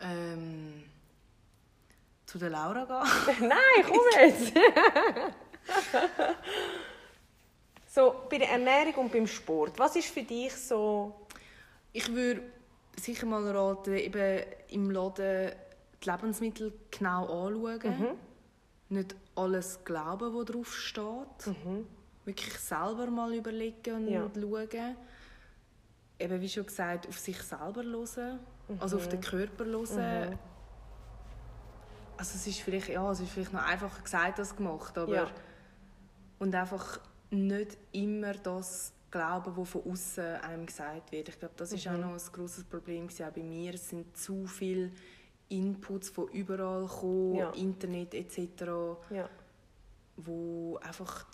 Ähm, 0.01 0.85
zu 2.27 2.38
der 2.38 2.51
Laura 2.51 2.85
gehen. 2.85 3.49
Nein, 3.49 3.85
komm 3.87 4.01
jetzt! 4.20 4.53
so, 7.96 8.14
bei 8.28 8.37
der 8.37 8.50
Ernährung 8.50 9.04
und 9.04 9.12
beim 9.12 9.26
Sport, 9.26 9.78
was 9.78 9.96
ist 9.96 10.09
für 10.09 10.22
dich 10.22 10.54
so... 10.54 11.14
Ich 11.94 12.12
würde 12.12 12.42
sicher 13.00 13.24
mal 13.24 13.42
raten, 13.56 13.94
eben 13.94 14.44
im 14.68 14.90
Laden 14.90 15.52
die 16.04 16.11
Lebensmittel 16.11 16.74
genau 16.90 17.46
anschauen. 17.46 18.18
Nicht 18.90 19.16
alles 19.35 19.80
glauben, 19.82 20.35
was 20.35 20.44
drauf 20.44 20.74
steht. 20.74 21.56
Wirklich 22.26 22.59
selber 22.59 23.06
mal 23.06 23.32
überlegen 23.32 23.94
und 23.94 24.09
Ja. 24.09 24.28
schauen. 24.35 24.96
Eben, 26.18 26.40
wie 26.42 26.48
schon 26.50 26.66
gesagt, 26.66 27.09
auf 27.09 27.18
sich 27.18 27.40
selber 27.40 27.82
hören. 27.82 28.40
Also 28.78 28.98
auf 28.98 29.09
den 29.09 29.22
Körper 29.22 29.64
hören. 29.64 30.38
Also 32.18 32.35
es 32.35 32.46
ist 32.46 32.61
vielleicht, 32.61 32.88
ja, 32.88 33.11
es 33.11 33.20
ist 33.20 33.30
vielleicht 33.30 33.54
noch 33.54 33.62
einfacher 33.66 34.02
gesagt 34.02 34.38
als 34.38 34.54
gemacht, 34.54 34.98
aber 34.98 35.14
Ja. 35.14 35.30
und 36.38 36.54
einfach 36.54 37.00
nicht 37.30 37.76
immer 37.92 38.32
das 38.34 38.92
glauben, 39.10 39.56
was 39.56 39.68
von 39.70 39.82
außen 39.90 40.24
einem 40.42 40.66
gesagt 40.66 41.12
wird. 41.12 41.28
Ich 41.28 41.38
glaube, 41.38 41.54
das 41.56 41.72
ist 41.72 41.86
Mhm. 41.86 41.92
auch 41.94 41.98
noch 41.98 42.12
ein 42.12 42.32
großes 42.32 42.64
Problem 42.64 43.06
gewesen, 43.08 43.26
auch 43.26 43.32
bei 43.32 43.42
mir. 43.42 43.74
Es 43.74 43.88
sind 43.88 44.16
zu 44.16 44.46
viele 44.46 44.90
Inputs 45.48 46.10
von 46.10 46.28
überall 46.28 46.86
kommen, 46.86 47.36
Ja. 47.36 47.50
Internet 47.52 48.14
etc., 48.14 48.98
Ja. 49.10 49.28
wo 50.16 50.78
einfach 50.82 51.24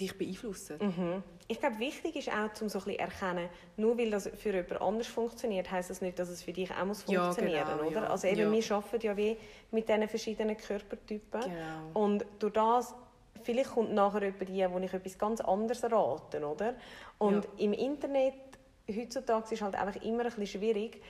dich 0.00 0.16
beeinflussen. 0.16 0.78
Mhm. 0.80 1.22
Ich 1.48 1.60
glaube, 1.60 1.78
wichtig 1.78 2.16
ist 2.16 2.28
auch, 2.30 2.60
um 2.62 2.68
so 2.68 2.78
ein 2.78 2.84
bisschen 2.84 2.98
erkennen, 2.98 3.48
nur 3.76 3.96
weil 3.98 4.10
das 4.10 4.28
für 4.36 4.50
jemand 4.52 4.80
anders 4.80 5.06
funktioniert, 5.06 5.70
heißt 5.70 5.90
das 5.90 6.00
nicht, 6.00 6.18
dass 6.18 6.28
es 6.30 6.42
für 6.42 6.52
dich 6.52 6.70
auch 6.72 6.84
muss 6.86 7.04
Ja, 7.06 7.24
funktionieren 7.24 7.66
genau, 7.78 7.86
oder? 7.88 8.02
ja. 8.02 8.06
Also 8.10 8.26
eben, 8.26 8.40
Ja. 8.40 8.52
wir 8.52 8.76
arbeiten 8.76 9.06
ja 9.06 9.16
wie 9.16 9.36
mit 9.70 9.88
diesen 9.88 10.08
verschiedenen 10.08 10.56
Körpertypen. 10.56 11.42
Genau. 11.42 11.90
Und 12.04 12.24
durch 12.38 12.52
das, 12.54 12.94
vielleicht 13.42 13.70
kommt 13.70 13.92
nachher 13.92 14.22
jemand 14.22 14.50
rein, 14.50 14.72
wo 14.72 14.78
ich 14.78 14.92
etwas 14.92 15.18
ganz 15.18 15.40
anderes 15.40 15.82
rate, 15.84 16.46
oder? 16.46 16.74
Und 17.18 17.44
Ja. 17.44 17.50
im 17.58 17.72
Internet, 17.72 18.34
heutzutage 18.88 19.54
ist 19.54 19.62
halt 19.62 19.74
einfach 19.74 20.00
immer 20.02 20.24
ein 20.24 20.26
bisschen 20.32 20.46
schwierig, 20.60 21.02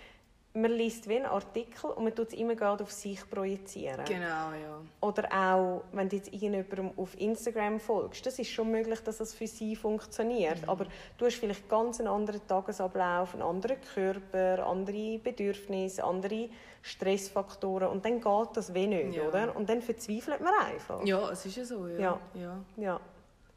man 0.55 0.70
liest 0.72 1.09
wie 1.09 1.16
einen 1.16 1.26
Artikel 1.26 1.90
und 1.90 2.05
man 2.05 2.14
tut 2.14 2.28
es 2.28 2.34
immer 2.34 2.55
gerade 2.55 2.84
auf 2.84 2.92
sich 2.92 3.18
projizieren. 3.30 4.05
Genau, 4.05 4.53
ja. 4.53 4.80
Oder 5.00 5.28
auch, 5.32 5.82
wenn 5.92 6.09
du 6.09 6.16
jetzt 6.16 6.28
irgendjemandem 6.32 6.90
auf 6.96 7.18
Instagram 7.18 7.80
folgst, 7.80 8.26
das 8.26 8.38
ist 8.38 8.50
schon 8.50 8.70
möglich, 8.70 9.00
dass 9.00 9.16
das 9.18 9.32
für 9.34 9.46
sie 9.46 9.74
funktioniert. 9.74 10.61
Mhm. 10.62 10.68
Aber 10.68 10.86
du 11.16 11.24
hast 11.24 11.36
vielleicht 11.36 11.68
ganz 11.70 12.00
einen 12.00 12.09
anderen 12.09 12.46
Tagesablauf, 12.46 13.32
einen 13.32 13.42
anderen 13.42 13.78
Körper, 13.94 14.66
andere 14.66 15.18
Bedürfnisse, 15.18 16.05
andere 16.05 16.50
Stressfaktoren 16.82 17.88
und 17.88 18.05
dann 18.05 18.20
geht 18.20 18.48
das 18.57 18.74
wie 18.74 18.86
nicht, 18.86 19.16
Ja. 19.16 19.28
oder? 19.28 19.57
Und 19.57 19.68
dann 19.70 19.80
verzweifelt 19.80 20.40
man 20.40 20.53
einfach. 20.66 21.03
Ja, 21.05 21.30
es 21.30 21.46
ist 21.46 21.57
ja 21.57 21.64
so, 21.64 21.86
ja. 21.88 21.98
Ja. 21.98 22.20
ja. 22.34 22.59
Ja, 22.76 23.00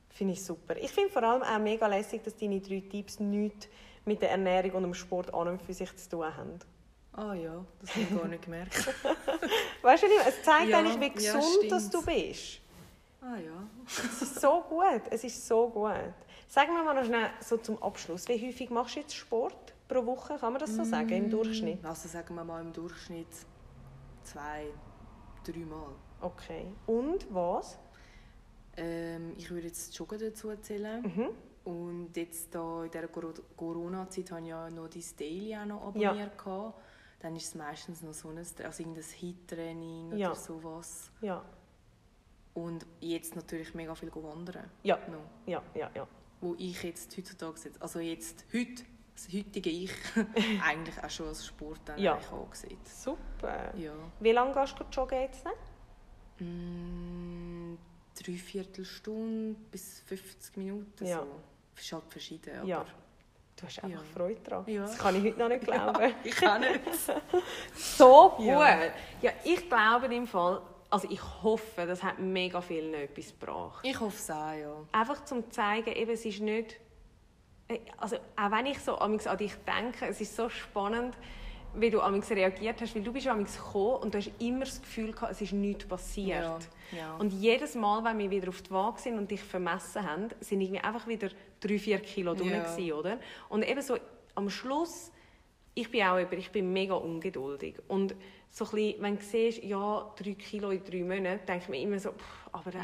finde 0.10 0.34
ich 0.34 0.44
super. 0.46 0.78
Ich 0.78 0.92
finde 0.92 1.10
vor 1.10 1.24
allem 1.24 1.42
auch 1.44 1.60
mega 1.60 1.88
lässig, 1.88 2.24
dass 2.24 2.38
deine 2.38 2.62
drei 2.62 2.82
Tipps 2.90 3.20
nichts 3.20 3.68
mit 4.06 4.22
der 4.22 4.32
Ernährung 4.32 4.72
und 4.76 4.84
dem 4.84 4.94
Sport 4.94 5.34
an 5.34 5.48
und 5.50 5.62
für 5.62 5.74
sich 5.74 5.94
zu 5.98 6.10
tun 6.10 6.26
haben. 6.38 6.60
Ah 7.18 7.34
ja, 7.34 7.64
das 7.80 7.92
habe 7.92 8.02
ich 8.02 8.10
gar 8.18 8.28
nicht 8.28 8.44
gemerkt. 8.44 8.76
Weißt 9.82 10.04
du, 10.04 10.08
es 10.28 10.44
zeigt 10.44 10.70
Ja, 10.70 10.80
eigentlich, 10.80 11.00
wie 11.00 11.24
ja, 11.24 11.34
gesund 11.34 11.72
dass 11.72 11.90
du 11.90 12.04
bist. 12.04 12.60
ah 13.22 13.38
ja. 13.38 13.64
Es 13.88 14.22
ist 14.22 14.42
so 14.42 14.62
gut. 14.68 15.02
Es 15.10 15.24
ist 15.24 15.48
so 15.48 15.70
gut. 15.70 15.94
Sagen 16.48 16.74
wir 16.74 16.84
mal 16.84 16.94
noch 16.94 17.06
schnell 17.06 17.30
so 17.40 17.58
zum 17.58 17.82
Abschluss. 17.82 18.28
Wie 18.28 18.46
häufig 18.48 18.70
machst 18.70 18.96
du 18.96 19.00
jetzt 19.00 19.16
Sport 19.16 19.74
pro 19.88 20.06
Woche? 20.06 20.38
Kann 20.38 20.52
man 20.54 20.60
das 20.60 20.76
so 20.76 20.84
sagen, 20.84 21.10
im 21.10 21.30
Durchschnitt? 21.30 21.84
Also 21.86 22.10
sagen 22.10 22.36
wir 22.36 22.44
mal 22.44 22.62
im 22.62 22.74
Durchschnitt 22.74 23.28
zwei, 24.24 24.66
dreimal. 25.46 25.94
Okay. 26.22 26.66
Und 26.86 27.34
was? 27.34 27.78
Ähm, 28.78 29.34
ich 29.38 29.50
würde 29.50 29.68
jetzt 29.68 29.96
Joggen 29.98 30.20
dazu 30.20 30.54
zählen. 30.58 31.02
Mhm. 31.02 31.30
Und 31.72 32.16
jetzt 32.18 32.54
da 32.54 32.84
in 32.84 32.92
dieser 32.92 33.08
Coro- 33.08 33.34
Corona-Zeit 33.56 34.30
habe 34.32 34.42
ich 34.42 34.48
ja 34.50 34.70
noch 34.70 34.88
dein 34.90 35.04
Daily 35.18 35.56
auch 35.56 35.66
noch 35.66 35.96
Ja. 35.96 36.10
abonniert. 36.12 36.38
gehabt. 36.38 36.74
Dann 37.20 37.36
ist 37.36 37.46
es 37.48 37.56
meistens 37.56 38.02
noch 38.02 38.14
so 38.14 38.30
ein, 38.30 38.38
also 38.38 38.60
irgendein 38.84 39.04
Hit-Training 39.04 40.16
Ja. 40.18 40.32
oder 40.32 40.40
sowas. 40.40 41.10
Ja. 41.22 41.44
Und 42.54 42.86
jetzt 43.02 43.36
natürlich 43.36 43.74
mega 43.74 43.96
viel 43.96 44.14
wandern. 44.16 44.70
Ja. 44.84 44.98
Noch. 45.08 45.20
Ja, 45.46 45.62
ja, 45.74 45.90
ja. 45.96 46.08
Wo 46.42 46.56
ich 46.58 46.82
jetzt 46.84 47.18
heutzutage, 47.18 47.60
jetzt- 47.66 47.82
also 47.82 48.00
jetzt, 48.00 48.46
heute, 48.54 48.84
das 49.16 49.28
heutige 49.34 49.70
Ich, 49.70 49.92
eigentlich 50.64 51.04
auch 51.04 51.10
schon 51.10 51.28
als 51.30 51.46
Sport 51.46 51.80
dann 51.86 51.98
Ja. 52.00 52.20
angesehen. 52.32 52.78
Super. 52.86 53.76
Ja. 53.78 53.94
Wie 54.20 54.32
lange 54.32 54.54
gehst 54.54 54.76
du 54.80 54.84
joggen 54.92 55.20
jetzt? 55.22 55.44
ne? 55.46 55.52
Mm, 56.46 57.78
dreiviertel 58.22 58.86
Stunde 58.86 59.56
bis 59.72 60.00
50 60.02 60.58
Minuten 60.58 61.06
Ja. 61.06 61.20
so. 61.22 61.28
Das 61.76 61.84
ist 61.84 61.92
halt 61.94 62.04
verschieden, 62.10 62.60
aber... 62.60 62.68
Ja. 62.68 62.86
Du 63.56 63.66
hast 63.66 63.84
einfach 63.84 64.00
Ja. 64.02 64.06
Freude 64.14 64.42
daran. 64.42 64.64
Ja. 64.68 64.82
Das 64.84 64.98
kann 64.98 65.16
ich 65.16 65.24
heute 65.24 65.40
noch 65.40 65.48
nicht 65.50 65.62
glauben. 65.66 66.14
Ich 66.24 66.36
kann 66.36 66.62
nicht. 66.62 66.82
So 67.76 68.34
gut. 68.38 68.46
Ja. 68.48 68.78
Ja. 69.22 69.32
ich 69.44 69.70
glaube 69.70 70.14
im 70.14 70.28
Fall, 70.28 70.62
also 70.90 71.08
ich 71.10 71.22
hoffe, 71.42 71.86
das 71.86 72.04
hat 72.04 72.20
mega 72.20 72.60
vielen 72.62 72.94
etwas 72.94 73.28
gebracht. 73.38 73.80
Ich 73.84 74.00
hoffe 74.00 74.18
es 74.18 74.30
auch, 74.30 74.54
ja. 74.54 74.74
Einfach 74.92 75.24
zum 75.26 75.50
zeigen, 75.52 75.94
eben, 75.96 76.12
es 76.12 76.26
ist 76.26 76.42
nicht, 76.42 76.80
äh, 77.70 77.80
also 77.98 78.18
auch 78.36 78.52
wenn 78.52 78.66
ich 78.68 78.80
so 78.80 78.98
amigs 79.00 79.26
an 79.28 79.38
dich 79.38 79.54
denke, 79.66 80.08
es 80.08 80.20
ist 80.22 80.36
so 80.36 80.50
spannend, 80.50 81.16
wie 81.78 81.90
du 81.90 82.02
amigs 82.02 82.30
reagiert 82.32 82.82
hast, 82.82 82.96
weil 82.96 83.04
du 83.04 83.12
bist 83.14 83.28
amigs 83.28 83.58
gekommen 83.58 83.98
und 84.04 84.14
du 84.14 84.18
hast 84.18 84.32
immer 84.40 84.66
das 84.66 84.82
Gefühl 84.82 85.12
gehabt, 85.12 85.32
es 85.32 85.42
ist 85.42 85.54
nichts 85.54 85.86
passiert. 85.86 86.30
Ja, 86.92 86.98
ja. 86.98 87.16
Und 87.18 87.32
jedes 87.34 87.76
Mal, 87.76 88.04
wenn 88.04 88.18
wir 88.20 88.30
wieder 88.32 88.50
auf 88.50 88.62
die 88.62 88.72
Waage 88.72 89.00
sind 89.02 89.18
und 89.18 89.30
dich 89.32 89.42
vermessen 89.44 90.10
haben, 90.10 90.30
sind 90.40 90.62
irgendwie 90.62 90.82
einfach 90.82 91.08
wieder 91.08 91.30
drei, 91.60 91.78
vier 91.78 92.00
Kilo 92.00 92.34
Ja. 92.34 92.60
gewesen, 92.64 92.92
oder? 92.94 93.20
Und 93.50 93.68
eben 93.68 93.82
so 93.82 93.98
am 94.36 94.50
Schluss, 94.50 95.12
ich 95.74 95.92
bin 95.92 96.04
auch 96.04 96.20
über, 96.20 96.34
ich 96.38 96.52
bin 96.52 96.72
mega 96.72 96.94
ungeduldig 96.96 97.76
und 97.88 98.16
so 98.50 98.64
ein 98.66 98.72
bisschen, 98.72 99.02
wenn 99.02 99.18
du 99.18 99.24
siehst, 99.24 99.64
ja, 99.64 100.14
drei 100.18 100.34
Kilo 100.36 100.70
in 100.70 100.82
drei 100.86 101.04
Monaten, 101.04 101.46
denke 101.46 101.64
ich 101.64 101.70
mir 101.70 101.82
immer 101.82 102.00
so, 102.00 102.12
pff, 102.12 102.48
aber 102.54 102.70
äh, 102.70 102.78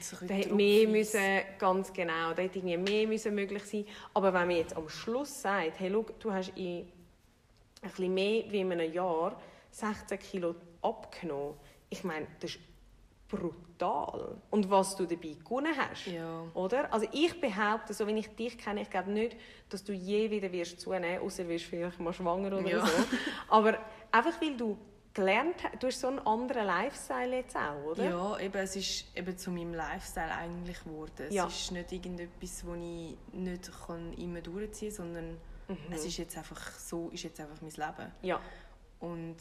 so 0.00 0.16
ein 0.16 0.26
bisschen 0.26 0.28
da 0.28 0.34
hätte 0.34 0.54
mehr 0.54 0.88
müssen, 0.88 1.40
ganz 1.58 1.92
genau, 1.92 2.32
da 2.34 2.42
hätte 2.42 2.58
irgendwie 2.58 2.76
mehr 2.78 3.06
müssen 3.06 3.32
möglich 3.36 3.62
sein. 3.64 3.86
Aber 4.12 4.32
wenn 4.34 4.48
man 4.48 4.56
jetzt 4.56 4.76
am 4.76 4.88
Schluss 4.88 5.40
sagt, 5.40 5.78
hey, 5.78 5.88
schau, 5.92 6.04
du 6.18 6.32
hast 6.32 6.48
in 6.56 6.88
ein 7.84 7.90
bisschen 7.90 8.14
mehr 8.14 8.44
wie 8.50 8.60
in 8.60 8.72
einem 8.72 8.92
Jahr 8.92 9.40
16 9.70 10.18
Kilo 10.18 10.54
abgenommen, 10.82 11.54
ich 11.90 12.02
meine, 12.04 12.26
das 12.40 12.52
ist 12.52 12.60
brutal. 13.28 14.36
Und 14.50 14.70
was 14.70 14.96
du 14.96 15.06
dabei 15.06 15.34
gewonnen 15.42 15.72
hast, 15.76 16.06
Ja. 16.06 16.44
oder? 16.54 16.92
Also 16.92 17.06
ich 17.12 17.40
behaupte, 17.40 17.92
so 17.94 18.06
wie 18.06 18.12
ich 18.12 18.28
dich 18.36 18.56
kenne, 18.58 18.82
ich 18.82 18.90
glaube 18.90 19.10
nicht, 19.10 19.36
dass 19.68 19.82
du 19.84 19.92
je 19.92 20.30
wieder 20.30 20.50
wirst 20.52 20.80
zunehmen, 20.80 21.20
außer 21.22 21.46
wirst 21.48 21.64
vielleicht 21.66 21.98
mal 22.00 22.12
schwanger 22.12 22.48
oder 22.58 22.68
Ja. 22.68 22.86
so. 22.86 22.92
Aber 23.48 23.78
einfach 24.12 24.40
weil 24.40 24.56
du 24.56 24.76
gelernt 25.12 25.56
hast, 25.62 25.82
du 25.82 25.86
hast 25.86 26.00
so 26.00 26.08
einen 26.08 26.18
anderen 26.20 26.66
Lifestyle 26.66 27.36
jetzt 27.36 27.56
auch, 27.56 27.84
oder? 27.92 28.04
Ja, 28.04 28.38
eben, 28.38 28.56
es 28.58 28.76
ist 28.76 29.16
eben 29.16 29.36
zu 29.38 29.50
meinem 29.50 29.72
Lifestyle 29.74 30.30
eigentlich 30.34 30.82
geworden. 30.82 31.26
Es 31.28 31.34
Ja. 31.34 31.46
ist 31.46 31.70
nicht 31.72 31.92
irgendetwas, 31.92 32.64
das 32.64 32.76
ich 32.76 33.16
nicht 33.32 33.70
kann 33.86 34.12
immer 34.14 34.40
durchziehen 34.40 34.88
kann, 34.94 34.96
sondern 34.96 35.36
es 35.90 36.04
ist 36.04 36.16
jetzt 36.18 36.36
einfach 36.36 36.60
so, 36.78 37.08
ist 37.10 37.22
jetzt 37.24 37.40
einfach 37.40 37.60
mein 37.60 37.70
Leben. 37.70 38.12
Ja. 38.22 38.40
Und 39.00 39.36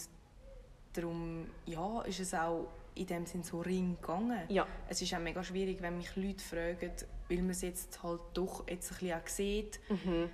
darum, 0.93 1.47
ja, 1.65 2.01
ist 2.03 2.19
es 2.19 2.33
auch 2.33 2.67
in 2.95 3.07
dem 3.07 3.25
Sinn 3.25 3.43
so 3.43 3.61
ring 3.61 3.97
gegangen. 3.99 4.41
Ja. 4.49 4.67
Es 4.87 5.01
ist 5.01 5.13
auch 5.13 5.19
mega 5.19 5.43
schwierig, 5.43 5.81
wenn 5.81 5.97
mich 5.97 6.15
Leute 6.15 6.43
fragen, 6.43 6.91
weil 7.29 7.37
man 7.37 7.49
es 7.49 7.61
jetzt 7.61 8.03
halt 8.03 8.21
doch 8.33 8.67
jetzt 8.67 8.91
ein 8.91 8.97
bisschen 8.99 9.19
auch 9.21 9.27
sieht, 9.27 9.79
Mhm. 9.89 10.29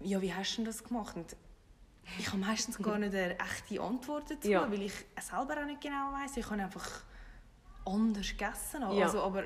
ja, 0.00 0.20
wie 0.20 0.34
hast 0.34 0.56
du 0.58 0.64
das 0.64 0.82
gemacht? 0.82 1.14
Und 1.16 1.36
ich 2.18 2.26
habe 2.28 2.38
meistens 2.38 2.78
gar 2.78 2.98
nicht 2.98 3.14
eine 3.14 3.38
echte 3.38 3.80
Antwort 3.80 4.30
dazu, 4.30 4.50
Ja. 4.50 4.68
weil 4.70 4.82
ich 4.82 4.94
selber 5.20 5.60
auch 5.60 5.66
nicht 5.66 5.80
genau 5.80 6.12
weiß. 6.12 6.36
Ich 6.36 6.50
habe 6.50 6.60
einfach 6.62 6.88
anders 7.86 8.28
gegessen. 8.30 8.80
Ja. 8.92 9.06
Also, 9.06 9.22
aber 9.22 9.44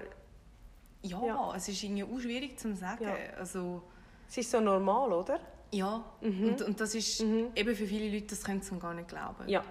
ja, 1.03 1.23
Ja. 1.23 1.55
es 1.55 1.69
ist 1.69 1.83
irgendwie 1.83 2.05
auch 2.05 2.19
schwierig 2.21 2.59
zu 2.59 2.75
sagen. 2.75 3.07
Also, 3.39 3.83
Es 4.29 4.39
ist 4.39 4.51
so 4.51 4.61
normal, 4.61 5.13
oder? 5.13 5.39
Ja, 5.77 6.05
und, 6.21 6.63
und 6.63 6.81
das 6.81 6.95
ist 6.95 7.23
Mhm. 7.23 7.49
eben 7.55 7.75
für 7.77 7.87
viele 7.87 8.09
Leute, 8.15 8.27
das 8.29 8.43
können 8.45 8.61
sie 8.63 8.79
gar 8.79 8.95
nicht 8.95 9.09
glauben. 9.09 9.49
Ja. 9.49 9.63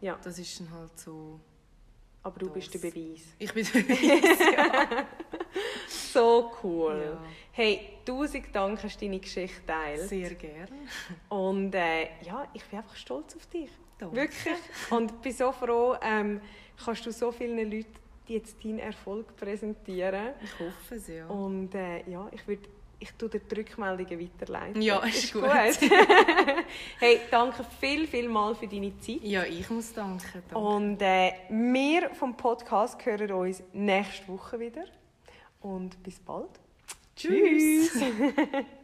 ja. 0.00 0.18
Das 0.22 0.38
ist 0.38 0.60
dann 0.60 0.70
halt 0.72 0.98
so... 0.98 1.40
Aber 2.22 2.38
du 2.38 2.46
Das- 2.46 2.54
bist 2.54 2.74
der 2.74 2.78
Beweis. 2.80 3.22
Ich 3.38 3.52
bin 3.52 3.64
ja. 3.64 5.06
So 5.88 6.52
cool. 6.62 7.12
Ja. 7.14 7.22
Hey, 7.52 7.80
tausend 8.04 8.46
Dank, 8.54 8.82
hast 8.82 9.00
du 9.00 9.04
deine 9.06 9.18
Geschichte 9.20 9.60
geteilt. 9.60 10.08
Sehr 10.08 10.34
gerne. 10.34 10.68
Und 11.28 11.74
äh, 11.74 12.02
ja, 12.22 12.46
ich 12.52 12.64
bin 12.64 12.78
einfach 12.78 12.96
stolz 12.96 13.34
auf 13.36 13.46
dich. 13.46 13.70
Danke. 13.98 14.16
Wirklich. 14.16 14.58
Und 14.90 15.20
bin 15.22 15.32
so 15.32 15.52
froh, 15.52 15.96
ähm, 16.02 16.40
kannst 16.84 17.04
du 17.06 17.12
so 17.12 17.32
vielen 17.32 17.58
Leuten 17.70 17.86
jetzt 18.26 18.62
deinen 18.64 18.78
Erfolg 18.78 19.34
präsentieren. 19.36 20.34
Ich 20.42 20.52
hoffe 20.58 20.94
es, 20.96 21.08
ja. 21.08 21.26
Und 21.28 21.74
äh, 21.74 22.08
ja, 22.10 22.28
ich 22.32 22.46
würde 22.46 22.68
ich 23.00 23.12
tue 23.12 23.28
dir 23.28 23.40
die 23.40 23.54
Rückmeldungen 23.54 24.20
weiterleiten. 24.20 24.82
Ja, 24.82 24.98
ist 25.04 25.32
gut. 25.32 25.44
hey, 26.98 27.20
danke 27.30 27.64
viel, 27.80 28.06
viel 28.06 28.28
mal 28.28 28.54
für 28.54 28.66
deine 28.66 28.98
Zeit. 28.98 29.22
Ja, 29.22 29.44
ich 29.44 29.68
muss 29.70 29.92
danken. 29.92 30.42
Danke. 30.48 30.58
Und 30.58 31.00
äh, 31.00 31.32
wir 31.48 32.10
vom 32.14 32.36
Podcast 32.36 33.04
hören 33.04 33.30
uns 33.32 33.62
nächste 33.72 34.28
Woche 34.28 34.58
wieder. 34.58 34.84
Und 35.60 36.02
bis 36.02 36.18
bald. 36.18 36.50
Tschüss. 37.14 37.92
Tschüss. 37.92 38.64